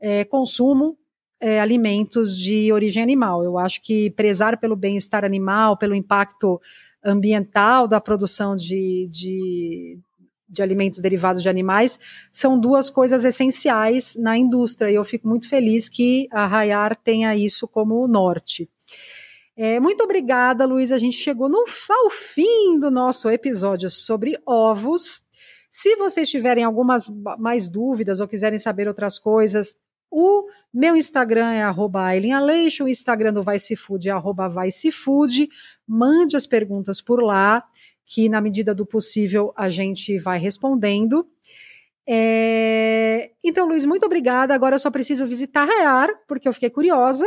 é, 0.00 0.24
consumo 0.24 0.98
é, 1.40 1.60
alimentos 1.60 2.36
de 2.36 2.72
origem 2.72 3.02
animal. 3.02 3.44
Eu 3.44 3.58
acho 3.58 3.82
que 3.82 4.10
prezar 4.10 4.58
pelo 4.58 4.76
bem-estar 4.76 5.24
animal, 5.24 5.76
pelo 5.76 5.94
impacto 5.94 6.60
ambiental 7.04 7.86
da 7.86 8.00
produção 8.00 8.56
de, 8.56 9.08
de, 9.10 9.98
de 10.48 10.62
alimentos 10.62 11.00
derivados 11.00 11.42
de 11.42 11.48
animais, 11.48 11.98
são 12.32 12.58
duas 12.58 12.88
coisas 12.88 13.24
essenciais 13.24 14.16
na 14.16 14.36
indústria. 14.36 14.90
E 14.90 14.94
eu 14.94 15.04
fico 15.04 15.28
muito 15.28 15.48
feliz 15.48 15.88
que 15.88 16.26
a 16.30 16.46
Rayar 16.46 16.96
tenha 16.96 17.36
isso 17.36 17.68
como 17.68 18.06
norte. 18.08 18.68
É, 19.56 19.80
muito 19.80 20.04
obrigada, 20.04 20.66
Luiz. 20.66 20.92
A 20.92 20.98
gente 20.98 21.16
chegou 21.16 21.48
no 21.48 21.64
ao 21.88 22.10
fim 22.10 22.78
do 22.78 22.90
nosso 22.90 23.30
episódio 23.30 23.90
sobre 23.90 24.38
ovos. 24.44 25.22
Se 25.70 25.96
vocês 25.96 26.28
tiverem 26.28 26.64
algumas 26.64 27.08
mais 27.38 27.68
dúvidas 27.68 28.20
ou 28.20 28.28
quiserem 28.28 28.58
saber 28.58 28.88
outras 28.88 29.18
coisas, 29.18 29.76
o 30.10 30.46
meu 30.72 30.96
Instagram 30.96 31.50
é 31.52 31.62
arroba 31.62 32.08
Aleixo, 32.34 32.84
o 32.84 32.88
Instagram 32.88 33.32
do 33.32 33.42
Vai 33.42 33.58
Se 33.58 33.76
Food 33.76 34.08
é 34.08 34.12
arroba 34.12 34.48
Vai 34.48 34.68
Food. 34.92 35.48
Mande 35.86 36.36
as 36.36 36.46
perguntas 36.46 37.00
por 37.00 37.22
lá, 37.22 37.64
que 38.04 38.28
na 38.28 38.40
medida 38.40 38.74
do 38.74 38.86
possível 38.86 39.52
a 39.56 39.68
gente 39.68 40.18
vai 40.18 40.38
respondendo. 40.38 41.26
É... 42.08 43.32
Então, 43.42 43.66
Luiz, 43.66 43.84
muito 43.84 44.06
obrigada. 44.06 44.54
Agora 44.54 44.76
eu 44.76 44.78
só 44.78 44.90
preciso 44.90 45.26
visitar 45.26 45.64
Rayar, 45.64 46.08
porque 46.28 46.48
eu 46.48 46.52
fiquei 46.52 46.70
curiosa. 46.70 47.26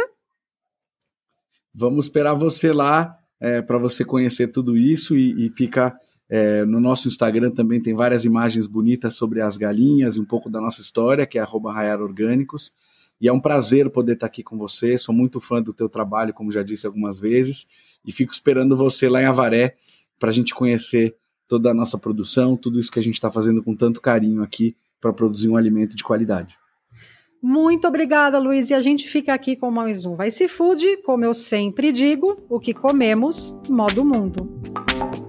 Vamos 1.73 2.05
esperar 2.05 2.33
você 2.33 2.71
lá 2.71 3.17
é, 3.39 3.61
para 3.61 3.77
você 3.77 4.03
conhecer 4.03 4.47
tudo 4.47 4.77
isso 4.77 5.17
e, 5.17 5.45
e 5.45 5.49
é, 6.29 6.63
no 6.63 6.79
nosso 6.79 7.07
Instagram 7.07 7.49
também 7.51 7.81
tem 7.81 7.95
várias 7.95 8.23
imagens 8.23 8.67
bonitas 8.67 9.15
sobre 9.15 9.41
as 9.41 9.57
galinhas 9.57 10.15
e 10.15 10.19
um 10.19 10.25
pouco 10.25 10.49
da 10.49 10.61
nossa 10.61 10.79
história, 10.79 11.25
que 11.25 11.39
é 11.39 11.43
@raiarorgânicos. 11.43 12.71
E 13.19 13.27
é 13.27 13.33
um 13.33 13.39
prazer 13.39 13.89
poder 13.89 14.13
estar 14.13 14.27
aqui 14.27 14.43
com 14.43 14.57
você. 14.57 14.97
Sou 14.97 15.13
muito 15.13 15.41
fã 15.41 15.61
do 15.61 15.73
teu 15.73 15.89
trabalho, 15.89 16.33
como 16.33 16.51
já 16.51 16.63
disse 16.63 16.85
algumas 16.85 17.19
vezes, 17.19 17.67
e 18.05 18.11
fico 18.11 18.31
esperando 18.31 18.77
você 18.77 19.09
lá 19.09 19.21
em 19.21 19.25
Avaré 19.25 19.75
para 20.17 20.29
a 20.29 20.33
gente 20.33 20.53
conhecer 20.53 21.15
toda 21.47 21.71
a 21.71 21.73
nossa 21.73 21.97
produção, 21.97 22.55
tudo 22.55 22.79
isso 22.79 22.91
que 22.91 22.99
a 22.99 23.03
gente 23.03 23.15
está 23.15 23.31
fazendo 23.31 23.63
com 23.63 23.75
tanto 23.75 23.99
carinho 23.99 24.43
aqui 24.43 24.75
para 25.01 25.11
produzir 25.11 25.49
um 25.49 25.57
alimento 25.57 25.95
de 25.95 26.03
qualidade. 26.03 26.57
Muito 27.41 27.87
obrigada, 27.87 28.37
Luiz. 28.37 28.69
E 28.69 28.73
a 28.73 28.81
gente 28.81 29.07
fica 29.07 29.33
aqui 29.33 29.55
com 29.55 29.71
mais 29.71 30.05
um 30.05 30.15
Vai 30.15 30.29
Se 30.29 30.47
Food. 30.47 30.97
Como 31.03 31.23
eu 31.23 31.33
sempre 31.33 31.91
digo, 31.91 32.37
o 32.49 32.59
que 32.59 32.73
comemos, 32.73 33.55
modo 33.69 34.03
mundo. 34.03 35.28